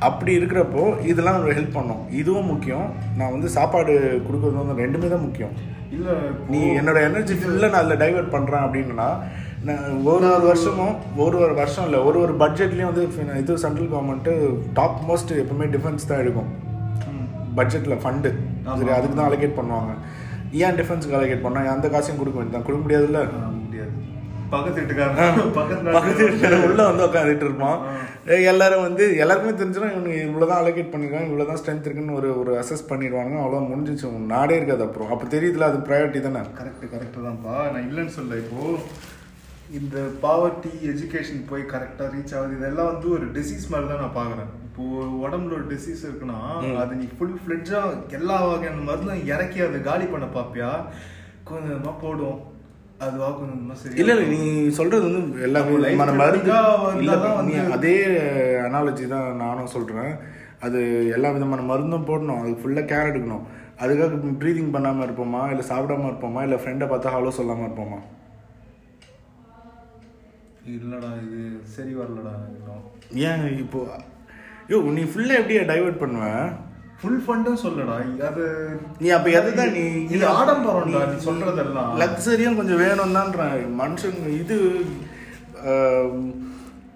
அப்படி 0.09 0.33
இருக்கிறப்போ 0.39 0.85
இதெல்லாம் 1.11 1.39
ஒரு 1.43 1.53
ஹெல்ப் 1.59 1.77
பண்ணும். 1.79 2.01
இதுவும் 2.21 2.51
முக்கியம். 2.53 2.87
நான் 3.19 3.35
வந்து 3.35 3.49
சாப்பாடு 3.57 3.93
கொடுக்குறது 4.27 4.63
வந்து 4.63 4.81
ரெண்டுமே 4.85 5.11
தான் 5.15 5.25
முக்கியம். 5.27 5.55
இல்லை 5.97 6.15
நீ 6.53 6.61
என்னோட 6.81 6.99
எனர்ஜி 7.09 7.35
ஃபுல்லாக 7.41 7.73
நான் 7.73 7.83
அதில் 7.83 8.03
டைவெர்ட் 8.05 8.35
பண்ணுறேன் 8.37 8.65
அப்படின்னா 8.67 9.09
நான் 9.69 9.85
ஒரு 10.13 10.27
ஒரு 10.35 10.45
வருஷமும் 10.51 10.97
ஒரு 11.25 11.37
ஒரு 11.45 11.55
வருஷம் 11.61 11.87
இல்லை 11.89 12.01
ஒரு 12.09 12.19
ஒரு 12.25 12.35
பட்ஜெட்லேயும் 12.43 12.91
வந்து 12.93 13.05
இது 13.43 13.63
சென்ட்ரல் 13.67 13.93
கவர்மெண்ட்டு 13.93 14.33
டாப் 14.79 15.01
மோஸ்ட் 15.11 15.33
எப்பவுமே 15.43 15.69
டிஃபென்ஸ் 15.77 16.11
தான் 16.11 16.23
எடுக்கும். 16.25 16.51
பட்ஜெட்டில் 17.59 18.01
ஃபண்டு 18.03 18.31
சரி 18.79 18.93
அதுக்கு 18.99 19.17
தான் 19.17 19.29
அலோகேட் 19.31 19.59
பண்ணுவாங்க. 19.59 19.93
ஏன் 20.53 20.75
டிஃபென்ஸுக்கு 20.75 21.17
அலோகேட் 21.19 21.43
பண்ணா 21.43 21.73
அந்த 21.73 21.89
காசையும் 21.89 22.19
கொடுக்க 22.19 22.41
வேண்டியதான் 22.41 22.67
கொடுக்க 22.67 22.81
முடியாதுல்ல? 22.85 23.21
முடியாது. 23.63 23.91
பக்கத்து 24.51 24.81
வீட்டுக்காரன். 24.81 25.53
பக்கத்து 25.53 25.93
பக்கத்து 25.93 26.29
வீட்டுல 26.29 26.65
உள்ள 26.65 26.87
வந்து 26.91 27.07
உட்காந்துட்டு 27.07 27.47
இருப்பான். 27.47 27.81
எல்லாரும் 28.27 28.83
வந்து 28.83 29.17
எல்லாருக்குமே 29.17 29.65
தெரிஞ்சிடும் 29.65 29.93
இவனுக்கு 29.93 30.21
இவ்வளவுதான் 30.21 30.65
அலோகேட் 30.65 30.93
பண்ணிருக்காங்க 30.93 31.27
இவ்வளவுதான் 31.27 31.59
ஸ்ட்ரென்த் 31.63 31.85
இருக்குன்னு 31.85 32.15
ஒரு 32.15 32.39
ஒரு 32.39 32.53
அசஸ் 32.61 32.89
பண்ணிடுவாங்க 32.89 33.41
அவ்வளோ 33.45 33.63
முடிஞ்சிச்சு. 33.73 34.05
உன் 34.05 34.27
நாடே 34.27 34.57
இருக்காது 34.57 34.83
அப்புறம். 34.83 35.11
அப்போ 35.11 35.37
தெரியுதுல 35.37 35.69
அது 35.71 35.79
ப்ரையாரிட்டி 35.79 36.21
தானே? 36.21 36.39
கரெக்ட் 36.39 36.87
கரெக்ட் 36.95 37.19
தான்ப்பா. 37.27 37.73
நான் 37.73 37.89
இல்லைன்னு 37.91 38.15
சொல்ல 38.19 38.37
இப்போ. 38.37 38.79
இந்த 39.71 39.99
பாவர்ட்டி 40.23 40.73
எஜுகேஷன் 40.93 41.49
போய் 41.49 41.63
கரெக்டாக 41.63 42.11
ரீச் 42.15 42.37
ஆகுது 42.37 42.57
இதெல்லாம் 42.57 42.93
வந்து 42.93 43.11
ஒரு 43.11 43.27
டிசீஸ் 43.27 43.71
மாதிரி 43.71 43.89
தான் 43.89 44.01
நான் 44.01 44.19
பார்க்குறேன். 44.21 44.51
இப்போ 44.75 44.85
உடம்புல 45.25 45.53
ஒரு 45.57 45.67
டிசீஸ் 45.73 46.01
இருக்குன்னா 46.07 46.39
அது 46.83 46.93
நீ 47.01 47.05
ஃபுல் 47.17 47.37
ஃப்ளெட்ஜாக 47.43 48.15
எல்லா 48.19 48.37
வகையான 48.45 48.81
மருந்தும் 48.89 49.27
இறக்கி 49.33 49.59
அதை 49.67 49.79
காலி 49.89 50.07
பண்ண 50.13 50.27
பார்ப்பியா 50.37 50.71
கொஞ்சமாக 51.51 51.93
போடும். 52.01 52.41
அதுவா 53.05 53.29
கொஞ்சமாக 53.41 53.77
சரி 53.81 54.01
இல்ல 54.03 54.15
இல்ல 54.15 54.25
நீ 54.33 54.41
சொல்றது 54.79 55.05
வந்து 55.09 55.45
எல்லாமே 55.47 56.17
மருந்து 56.23 56.53
அதே 57.77 57.95
அனாலஜி 58.67 59.05
தான் 59.13 59.29
நானும் 59.43 59.71
சொல்றேன். 59.75 60.13
அது 60.67 60.81
எல்லா 61.17 61.31
விதமான 61.37 61.67
மருந்தும் 61.71 62.09
போடணும். 62.09 62.41
அதுக்கு 62.43 62.63
ஃபுல்லாக 62.65 62.91
கேர் 62.93 63.11
எடுக்கணும். 63.11 63.45
அதுக்காக 63.85 64.33
ப்ரீதிங் 64.43 64.75
பண்ணாம 64.77 65.07
இருப்போமா? 65.07 65.43
இல்லை 65.53 65.67
சாப்பிடாம 65.71 66.09
இருப்போமா? 66.11 66.43
இல்லை 66.49 66.59
ஃப்ரெண்டை 66.63 66.89
பார்த்தா 66.95 67.15
ஹலோ 67.17 67.33
சொல்லாம 67.39 67.65
இருப்போமா? 67.69 68.01
இல்லைடா 70.75 71.13
இது 71.27 71.41
சரி 71.77 71.95
வரலடா 72.01 72.35
ஏன் 73.31 73.47
இப்போ 73.65 73.81
யோ 74.71 74.77
நீ 74.97 75.03
ஃபுல்லாக 75.11 75.41
எப்படியா 75.41 75.63
டைவர்ட் 75.71 76.03
பண்ணுவ? 76.03 76.27
ஃபுல் 76.99 77.23
ஃபண்டும் 77.25 77.63
சொல்லடா. 77.63 77.95
அது 78.29 78.45
நீ 79.03 79.09
அப்ப 79.17 79.29
எதுதான் 79.39 79.73
நீ 79.77 79.83
இது 80.15 80.25
ஆடம்பரம்டா 80.35 81.01
நீ 81.11 81.17
சொல்றதெல்லாம். 81.27 81.91
லக்ஸரியும் 82.03 82.59
கொஞ்சம் 82.61 82.81
வேணும் 82.85 83.17
தான்றேன் 83.19 83.53
மனுஷங்க 83.81 84.31
இது 84.43 84.57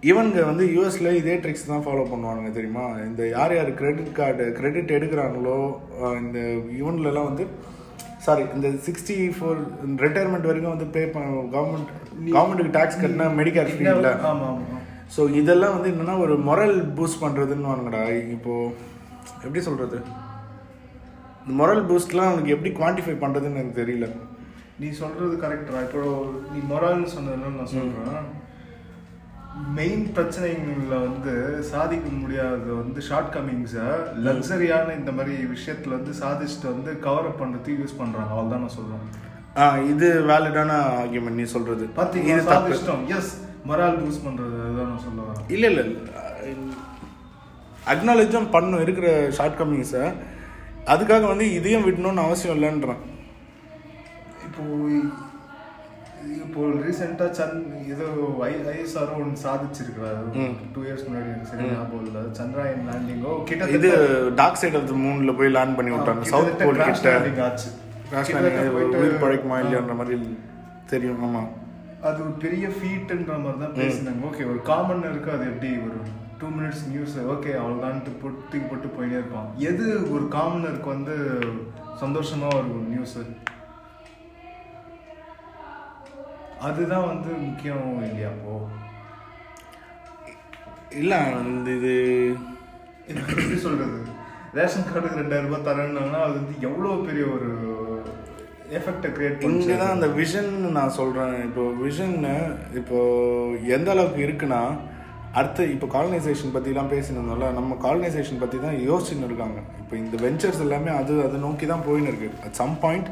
இவனுங்க 0.02 0.40
வந்து 0.48 0.64
யூஎஸ்ல 0.74 1.12
இதே 1.20 1.34
ட்ரிக்ஸ் 1.44 1.70
தான் 1.70 1.84
ஃபாலோ 1.84 2.02
பண்ணுவானுங்க 2.10 2.50
தெரியுமா? 2.56 2.84
இந்த 3.06 3.22
யார் 3.28 3.54
யார் 3.56 3.70
கிரெடிட் 3.80 4.12
கார்டு 4.18 4.44
கிரெடிட் 4.58 4.94
எடுக்கிறாங்களோ 4.98 5.56
இந்த 6.20 6.38
இவன்லலாம் 6.80 7.28
வந்து 7.30 7.44
சாரி 8.26 8.44
இந்த 8.56 8.68
சிக்ஸ்டி 8.86 9.16
ஃபோர் 9.36 9.58
ரிட்டையர்மெண்ட் 10.04 10.48
வரைக்கும் 10.50 10.74
வந்து 10.74 10.88
பே 10.94 11.02
பண்ண 11.14 11.26
கவர்மெண்ட் 11.54 11.90
கவர்மெண்ட்டுக்கு 12.34 12.76
டேக்ஸ் 12.76 13.00
கட்டினா 13.02 13.26
மெடிக்கேர் 13.40 13.70
ஃப்ரீ 13.72 13.86
இல்லை 13.92 14.12
ஆமா 14.30 14.48
ஆமா. 14.52 14.78
ஸோ 15.14 15.20
இதெல்லாம் 15.40 15.74
வந்து 15.76 15.90
என்னன்னா 15.92 16.16
ஒரு 16.24 16.34
மொரல் 16.48 16.78
பூஸ்ட் 16.96 17.22
பண்ணுறதுன்னு 17.24 17.70
வாங்கடா 17.72 18.02
இப்போ 18.36 18.54
எப்படி 19.44 19.60
சொல்கிறது 19.68 19.98
இந்த 21.42 21.52
மொரல் 21.60 21.84
பூஸ்ட்லாம் 21.90 22.30
அவனுக்கு 22.30 22.54
எப்படி 22.54 22.70
குவான்டிஃபை 22.80 23.14
பண்ணுறதுன்னு 23.22 23.60
எனக்கு 23.60 23.80
தெரியல. 23.82 24.08
நீ 24.80 24.88
சொல்றது 25.02 25.34
கரெக்டா 25.44 25.78
இப்போ 25.86 26.02
நீ 26.52 26.58
மொரால்னு 26.72 27.08
சொன்னதுல 27.14 27.54
நான் 27.54 27.72
சொல்றேன். 27.76 28.26
மெயின் 29.78 30.04
பிரச்சனைகள்ல 30.16 30.96
வந்து 31.06 31.32
சாதிக்க 31.70 32.08
முடியாத 32.18 32.66
வந்து 32.80 33.00
ஷார்ட் 33.08 33.32
கமிங்ஸை 33.36 33.86
லக்ஸரியான 34.26 34.94
இந்த 34.98 35.12
மாதிரி 35.16 35.34
விஷயத்துல 35.54 35.96
வந்து 35.98 36.12
சாதிச்சுட்டு 36.22 36.68
வந்து 36.74 36.92
கவர் 37.06 37.28
அப் 37.30 37.40
பண்றதுக்கு 37.40 37.80
யூஸ் 37.80 37.98
பண்றாங்க. 38.02 38.30
அவ்வளவுதான் 38.34 38.64
நான் 38.64 38.76
சொல்றேன். 38.78 39.02
ஆ 39.60 39.64
இது 39.92 40.08
வேலிடான 40.30 40.72
ஆர்கியூமெண்ட் 41.00 41.40
நீ 41.42 41.46
சொல்றது. 41.56 41.86
பாத்தீங்களா? 42.00 42.36
இது 42.38 42.52
சாதிச்சிட்டோம். 42.54 43.04
எஸ் 43.18 43.32
மொரால் 43.68 43.98
பூஸ்ட் 43.98 44.26
பண்றது 44.26 44.62
அதுதான் 44.64 44.88
நான் 44.88 44.98
சொல்ல 44.98 45.22
வரேன். 45.22 45.52
இல்ல 45.52 45.66
இல்ல. 45.66 45.82
அக்னாலேஜும் 47.86 48.50
பண்ணும் 48.50 48.80
இருக்கிற 48.80 49.30
ஷார்ட் 49.30 49.60
கம்மிங்ஸை 49.60 50.12
அதுக்காக 50.84 51.26
வந்து 51.26 51.52
இதையும் 51.52 51.82
விடணும்னு 51.82 52.24
அவசியம் 52.24 52.62
இல்லைன்றேன். 52.62 52.96
இப்போ 54.44 54.86
இப்போ 56.24 56.60
ரீசெண்டா 56.60 57.30
சந்த் 57.30 57.86
ஏதோ 57.86 58.36
ஐ 58.40 58.54
ஐஎஸ்ஆர் 58.54 59.14
ஒன்று 59.14 59.50
சாதிச்சிருக்கிறாரு. 59.50 60.36
டூ 60.72 60.82
இயர்ஸ் 60.82 61.06
முன்னாடி 61.08 61.22
எனக்கு 61.22 61.46
சரியா 61.46 61.72
ஞாபகம் 61.72 62.06
இல்லை. 62.06 62.20
சந்திராயன் 62.32 62.88
லேண்டிங்கோ 62.90 63.34
இது 63.34 63.44
கிட்டத்தட்ட 63.44 64.28
டார்க் 64.34 64.54
சைட் 64.54 64.76
ஆஃப் 64.76 64.86
த 64.86 64.92
மூன்ல 64.92 65.36
போய் 65.36 65.48
லேண்ட் 65.48 65.76
பண்ணி 65.76 65.94
விட்டாங்க. 65.94 66.22
சவுத் 66.22 66.58
போல் 66.58 66.76
கிட்ட. 66.92 67.44
ஆச்சு. 67.44 67.70
போயிட்டு- 68.68 68.96
உயிர் 68.96 69.22
பழைக்குமா 69.22 69.48
இல்லையான்ற 69.48 69.96
மாதிரி 69.96 70.38
தெரியும். 70.86 71.36
ஆமா. 71.36 71.48
அது 72.06 72.18
ஒரு 72.24 72.34
பெரிய 72.44 72.66
ஃபீட்ன்ற 72.76 73.34
மாதிரி 73.44 73.58
தான் 73.62 73.76
பேசினாங்க. 73.80 74.20
ஓகே 74.28 74.42
ஒரு 74.52 74.60
காமன் 74.70 75.06
இருக்கு 75.10 75.30
அது 75.36 75.44
எப்படி 75.52 75.70
ஒரு 75.86 75.98
டூ 76.40 76.48
மினிட்ஸ் 76.56 76.84
நியூஸ் 76.90 77.14
ஓகே 77.34 77.52
அவ்வளோதான்ட்டு 77.60 78.12
போட்டு 78.22 78.58
போட்டு 78.68 78.88
போயினே 78.96 79.16
இருப்பான். 79.20 79.48
எது 79.70 79.86
ஒரு 80.14 80.24
காமனருக்கு 80.36 80.90
வந்து 80.96 81.16
சந்தோஷமா 82.02 82.50
ஒரு 82.58 82.72
நியூஸ் 82.92 83.16
அதுதான் 86.68 87.08
வந்து 87.10 87.30
முக்கியம் 87.46 87.88
இல்லையா 88.06 88.30
அப்போ 88.34 88.54
இல்ல 91.00 91.14
இந்த 91.50 91.70
இது 91.78 91.92
எப்படி 93.12 93.58
சொல்றது? 93.66 93.98
ரேஷன் 94.56 94.86
கார்டுக்கு 94.86 95.20
ரெண்டாயிரம் 95.20 95.48
ரூபாய் 95.48 95.66
தரேன்னாங்கன்னா 95.68 96.20
அது 96.26 96.34
வந்து 96.40 96.54
எவ்வளோ 96.68 96.94
பெரிய 97.08 97.24
ஒரு 97.36 97.50
எஃபெக்டை 98.76 99.08
கிரியேட் 99.16 99.44
இங்கே 99.48 99.76
தான் 99.76 99.94
அந்த 99.94 100.06
விஷன் 100.18 100.50
நான் 100.76 100.96
சொல்கிறேன் 100.96 101.34
இப்போ 101.44 101.62
விஷன்னு 101.84 102.32
இப்போ 102.80 102.98
எந்த 103.76 103.88
அளவுக்கு 103.90 104.20
இருக்குன்னா 104.26 104.60
அடுத்து 105.38 105.62
இப்போ 105.74 105.86
காலனைசேஷன் 105.94 106.54
பற்றிலாம் 106.54 106.92
பேசினதுனால 106.92 107.48
நம்ம 107.52 107.76
காலனைசேஷன் 107.86 108.42
பற்றி 108.42 108.58
தான் 108.58 108.76
யோசிச்சுன்னு 108.88 109.28
இருக்காங்க. 109.30 109.58
இப்போ 109.80 109.94
இந்த 109.96 110.16
வெஞ்சர்ஸ் 110.24 110.62
எல்லாமே 110.66 110.90
அது 110.90 111.14
அதை 111.26 111.38
நோக்கி 111.40 111.66
தான் 111.66 111.84
போயின்னு 111.88 112.10
இருக்கு. 112.12 112.30
அட் 112.46 112.58
சம் 112.60 112.76
பாயிண்ட் 112.84 113.08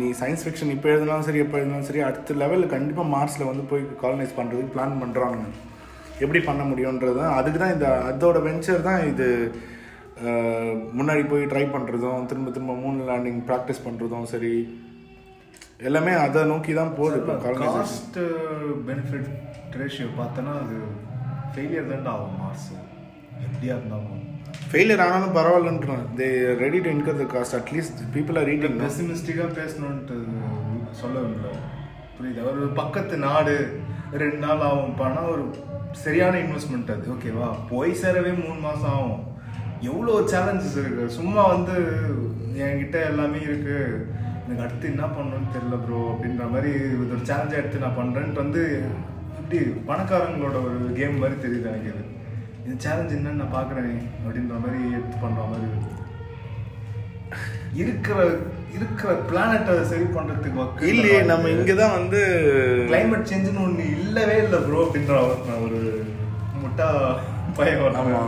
நீ 0.00 0.08
சயின்ஸ் 0.20 0.44
ஃபிக்ஷன் 0.44 0.74
இப்போ 0.74 0.88
எழுதினாலும் 0.92 1.26
சரி 1.28 1.40
எப்போ 1.44 1.56
எழுதினாலும் 1.58 1.88
சரி 1.88 2.02
அடுத்த 2.08 2.34
லெவலில் 2.42 2.74
கண்டிப்பாக 2.74 3.08
மார்ஸில் 3.14 3.48
வந்து 3.50 3.64
போய் 3.70 3.82
காலனைஸ் 4.04 4.36
பண்ணுறதுக்கு 4.38 4.74
பிளான் 4.76 5.00
பண்ணுறாங்க 5.02 5.42
எப்படி 6.20 6.40
பண்ண 6.40 6.62
முடியுன்றது 6.64 7.18
தான் 7.20 7.34
அதுக்கு 7.38 7.58
தான் 7.58 7.74
இந்த 7.76 7.88
அதோட 8.10 8.38
வெஞ்சர் 8.46 8.86
தான் 8.88 9.02
இது. 9.08 9.28
முன்னாடி 10.98 11.22
போய் 11.30 11.50
ட்ரை 11.52 11.64
பண்ணுறதும் 11.72 12.28
திரும்ப 12.30 12.50
திரும்ப 12.50 12.74
மூணு 12.84 12.98
லேண்டிங் 13.08 13.40
ப்ராக்டிஸ் 13.48 13.84
பண்ணுறதும் 13.86 14.28
சரி 14.32 14.52
எல்லாமே 15.88 16.12
அதை 16.24 16.42
நோக்கி 16.52 16.72
தான் 16.78 16.94
போகுது 16.98 17.18
இப்போ 17.20 17.54
காஸ்ட் 17.62 18.18
பெனிஃபிட் 18.88 19.28
ரேஷியோ 19.80 20.08
பார்த்தோன்னா 20.20 20.54
அது 20.62 20.76
ஃபெயிலியர் 21.52 21.90
தான் 21.90 22.08
ஆகும் 22.14 22.38
மார்ஸ் 22.42 22.68
எப்படியா 23.46 23.74
இருந்தாலும். 23.78 24.22
ஃபெயிலியர் 24.70 25.02
ஆனாலும் 25.06 25.34
பரவாயில்லன்றான் 25.36 26.06
they 26.18 26.28
ready 26.62 26.78
to 26.84 26.90
incur 26.96 27.20
the 27.20 27.26
cost 27.34 27.56
at least 27.60 28.00
people 28.14 28.38
are 28.40 28.48
reading 28.50 28.78
பெசிமிஸ்டிக்காக 28.86 29.50
பேசணுன்ட்டு 29.60 30.16
சொல்ல 31.02 31.16
இல்லை 31.28 31.52
புரியுது? 32.16 32.42
ஒரு 32.50 32.62
பக்கத்து 32.80 33.16
நாடு 33.28 33.54
ரெண்டு 34.22 34.40
நாள் 34.46 34.64
ஆகும் 34.68 34.98
பணம் 35.02 35.30
ஒரு 35.34 35.44
சரியான 36.04 36.38
இன்வெஸ்ட்மெண்ட் 36.44 36.92
அது. 36.94 37.04
ஓகேவா 37.14 37.48
போய் 37.72 37.92
சேரவே 38.02 38.32
மூணு 38.44 38.58
மாதம் 38.66 38.92
ஆகும். 38.96 39.22
எவ்வளோ 39.84 40.12
சேலஞ்சஸ் 40.32 40.76
இருக்கு. 40.80 41.06
சும்மா 41.16 41.42
வந்து 41.46 41.74
என்கிட்ட 42.66 42.98
எல்லாமே 43.10 43.40
இருக்கு. 43.48 43.78
எனக்கு 44.44 44.64
அடுத்து 44.64 44.86
என்ன 44.92 45.04
பண்ணணும்னு 45.14 45.54
தெரியல 45.54 45.76
ப்ரோ 45.84 46.00
அப்படின்ற 46.12 46.44
மாதிரி 46.50 46.70
இது 46.86 47.06
ஒரு 47.06 47.22
சேலஞ்சாக 47.30 47.60
எடுத்து 47.60 47.84
நான் 47.84 47.98
பண்ணுறேன்ட்டு 47.98 48.44
வந்து 48.44 48.62
இப்படி 49.40 49.58
பணக்காரங்களோட 49.88 50.56
ஒரு 50.66 50.94
கேம் 50.98 51.20
மாதிரி 51.22 51.36
தெரியுது 51.44 51.70
எனக்கு 51.72 51.90
இது. 51.92 52.02
இந்த 52.64 52.76
சேலஞ்ச் 52.84 53.16
என்னன்னு 53.16 53.42
நான் 53.42 53.56
பார்க்குறேன் 53.56 53.92
அப்படின்ற 54.22 54.54
மாதிரி 54.64 54.80
எடுத்து 54.98 55.16
பண்ணுற 55.24 55.42
மாதிரி 55.50 55.66
இருக்கு. 55.68 55.92
இருக்கிற 57.82 58.18
இருக்கிற 58.76 59.10
பிளானட்டை 59.28 59.72
சரி 59.90 60.06
பண்றதுக்கு 60.16 60.60
வக்கு 60.60 60.90
இல்லையே 60.92 61.18
நம்ம 61.30 61.50
இங்கே 61.56 61.74
தான் 61.74 61.96
வந்து 61.98 62.20
கிளைமேட் 62.88 63.30
சேஞ்சுன்னு 63.30 63.64
ஒண்ணு 63.66 63.84
இல்லவே 63.96 64.36
இல்லை 64.44 64.58
ப்ரோ 64.66 64.80
அப்படின்ற 64.86 65.16
ஒரு 65.66 65.80
முட்டா 66.62 66.88
பையன் 67.58 67.98
ஆமா. 68.02 68.22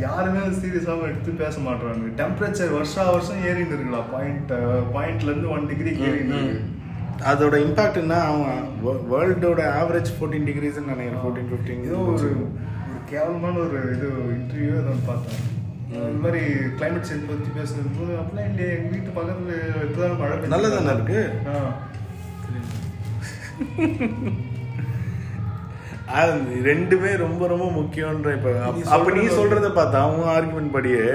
யாருமே 0.00 0.40
சீரியஸாக 0.56 1.02
எடுத்து 1.02 1.30
பேச 1.42 1.60
மாட்டாங்க 1.60 2.08
டெம்பரேச்சர் 2.20 2.72
வருஷா 2.72 3.10
வருஷம் 3.10 3.44
ஏறின்னு 3.44 3.76
இருக்குடா 3.76 4.02
பாயிண்ட் 4.12 4.52
பாயிண்ட்ல 4.94 5.30
இருந்து 5.30 5.48
ஒன் 5.48 5.66
டிகிரி 5.66 5.92
இருக்கு 6.08 6.40
அதோட 7.30 7.54
இம்பாக்ட் 7.64 8.00
என்ன? 8.00 8.14
அவன் 8.22 8.58
வேர்ல்டோட 9.12 9.60
ஆவரேஜ் 9.80 10.10
ஃபோர்டீன் 10.16 10.46
டிகிரிஸ்ன்னு 10.48 10.92
நினைக்கிறேன். 10.92 11.22
ஃபோர்டீன் 11.22 11.48
ஃபிஃப்டீன் 11.50 11.84
ஏதோ 11.84 11.98
ஒரு 12.12 12.28
கேவலமான 13.10 13.58
ஒரு 13.58 13.78
இது 13.94 14.08
இன்டர்வியூ 14.36 14.74
அதை 14.80 14.94
பார்த்தேன். 15.06 15.40
இந்த 15.90 16.18
மாதிரி 16.24 16.40
கிளைமேட் 16.78 17.08
சேஞ்ச் 17.08 17.28
பற்றி 17.30 17.50
பேசும்போது 17.54 18.12
அப்படிலாம் 18.20 18.48
இல்லையே. 18.50 18.70
எங்கள் 18.76 18.92
வீட்டு 18.94 19.16
பக்கத்தில் 19.18 19.54
இப்போதான் 19.86 20.18
மழை 20.18 20.34
பெய்யுது. 20.36 20.52
நல்லதானே 20.54 20.94
இருக்கு? 20.96 21.20
ஆ. 21.48 21.54
அது 26.16 26.34
ரெண்டுமே 26.64 27.10
ரொம்ப 27.16 27.46
ரொம்ப 27.46 27.66
முக்கியன்ற 27.70 28.32
இப்போ 28.32 28.50
அப்போ 28.60 29.10
நீ 29.10 29.22
சொல்றது- 29.22 29.36
சொல்றத 29.36 29.68
பார்த்தா 29.72 30.00
உன் 30.10 30.28
ஆர்குமெண்ட் 30.28 30.70
படியே 30.70 31.06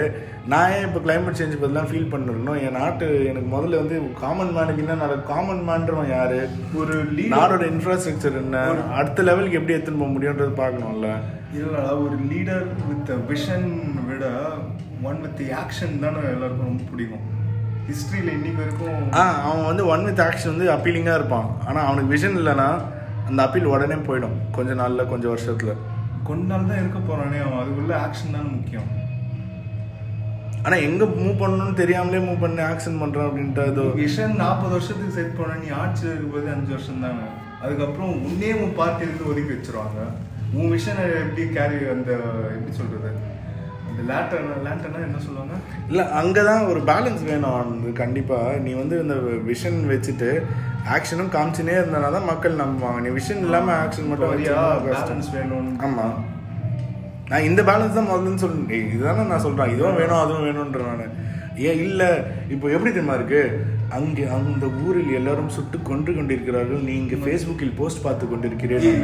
நான் 0.48 0.72
ஏன் 0.72 0.86
இப்போ 0.88 1.00
கிளைமேட் 1.00 1.38
சேஞ்ச் 1.40 1.58
பற்றிலாம் 1.58 1.90
ஃபீல் 1.90 2.10
பண்ணிருக்கணும் 2.12 2.60
என் 2.62 2.78
நாட்டு 2.78 3.26
எனக்கு 3.26 3.50
முதல்ல 3.52 3.80
வந்து 3.80 3.96
காமன் 4.20 4.54
மேனுக்கு 4.56 4.78
என்ன 4.78 4.96
நட 4.96 5.16
காமன் 5.28 5.64
மேன்றவன் 5.68 6.10
யாரு? 6.10 6.40
ஒரு 6.76 6.96
நாடோட 7.34 7.64
இன்ஃப்ராஸ்ட்ரக்சர் 7.72 8.38
என்ன? 8.38 8.62
அடுத்த 8.94 9.22
லெவலுக்கு 9.22 9.58
எப்படி 9.58 9.76
எடுத்துன்னு 9.76 9.98
போக 9.98 10.12
முடியுன்றது 10.12 10.54
பார்க்கணும்ல. 10.58 11.10
இல்லடா 11.54 11.84
ஒரு 12.04 12.16
லீடர் 12.30 12.68
வித் 12.84 13.12
விஷன் 13.30 13.70
விட 14.06 14.26
ஒன் 15.04 15.22
வித் 15.22 15.44
ஆக்ஷன் 15.62 16.00
தானே 16.00 16.24
எல்லாருக்கும் 16.30 16.68
ரொம்ப 16.68 16.84
பிடிக்கும். 16.92 17.26
ஹிஸ்ட்ரியில் 17.88 18.34
இன்னைக்கு 18.34 18.62
வரைக்கும் 18.62 19.08
ஆ 19.16 19.24
அவன் 19.44 19.66
வந்து 19.66 19.86
ஒன் 19.88 20.04
வித் 20.04 20.22
ஆக்ஷன் 20.22 20.54
வந்து 20.54 20.72
அப்பீலிங்காக 20.72 21.16
இருப்பான். 21.16 21.48
ஆனால் 21.66 21.86
அவனுக்கு 21.86 22.14
விஷன் 22.16 22.38
இல்லைன்னா 22.38 22.70
அந்த 23.28 23.44
அப்பீல் 23.44 23.72
உடனே 23.74 23.94
போயிடும் 23.94 24.38
கொஞ்ச 24.52 24.74
நாள்ல 24.74 25.06
கொஞ்சம் 25.06 25.38
வருஷத்துல. 25.38 25.74
கொஞ்ச 26.24 26.44
நாள் 26.46 26.68
தான் 26.68 26.80
இருக்க 26.80 27.00
போறானே 27.00 27.40
அவன். 27.46 27.62
அதுக்குள்ள 27.62 27.94
ஆக்ஷன் 28.06 28.36
தானே 28.36 28.50
முக்கியம். 28.50 28.90
ஆனா 30.64 30.76
எங்க 30.76 31.06
மூவ் 31.06 31.42
பண்ணணும்னு 31.42 31.74
தெரியாமலே 31.74 32.18
மூவ் 32.26 32.40
பண்ணி 32.40 32.62
ஆக்ஷன் 32.62 33.00
பண்றான் 33.02 33.28
அப்படின்ட்டு 33.28 33.64
அது 33.70 33.84
விஷன் 33.84 34.36
நாற்பது 34.36 34.72
வருஷத்துக்கு 34.72 35.14
செட் 35.14 35.38
பண்ண 35.38 35.54
நீ 35.64 35.70
ஆட்சியில் 35.70 36.14
இருக்கும்போது 36.14 36.54
அஞ்சு 36.56 36.70
வருஷம் 36.70 37.02
தானே 37.02 37.26
அதுக்கப்புறம் 37.62 38.24
உன்னே 38.24 38.54
உன் 38.54 38.76
பார்ட்டி 38.76 39.04
இருந்து 39.04 39.30
ஒதுக்கி 39.30 39.54
வச்சிருவாங்க. 39.54 40.00
உன் 40.54 40.72
விஷனை 40.72 41.04
எப்படி 41.24 41.44
கேரி 41.48 41.78
அந்த 41.96 42.12
எப்படி 42.56 42.72
சொல்றது? 42.72 43.12
அந்த 43.90 44.14
லேட்டர் 44.14 44.46
லேண்டர்னா 44.68 45.02
என்ன 45.08 45.20
சொல்லுவாங்க? 45.20 45.56
இல்ல 45.90 46.02
அங்கதான் 46.22 46.68
ஒரு 46.70 46.80
பேலன்ஸ் 46.80 47.24
வேணும். 47.26 47.54
அவனுக்கு 47.54 47.94
கண்டிப்பா 47.94 48.52
நீ 48.52 48.72
வந்து 48.72 49.02
இந்த 49.02 49.14
விஷன் 49.52 49.80
வச்சுட்டு 49.92 50.30
ஆக்ஷனும் 50.90 51.36
காமிச்சுனே 51.36 51.74
இருந்தானா 51.76 52.12
தான் 52.12 52.24
மக்கள் 52.24 52.56
நம்புவாங்க. 52.56 53.00
நீ 53.02 53.08
விஷன் 53.08 53.38
இல்லாம 53.38 53.74
ஆக்ஷன் 53.74 54.08
மட்டும் 54.08 54.32
வரியா. 54.32 54.82
பேலன்ஸ் 54.86 55.34
வேணும் 55.34 55.80
ஆமா. 55.80 56.14
நான் 57.30 57.44
இந்த 57.44 57.62
பேலன்ஸ் 57.62 57.94
தான் 57.94 58.08
முதல்ல 58.08 58.36
சொல்றேன். 58.36 58.66
ஏய், 58.70 58.94
இதுதானே 58.94 59.22
நான் 59.22 59.40
சொல்றேன். 59.40 59.70
இதுவும் 59.70 59.96
வேணும் 59.96 60.18
அதுவும் 60.18 60.46
வேணும்ன்ற 60.46 60.78
நான். 60.78 61.30
ஏன் 61.56 61.80
இல்ல 61.80 62.24
இப்போ 62.50 62.68
எப்படி 62.68 62.84
தெரியுமா 62.84 63.14
இருக்கு? 63.14 63.66
அங்கே 63.90 64.28
அந்த 64.28 64.66
ஊரில் 64.66 65.14
எல்லாரும் 65.14 65.50
சுட்டு 65.50 65.82
கொன்று 65.82 66.16
கொண்டிருக்கிறார்கள். 66.16 66.78
நீங்க 66.78 67.16
ஃபேஸ்புக்கில் 67.16 67.76
போஸ்ட் 67.76 68.04
பார்த்து 68.04 68.26
கொண்டிருக்கிறீர்கள் 68.26 69.00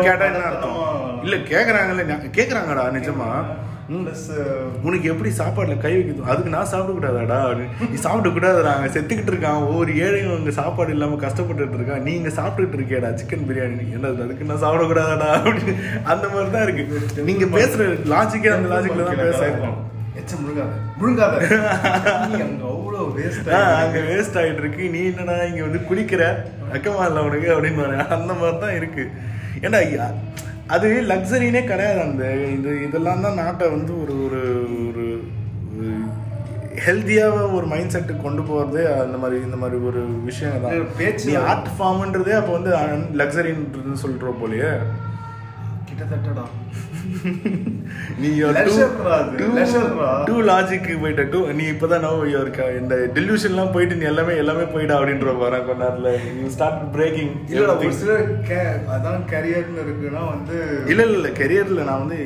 கேட்டா 0.00 0.24
என்ன 0.24 0.38
அர்த்தம்? 0.38 1.22
இல்ல 1.22 1.36
கேக்குறாங்கல்ல. 1.36 2.06
ஞா- 2.06 2.30
கேக்குறாங்கடா 2.30 2.98
நிஜமா. 2.98 3.44
ப்ளஸ் 3.90 4.24
உனக்கு 4.86 5.06
எப்படி 5.12 5.30
சாப்பாடுல 5.38 5.74
கை 5.82 5.92
வைக்கணும் 5.96 6.30
அதுக்கு 6.32 6.50
நான் 6.54 6.70
சாப்பிட 6.72 6.92
கூடாதாடா 6.96 7.38
நீ 7.84 7.98
சாப்பிட 8.04 8.30
கூடாதுடா 8.34 8.72
அங்க 8.76 8.88
செத்துக்கிட்டு 8.96 9.32
இருக்கான். 9.32 9.60
ஒவ்வொரு 9.68 9.92
ஏழையும் 10.06 10.34
அங்க 10.36 10.52
சாப்பாடு 10.58 10.92
இல்லாம 10.96 11.18
கஷ்டப்பட்டுட்டு 11.22 11.78
இருக்கான் 11.78 12.04
நீ 12.06 12.12
இங்க 12.18 12.32
சாப்பிட்டுட்டு 12.38 12.78
இருக்கியாடா 12.78 13.10
சிக்கன் 13.20 13.46
பிரியாணி 13.48 13.86
என்ன 13.96 14.10
அதுக்கு 14.24 14.48
நான் 14.50 14.62
சாப்பிட 14.64 14.84
கூடாதாடா 14.90 15.28
அப்படின்னு 15.38 15.74
அந்த 16.12 16.24
மாதிரி 16.34 16.50
தான் 16.56 16.66
இருக்கு. 16.68 16.84
நீங்க 17.30 17.46
பேசுற 17.56 17.80
லாஜிக்கே 18.14 18.52
அந்த 18.56 18.70
லாஜிக்ல 18.74 19.06
தான் 19.08 19.22
பேசுறோம் 19.26 19.78
எச்ச 20.20 20.32
முழுகாத. 20.42 20.70
முழுகாத. 21.00 21.34
நீ 22.24 22.38
அங்க 22.46 22.64
அவ்வளோ 22.72 23.02
வேஸ்ட் 23.18 23.50
அங்க 23.82 23.98
வேஸ்ட் 24.08 24.38
ஆயிட்டு 24.40 24.62
இருக்கு. 24.64 24.84
நீ 24.94 25.00
என்னடா 25.10 25.36
இங்க 25.50 25.62
வந்து 25.66 25.80
குளிக்கிற? 25.90 26.22
வெக்கமா 26.72 27.04
இல்லை 27.10 27.22
உனக்கு? 27.28 27.48
அப்படின்னு 27.54 27.84
அந்த 28.18 28.32
மாதிரி 28.40 28.58
தான் 28.64 28.76
இருக்கு 28.80 29.04
ஏன்னா 29.66 29.80
அது 30.68 30.88
லக்ஸரினே 31.08 31.62
கிடையாது 31.64 32.00
அந்த 32.02 32.24
இது 32.50 32.70
இதெல்லாம் 32.82 33.22
தான் 33.22 33.38
நாட்டை 33.38 33.66
வந்து 33.68 33.92
ஒரு 34.02 34.14
ஒரு 34.24 34.40
ஒரு 34.82 35.04
ஹெல்த்தியாக 36.80 37.44
ஒரு 37.52 37.66
மைண்ட் 37.66 37.94
செட்டுக்கு 37.94 38.22
கொண்டு 38.22 38.42
போகிறது 38.42 38.80
அந்த 38.98 39.16
மாதிரி 39.16 39.38
இந்த 39.42 39.56
மாதிரி 39.56 39.78
ஒரு 39.84 40.00
விஷயம் 40.24 40.64
தான் 40.64 40.74
பேச்சு- 40.98 41.38
ஆர்ட் 41.46 41.70
ஃபார்ம்ன்றதே 41.74 42.34
அப்போ 42.34 42.52
வந்து 42.52 42.72
லக்ஸரின்றது 43.20 44.02
சொல்கிறோம் 44.02 44.40
போலயே. 44.40 44.70
கிட்டத்தட்டடா. 45.98 46.44
நீ. 48.20 48.28
டூ 50.28 50.34
லாஜிக்கு 50.50 50.92
போயிட்ட. 51.02 51.22
டூ 51.32 51.40
நீ 51.58 51.64
இப்பதான் 51.72 52.04
நோ 52.06 52.10
இருக்கா 52.42 52.64
இந்த 52.80 52.94
டெலிவிஷன்லாம் 53.16 53.72
போயிட்டு 53.74 53.98
நீ 54.00 54.04
எல்லாமே 54.12 54.34
எல்லாமே 54.42 54.64
போயிடா 54.74 54.96
அப்படின்ற 54.98 55.32
வர 55.44 55.58
கொஞ்ச 55.68 55.80
நேரத்துல. 55.84 56.12
யூ 56.42 56.48
ஸ்டார்ட் 56.56 56.84
பிரேக்கிங் 56.96 57.32
இல்லடா 57.52 57.74
ஒரு 57.80 57.92
சிலர் 58.02 58.28
கே 58.50 58.60
அதான் 58.96 59.24
கரியர்னு 59.32 59.82
இருக்குன்னா 59.86 60.22
வந்து 60.34 60.56
இல்ல 60.92 61.00
இல்ல 61.08 61.18
இல்ல. 61.20 61.30
கெரியர்ல 61.40 61.86
நான் 61.90 62.02
வந்து 62.04 62.18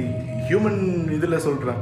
ஹியூமன் 0.48 0.80
இதுல 1.18 1.36
சொல்றேன். 1.48 1.80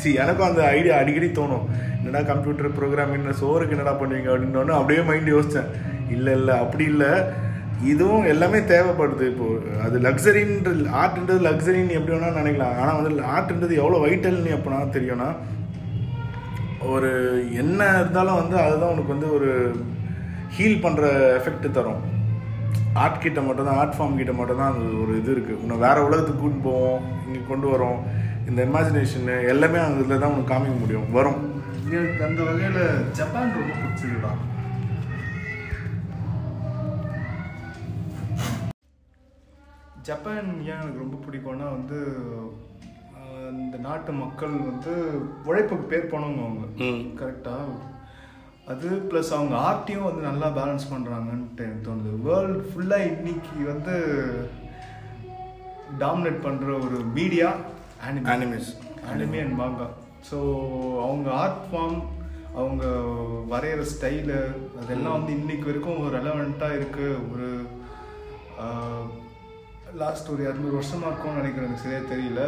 சி 0.00 0.08
எனக்கும் 0.22 0.48
அந்த 0.48 0.62
ஐடியா 0.76 0.96
அடிக்கடி 1.02 1.28
தோணும். 1.40 1.66
என்னடா 1.98 2.20
கம்ப்யூட்டர் 2.32 2.76
ப்ரோக்ராமிங் 2.78 3.40
சோறுக்கு 3.42 3.76
என்னடா 3.76 3.94
பண்ணுவீங்க 4.00 4.30
அப்படின்னு 4.32 4.78
அப்படியே 4.80 5.02
மைண்ட் 5.10 5.34
யோசிச்சேன். 5.36 5.70
இல்ல 6.16 6.26
இல்ல 6.40 6.50
அப்படி 6.64 6.84
இல்ல. 6.92 7.04
இதுவும் 7.92 8.28
எல்லாமே 8.32 8.58
தேவைப்படுது 8.72 9.24
இப்போ. 9.32 9.46
அது 9.86 9.96
லக்ஸரின்ற 10.06 10.70
ஆர்ட்ன்றது 11.00 11.40
லக்ஸரின்னு 11.48 11.96
எப்படி 11.98 12.14
வேணா 12.14 12.30
நினைக்கலாம். 12.40 12.76
ஆனால் 12.80 12.98
வந்து 12.98 13.30
ஆர்ட்ன்றது 13.34 13.74
எவ்வளோ 13.82 14.00
வைட்டல்னு 14.04 14.56
எப்போனா 14.56 14.78
தெரியும்னா 14.96 15.28
ஒரு 16.94 17.10
என்ன 17.62 17.80
இருந்தாலும் 18.00 18.40
வந்து 18.40 18.56
அதுதான் 18.64 18.92
உனக்கு 18.94 19.14
வந்து 19.14 19.28
ஒரு 19.36 19.50
ஹீல் 20.56 20.82
பண்ணுற 20.84 21.04
எஃபெக்ட் 21.38 21.68
தரும். 21.78 22.02
ஆர்ட் 23.02 23.22
கிட்ட 23.24 23.40
மட்டும் 23.46 23.68
தான் 23.68 23.78
ஆர்ட் 23.80 23.96
ஃபார்ம் 23.96 24.18
கிட்ட 24.20 24.32
மட்டும் 24.40 24.60
தான் 24.60 24.72
அது 24.74 24.84
ஒரு 25.02 25.12
இது 25.20 25.30
இருக்குது 25.34 25.60
உன்னை 25.62 25.76
வேற 25.84 25.96
உலகத்துக்கு 26.08 26.42
கூட்டு 26.42 26.60
போவோம் 26.68 27.02
இங்கே 27.26 27.42
கொண்டு 27.50 27.66
வரோம். 27.74 27.98
இந்த 28.48 28.60
இமேஜினேஷனு 28.68 29.36
எல்லாமே 29.52 29.78
அதில் 29.84 30.22
தான் 30.22 30.32
உனக்கு 30.34 30.52
காமிக்க 30.52 30.76
முடியும் 30.82 31.08
வரும். 31.18 31.40
எனக்கு 31.96 32.24
அந்த 32.28 32.40
வகையில் 32.48 32.82
ஜப்பான் 33.18 33.56
ரொம்ப 33.58 33.74
பிடிச்சிருக்கான் 33.82 34.40
ஜப்பான் 40.06 40.38
ஏன் 40.64 40.80
எனக்கு 40.80 41.02
ரொம்ப 41.04 41.16
பிடிக்கும்னா 41.24 41.68
வந்து 41.72 41.98
இந்த 43.56 43.76
நாட்டு 43.78 44.10
மக்கள் 44.20 44.54
வந்து 44.64 44.92
உழைப்புக்கு 45.44 45.84
பேர் 45.84 46.10
போனவங்க 46.10 46.42
அவங்க. 46.44 46.66
ம். 46.86 47.02
கரெக்டா 47.18 47.56
அது 48.66 48.88
ப்ளஸ் 49.08 49.30
அவங்க 49.34 49.54
ஆர்ட்டையும் 49.66 50.08
வந்து 50.08 50.22
நல்லா 50.22 50.48
பேலன்ஸ் 50.56 50.90
பண்ணுறாங்கன்ட்டு 50.92 51.66
எனக்கு 51.66 51.86
தோணுது. 51.86 52.12
வேர்ல்டு 52.24 52.64
ஃபுல்லாக 52.68 53.10
இன்னைக்கு 53.10 53.56
வந்து 53.64 53.94
டாமினேட் 55.98 56.44
பண்ணுற 56.46 56.70
ஒரு 56.86 56.98
media 57.16 57.48
anime 58.06 58.30
Animes. 58.32 58.66
Anime 59.10 59.38
and 59.42 59.58
manga 59.60 59.86
so 60.30 60.38
அவங்க 61.04 61.28
ஆர்ட் 61.42 61.62
ஃபார்ம் 61.66 61.98
அவங்க 62.54 62.84
வரைகிற 63.48 63.82
ஸ்டைலு 63.92 64.38
அதெல்லாம் 64.80 65.16
வந்து 65.18 65.32
இன்னைக்கு 65.38 65.68
வரைக்கும் 65.70 66.02
ரெலவெண்ட்டாக 66.16 66.78
இருக்குது 66.78 67.22
ஒரு 67.30 67.48
லாஸ்ட் 70.00 70.30
ஒரு 70.32 70.42
இரநூறு 70.46 70.74
வருஷமா 70.76 71.06
இருக்கும்னு 71.08 71.40
நினைக்கிறேன் 71.40 71.66
எனக்கு 71.68 71.84
சரியா 71.84 72.00
தெரியல. 72.12 72.40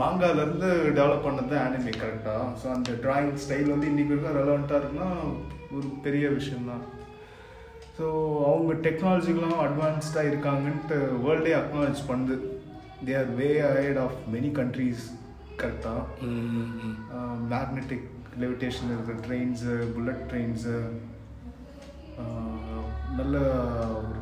மாங்கால 0.00 0.42
இருந்து 0.44 0.68
டெவலப் 0.98 1.26
பண்ணது 1.26 1.54
அனிமே 1.64 1.92
கரெக்டா 2.02 2.36
ஸோ 2.60 2.66
அந்த 2.74 2.92
டிராயிங் 3.04 3.40
ஸ்டைல் 3.44 3.72
வந்து 3.72 3.90
இன்னைக்கு 3.92 4.12
வரைக்கும் 4.14 4.38
ரெலவெண்ட்டாக 4.40 4.80
இருக்குன்னா 4.80 5.08
ஒரு 5.76 5.88
பெரிய 6.06 6.26
விஷயம்தான். 6.38 6.84
ஸோ 7.98 8.06
அவங்க 8.48 8.72
டெக்னாலஜிக்கெலாம் 8.86 9.62
அட்வான்ஸ்டாக 9.66 10.30
இருக்காங்கன்ட்டு 10.30 10.98
வேர்ல்டே 11.26 11.54
அக்னாலஜ் 11.60 12.02
பண்ணுது. 12.10 12.36
They 13.06 13.14
are 13.22 13.32
way 13.40 13.48
ahead 13.70 14.00
of 14.04 14.18
many 14.34 14.50
countries 14.60 15.04
கரெக்டாக 15.62 16.02
மேக்னெட்டிக் 17.54 18.06
லெவிடேஷன் 18.42 18.92
இருக்கிற 18.94 19.16
ட்ரெயின்ஸு 19.26 19.74
புல்லட் 19.96 20.24
ட்ரெயின்ஸு 20.30 20.76
நல்ல 23.18 23.36
ஒரு 23.98 24.20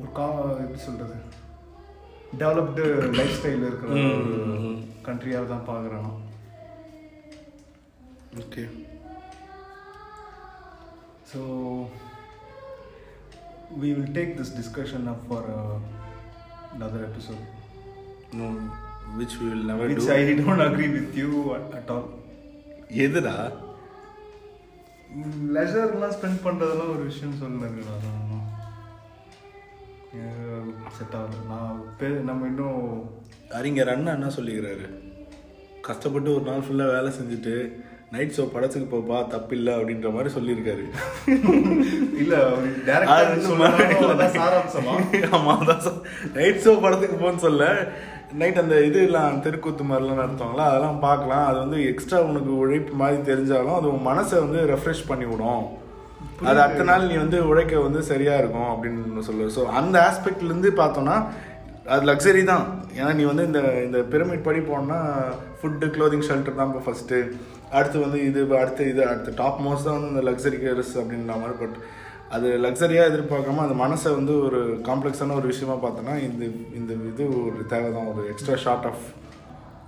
ஒரு 0.00 0.10
கா 0.18 0.26
எப்படி 0.64 0.80
சொல்கிறது 0.86 1.16
டெவலப்டு 2.42 2.84
லைஃப் 3.18 3.36
ஸ்டைல் 3.38 3.66
இருக்கிற 3.68 3.90
கண்ட்ரியாக 5.08 5.46
தான் 5.52 5.68
பார்க்குறேன். 5.70 6.04
நான் 6.06 6.22
okay. 8.42 8.64
So 11.30 11.40
we 13.82 13.88
will 13.94 14.10
take 14.18 14.32
this 14.40 14.50
discussion 14.58 15.02
up 15.12 15.20
for 15.30 15.40
uh, 15.54 15.76
another 16.76 17.00
episode, 17.08 17.44
no 18.40 18.48
which 19.18 19.34
we 19.40 19.46
will 19.52 19.66
never 19.70 19.90
which 19.92 20.04
to 20.06 20.12
I 20.18 20.36
don't 20.42 20.62
agree 20.68 20.90
with 20.98 21.10
you 21.22 21.30
at, 21.56 21.66
at 21.80 21.90
all. 21.94 22.06
எதுடா? 23.06 23.34
லெஷர்லாம் 25.56 26.14
ஸ்பெண்ட் 26.16 26.40
பண்ணுறதெல்லாம் 26.46 26.92
ஒரு 26.94 27.04
விஷயம் 27.10 27.38
சொல்லுங்க 27.42 27.68
செட் 30.96 31.14
ஆகல 31.14 31.40
நான் 31.48 31.84
பெ- 32.00 32.22
நம்ம 32.22 32.46
இன்னும் 32.46 32.82
அறிஞர் 33.50 33.88
அண்ணா 33.88 34.12
என்ன 34.12 34.26
சொல்லிக்கிறாரு? 34.36 34.86
கஷ்டப்பட்டு 35.80 36.34
ஒரு 36.34 36.44
நாள் 36.44 36.60
ஃபுல்லாக 36.60 36.92
வேலை 36.92 37.12
செஞ்சுட்டு 37.12 37.54
நைட் 38.10 38.34
ஷோ 38.36 38.44
படத்துக்கு 38.46 38.96
போப்பா 38.96 39.18
தப்பில்லை 39.30 39.72
அப்படின்ற 39.72 40.12
மாதிரி 40.12 40.30
சொல்லியிருக்காரு. 40.34 40.84
இல்ல 42.18 42.34
டேரக்டர் 42.86 43.40
சொன்னா 43.40 43.68
சாராம்சமா? 44.36 44.94
ஆமா 45.30 45.54
அதான் 45.58 45.98
நைட் 46.32 46.62
ஷோ 46.64 46.80
படத்துக்கு 46.80 47.16
போன்னு 47.16 47.36
சொல்ல 47.38 47.64
நைட் 48.32 48.58
அந்த 48.58 48.84
இது 48.84 49.02
எல்லாம் 49.02 49.40
தெருக்கூத்து 49.40 49.84
மாதிரிலாம் 49.84 50.22
நடத்துவாங்களா 50.22 50.66
அதெல்லாம் 50.66 51.00
பார்க்கலாம். 51.00 51.46
அது 51.46 51.58
வந்து 51.58 51.86
எக்ஸ்ட்ரா 51.86 52.20
உனக்கு 52.22 52.56
உழைப்பு 52.58 52.94
மாதிரி 52.94 53.32
தெரிஞ்சாலும் 53.32 53.76
அது 53.76 53.92
உன் 53.92 54.06
மனசை 54.06 54.38
வந்து 54.38 54.66
ரெஃப்ரெஷ் 54.72 55.08
பண்ணி 55.08 55.24
விடும் 55.24 55.66
அது 56.48 56.58
அடுத்த 56.64 56.86
நாள் 56.90 57.08
நீ 57.10 57.16
வந்து 57.24 57.38
உழைக்க 57.50 57.74
வந்து 57.86 58.00
சரியா 58.12 58.34
இருக்கும் 58.40 58.70
அப்படின்னு 58.72 59.26
சொல்லு. 59.28 59.44
ஸோ 59.56 59.62
அந்த 59.80 59.96
ஆஸ்பெக்ட்ல 60.08 60.50
இருந்து 60.50 60.70
பார்த்தோம்னா 60.80 61.16
அது 61.94 62.02
லக்ஸரி 62.10 62.42
தான். 62.50 62.64
ஏன்னா 62.98 63.10
நீ 63.18 63.24
வந்து 63.30 63.44
இந்த 63.48 63.60
இந்த 63.86 63.98
பிரமிட் 64.12 64.46
படி 64.46 64.60
போனா 64.70 64.98
ஃபுட்டு 65.58 65.88
க்ளோதிங் 65.96 66.24
ஷெல்டர் 66.28 66.58
தான் 66.58 66.70
இப்போ 66.70 66.82
ஃபர்ஸ்ட்டு 66.86 67.18
அடுத்து 67.76 67.98
வந்து 68.04 68.18
இது 68.28 68.40
அடுத்து 68.62 68.82
இது 68.92 69.02
அடுத்து 69.10 69.38
டாப் 69.42 69.60
மோஸ்ட் 69.66 69.86
தான் 69.88 69.96
வந்து 69.98 70.12
இந்த 70.14 70.24
லக்ஸரி 70.30 70.58
கேர்ஸ் 70.64 70.92
அப்படின்ற 71.02 71.36
மாதிரி. 71.42 71.56
பட் 71.62 71.76
அது 72.36 72.48
லக்ஸரியாக 72.64 73.10
எதிர்பார்க்காம 73.10 73.62
அந்த 73.66 73.76
மனசை 73.84 74.10
வந்து 74.18 74.34
ஒரு 74.46 74.60
காம்ப்ளெக்ஸான 74.88 75.36
ஒரு 75.40 75.48
விஷயமா 75.52 75.76
பார்த்தோன்னா 75.84 76.14
இந்த 76.28 76.42
இந்த 76.78 76.92
இது 77.10 77.24
ஒரு 77.46 77.60
தேவை 77.72 77.90
தான். 77.96 78.08
ஒரு 78.12 78.22
எக்ஸ்ட்ரா 78.32 78.56
ஷார்ட் 78.64 78.88
ஆஃப் 78.90 79.04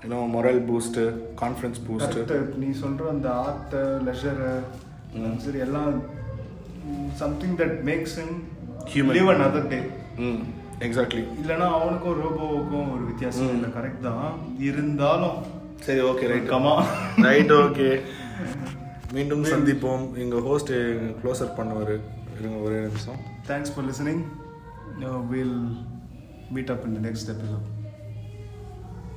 இன்னும் 0.05 0.34
மொரல் 0.36 0.61
பூஸ்ட்டு 0.68 1.05
கான்ஃபிடன்ஸ் 1.43 1.80
பூஸ்ட்டு. 1.86 2.39
நீ 2.62 2.68
சொல்ற 2.84 3.09
அந்த 3.16 3.30
ஆர்ட் 3.47 3.74
லெஷர் 4.09 4.43
சரி 5.45 5.61
எல்லாம் 5.66 5.91
something 7.22 7.57
that 7.62 7.76
makes 7.91 8.16
him 8.20 8.30
Human. 8.95 9.14
live 9.16 9.28
another 9.36 9.62
day. 9.72 9.82
Hmm 10.26 10.43
exactly 10.86 11.22
இல்லனா 11.41 11.66
அவனுக்கும் 11.76 12.18
ரோபோவுக்கும் 12.22 12.89
ஒரு 12.95 13.05
வித்தியாசம் 13.11 13.51
இல்லை. 13.55 13.68
கரெக்ட் 13.76 14.05
தான். 14.09 14.36
இருந்தாலும் 14.68 15.39
சரி 15.86 16.03
okay 16.11 16.28
right 16.32 16.49
comma 16.53 16.74
right 17.26 17.53
okay 17.62 17.89
மீண்டும் 19.16 19.45
சந்திப்போம். 19.53 20.05
எங்கள் 20.22 20.45
ஹோஸ்ட் 20.49 20.72
க்ளோசர் 21.20 21.57
பண்ணுவார். 21.59 21.95
இருங்க 22.39 22.59
ஒரே 22.66 22.78
நிமிஷம். 22.86 23.20
Thanks 23.51 23.72
for 23.74 23.86
listening 23.91 24.22
will 25.32 25.59
meet 26.57 26.72
up 26.74 26.84
in 26.89 26.97
the 26.99 27.03
next 27.09 27.30
episode 27.34 27.66